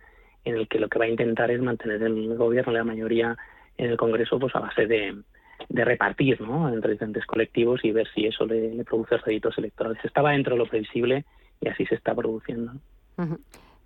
en 0.45 0.57
el 0.57 0.69
que 0.69 0.81
lo 0.81 0.89
que 0.89 0.99
va 0.99 1.05
a 1.05 1.09
intentar 1.09 1.51
es 1.53 1.63
mantener 1.63 2.03
el 2.03 2.37
gobierno, 2.37 2.73
la 2.73 2.85
mayoría 2.85 3.37
en 3.79 3.91
el 3.91 3.97
Congreso, 3.97 4.39
pues 4.39 4.55
a 4.57 4.61
base 4.61 4.87
de, 4.87 5.23
repartir 5.71 6.41
¿no? 6.41 6.69
entre 6.69 6.93
diferentes 6.93 7.25
colectivos 7.27 7.85
y 7.85 7.93
ver 7.93 8.09
si 8.13 8.27
eso 8.27 8.45
le, 8.45 8.85
produce 8.85 9.17
réditos 9.19 9.57
electorales. 9.57 10.05
Estaba 10.05 10.33
dentro 10.33 10.55
de 10.55 10.59
lo 10.59 10.67
previsible 10.67 11.25
y 11.61 11.69
así 11.69 11.87
se 11.87 11.95
está 11.95 12.15
produciendo. 12.15 12.73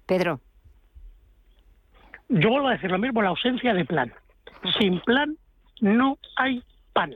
Pedro. 0.07 0.41
Yo 2.31 2.49
vuelvo 2.49 2.69
a 2.69 2.73
decir 2.73 2.91
lo 2.91 2.99
mismo, 2.99 3.23
la 3.23 3.29
ausencia 3.29 3.75
de 3.75 3.85
plan. 3.85 4.13
Sin 4.79 5.01
plan 5.01 5.37
no 5.81 6.19
hay 6.37 6.63
pan. 6.93 7.15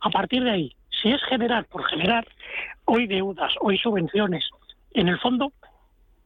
A 0.00 0.10
partir 0.10 0.44
de 0.44 0.50
ahí, 0.50 0.76
si 1.02 1.10
es 1.10 1.22
generar 1.24 1.64
por 1.66 1.84
generar, 1.84 2.26
hoy 2.84 3.06
deudas, 3.06 3.52
hoy 3.60 3.78
subvenciones, 3.78 4.44
en 4.92 5.08
el 5.08 5.18
fondo, 5.18 5.52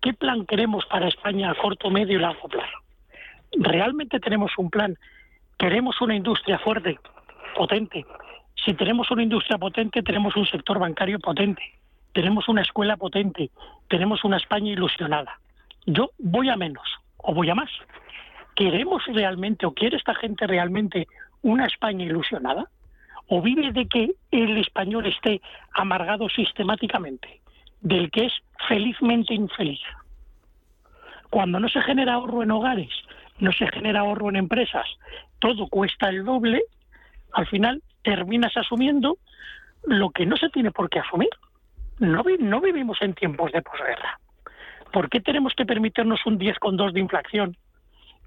¿qué 0.01 0.13
plan 0.13 0.47
queremos 0.47 0.85
para 0.87 1.09
España 1.09 1.51
a 1.51 1.55
corto, 1.55 1.91
medio 1.91 2.19
y 2.19 2.21
largo 2.21 2.49
plazo? 2.49 2.79
¿Realmente 3.53 4.21
tenemos 4.21 4.53
un 4.59 4.71
plan? 4.71 4.97
¿Queremos 5.59 6.01
una 6.01 6.15
industria 6.15 6.59
fuerte, 6.59 6.99
potente? 7.57 8.05
Si 8.65 8.75
tenemos 8.75 9.11
una 9.11 9.23
industria 9.23 9.59
potente, 9.59 10.03
tenemos 10.03 10.37
un 10.37 10.47
sector 10.47 10.79
bancario 10.79 11.19
potente, 11.19 11.63
tenemos 12.13 12.49
una 12.49 12.63
escuela 12.63 12.97
potente, 12.97 13.51
tenemos 13.89 14.25
una 14.25 14.37
España 14.37 14.73
ilusionada. 14.73 15.39
Yo 15.87 16.11
voy 16.19 16.51
a 16.51 16.57
menos 16.57 16.87
o 17.17 17.33
voy 17.33 17.49
a 17.51 17.55
más. 17.55 17.71
¿Queremos 18.59 19.05
realmente 19.07 19.67
o 19.67 19.73
quiere 19.73 19.97
esta 19.97 20.17
gente 20.17 20.45
realmente 20.45 21.07
una 21.43 21.67
España 21.67 22.05
ilusionada? 22.05 22.69
¿O 23.29 23.41
vive 23.41 23.71
de 23.71 23.87
que 23.87 24.11
el 24.33 24.59
español 24.59 25.07
esté 25.07 25.41
amargado 25.75 26.29
sistemáticamente, 26.29 27.41
del 27.81 28.11
que 28.11 28.27
es 28.27 28.33
felizmente 28.67 29.33
infeliz? 29.33 29.79
Cuando 31.31 31.61
no 31.61 31.69
se 31.69 31.81
genera 31.83 32.15
ahorro 32.15 32.43
en 32.43 32.51
hogares, 32.51 32.91
no 33.39 33.53
se 33.53 33.69
genera 33.69 34.01
ahorro 34.01 34.29
en 34.29 34.35
empresas, 34.35 34.89
todo 35.39 35.69
cuesta 35.69 36.09
el 36.09 36.25
doble, 36.25 36.65
al 37.35 37.47
final 37.47 37.81
terminas 38.03 38.57
asumiendo 38.57 39.19
lo 39.85 40.11
que 40.11 40.27
no 40.27 40.37
se 40.37 40.49
tiene 40.49 40.73
por 40.73 40.91
qué 40.91 40.99
asumir. 40.99 41.31
No, 42.01 42.25
vivimos 42.25 42.99
en 43.03 43.15
tiempos 43.15 43.53
de 43.53 43.63
posguerra. 43.63 44.19
¿Por 44.93 45.09
qué 45.09 45.21
tenemos 45.21 45.55
que 45.55 45.65
permitirnos 45.65 46.27
un 46.27 46.41
10,2 46.41 46.91
de 46.91 46.99
inflación 46.99 47.57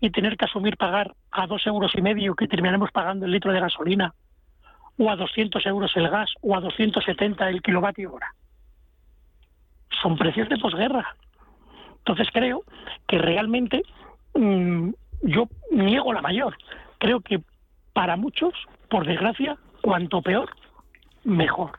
y 0.02 0.10
tener 0.10 0.36
que 0.36 0.46
asumir 0.46 0.76
pagar 0.76 1.14
a 1.32 1.48
dos 1.48 1.66
euros 1.68 1.94
y 1.96 2.02
medio 2.02 2.36
que 2.36 2.48
terminaremos 2.48 2.92
pagando 2.92 3.26
el 3.26 3.32
litro 3.32 3.54
de 3.54 3.60
gasolina 3.60 4.14
o 4.98 5.10
a 5.10 5.16
200 5.16 5.66
euros 5.68 5.96
el 5.96 6.10
gas 6.10 6.32
o 6.42 6.56
a 6.56 6.60
270 6.60 7.48
el 7.50 7.62
kilovatio 7.62 8.14
hora? 8.14 8.34
Son 10.02 10.18
precios 10.18 10.50
de 10.50 10.58
posguerra. 10.58 11.16
Entonces 12.00 12.28
creo 12.34 12.64
que 13.08 13.20
realmente 13.20 13.84
mm, 14.34 14.90
yo 15.22 15.48
niego 15.72 16.12
la 16.14 16.22
mayor. 16.22 16.58
Creo 16.98 17.22
que 17.22 17.42
para 17.94 18.16
muchos, 18.16 18.54
por 18.90 19.06
desgracia, 19.06 19.58
cuanto 19.82 20.24
peor, 20.24 20.50
mejor. 21.24 21.78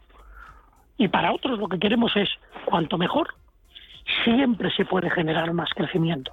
Y 0.97 1.09
para 1.09 1.33
otros 1.33 1.59
lo 1.59 1.69
que 1.69 1.81
queremos 1.81 2.15
es 2.17 2.29
cuanto 2.67 2.99
mejor, 2.99 3.35
siempre 4.25 4.71
se 4.71 4.85
puede 4.85 5.11
generar 5.11 5.53
más 5.53 5.71
crecimiento. 5.75 6.33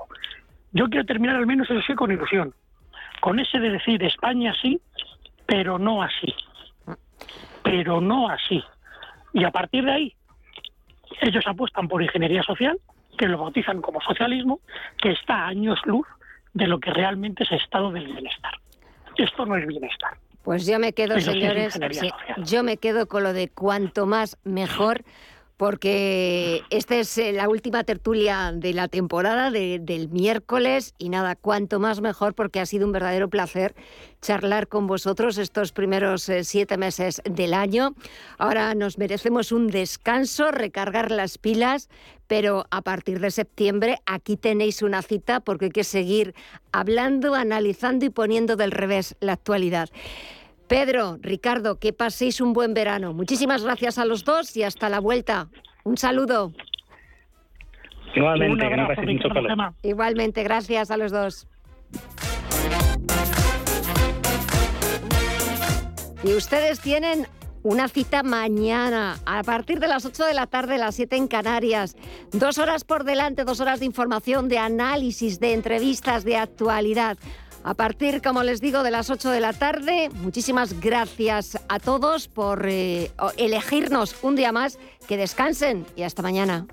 Yo 0.72 0.88
quiero 0.88 1.06
terminar 1.06 1.36
al 1.36 1.48
menos 1.48 1.70
eso 1.70 1.82
sí 1.82 1.94
con 1.96 2.12
ilusión, 2.12 2.54
con 3.22 3.40
ese 3.40 3.60
de 3.60 3.72
decir 3.72 4.04
España 4.04 4.54
sí, 4.62 4.80
pero 5.46 5.80
no 5.80 6.04
así, 6.04 6.34
pero 7.64 8.02
no 8.02 8.30
así. 8.30 8.64
Y 9.34 9.44
a 9.44 9.52
partir 9.52 9.84
de 9.86 9.92
ahí, 9.92 10.16
ellos 11.22 11.46
apuestan 11.48 11.88
por 11.88 12.02
ingeniería 12.02 12.44
social, 12.44 12.80
que 13.18 13.28
lo 13.28 13.38
bautizan 13.38 13.82
como 13.82 14.00
socialismo, 14.02 14.60
que 15.02 15.12
está 15.12 15.46
a 15.46 15.48
años 15.48 15.80
luz 15.86 16.08
de 16.54 16.68
lo 16.68 16.80
que 16.80 16.92
realmente 16.92 17.44
es 17.44 17.52
estado 17.52 17.92
del 17.92 18.06
bienestar. 18.06 18.54
Esto 19.18 19.46
no 19.46 19.56
es 19.58 19.68
bienestar. 19.68 20.18
Pues 20.44 20.66
yo 20.66 20.80
me 20.80 20.94
quedo, 20.94 21.20
señores, 21.20 21.80
yo 22.38 22.64
me 22.64 22.78
quedo 22.78 23.08
con 23.08 23.24
lo 23.24 23.34
de 23.34 23.50
cuanto 23.50 24.06
más 24.06 24.38
mejor, 24.44 25.04
porque 25.60 26.64
esta 26.70 26.96
es 26.96 27.18
eh, 27.18 27.34
la 27.34 27.50
última 27.50 27.84
tertulia 27.84 28.54
de 28.56 28.72
la 28.72 28.88
temporada 28.88 29.52
del 29.52 30.08
miércoles 30.08 30.94
y 30.98 31.10
nada, 31.10 31.36
cuanto 31.36 31.82
más 31.82 32.00
mejor 32.00 32.34
porque 32.34 32.62
ha 32.62 32.66
sido 32.66 32.86
un 32.86 32.94
verdadero 32.94 33.28
placer 33.28 33.76
charlar 34.22 34.70
con 34.70 34.88
vosotros 34.88 35.38
estos 35.38 35.74
primeros 35.74 36.30
eh, 36.30 36.46
siete 36.46 36.78
meses 36.78 37.22
del 37.26 37.54
año. 37.54 37.94
Ahora 38.38 38.74
nos 38.74 38.98
merecemos 38.98 39.52
un 39.52 39.68
descanso, 39.68 40.50
recargar 40.52 41.12
las 41.12 41.38
pilas, 41.38 41.90
pero 42.28 42.66
a 42.72 42.82
partir 42.82 43.20
de 43.20 43.30
septiembre 43.30 43.98
aquí 44.06 44.38
tenéis 44.38 44.82
una 44.82 45.02
cita 45.02 45.42
porque 45.42 45.66
hay 45.66 45.72
que 45.72 45.84
seguir 45.84 46.36
hablando, 46.72 47.36
analizando 47.36 48.06
y 48.06 48.10
poniendo 48.10 48.56
del 48.56 48.72
revés 48.72 49.18
la 49.20 49.34
actualidad. 49.34 49.90
Pedro, 50.70 51.18
Ricardo, 51.22 51.80
que 51.80 51.94
paséis 51.94 52.40
un 52.40 52.54
buen 52.54 52.76
verano. 52.76 53.12
Muchísimas 53.12 53.64
gracias 53.64 53.98
a 53.98 54.06
los 54.06 54.24
dos 54.24 54.56
y 54.56 54.62
hasta 54.62 54.88
la 54.88 55.00
vuelta. 55.00 55.50
Un 55.84 55.98
saludo. 55.98 56.54
Igualmente, 58.16 58.70
mucho 59.06 59.30
Igualmente, 59.82 60.44
gracias 60.44 60.92
a 60.92 60.98
los 60.98 61.12
dos. 61.12 61.48
Y 66.24 66.34
ustedes 66.34 66.80
tienen 66.82 67.26
una 67.64 67.88
cita 67.88 68.22
mañana 68.22 69.18
a 69.26 69.42
partir 69.42 69.80
de 69.80 69.88
las 69.88 70.06
8 70.06 70.24
de 70.26 70.34
la 70.36 70.46
tarde, 70.46 70.78
las 70.78 70.96
7 70.96 71.16
en 71.16 71.28
Canarias. 71.28 71.98
Dos 72.32 72.60
horas 72.60 72.84
por 72.84 73.06
delante, 73.06 73.44
dos 73.44 73.60
horas 73.60 73.80
de 73.80 73.88
información, 73.88 74.48
de 74.48 74.60
análisis, 74.60 75.40
de 75.40 75.54
entrevistas, 75.54 76.24
de 76.24 76.38
actualidad 76.38 77.18
a 77.64 77.74
partir, 77.74 78.22
como 78.22 78.44
les 78.44 78.62
digo, 78.62 78.84
de 78.84 78.92
las 78.92 79.10
8 79.10 79.30
de 79.30 79.40
la 79.40 79.54
tarde. 79.54 80.10
Muchísimas 80.16 80.80
gracias 80.80 81.58
a 81.68 81.80
todos 81.80 82.28
por 82.28 82.68
eh, 82.68 83.12
elegirnos 83.38 84.16
un 84.22 84.36
día 84.36 84.52
más. 84.52 84.78
Que 85.08 85.18
descansen 85.18 85.86
y 85.96 86.04
hasta 86.04 86.22
mañana. 86.22 86.68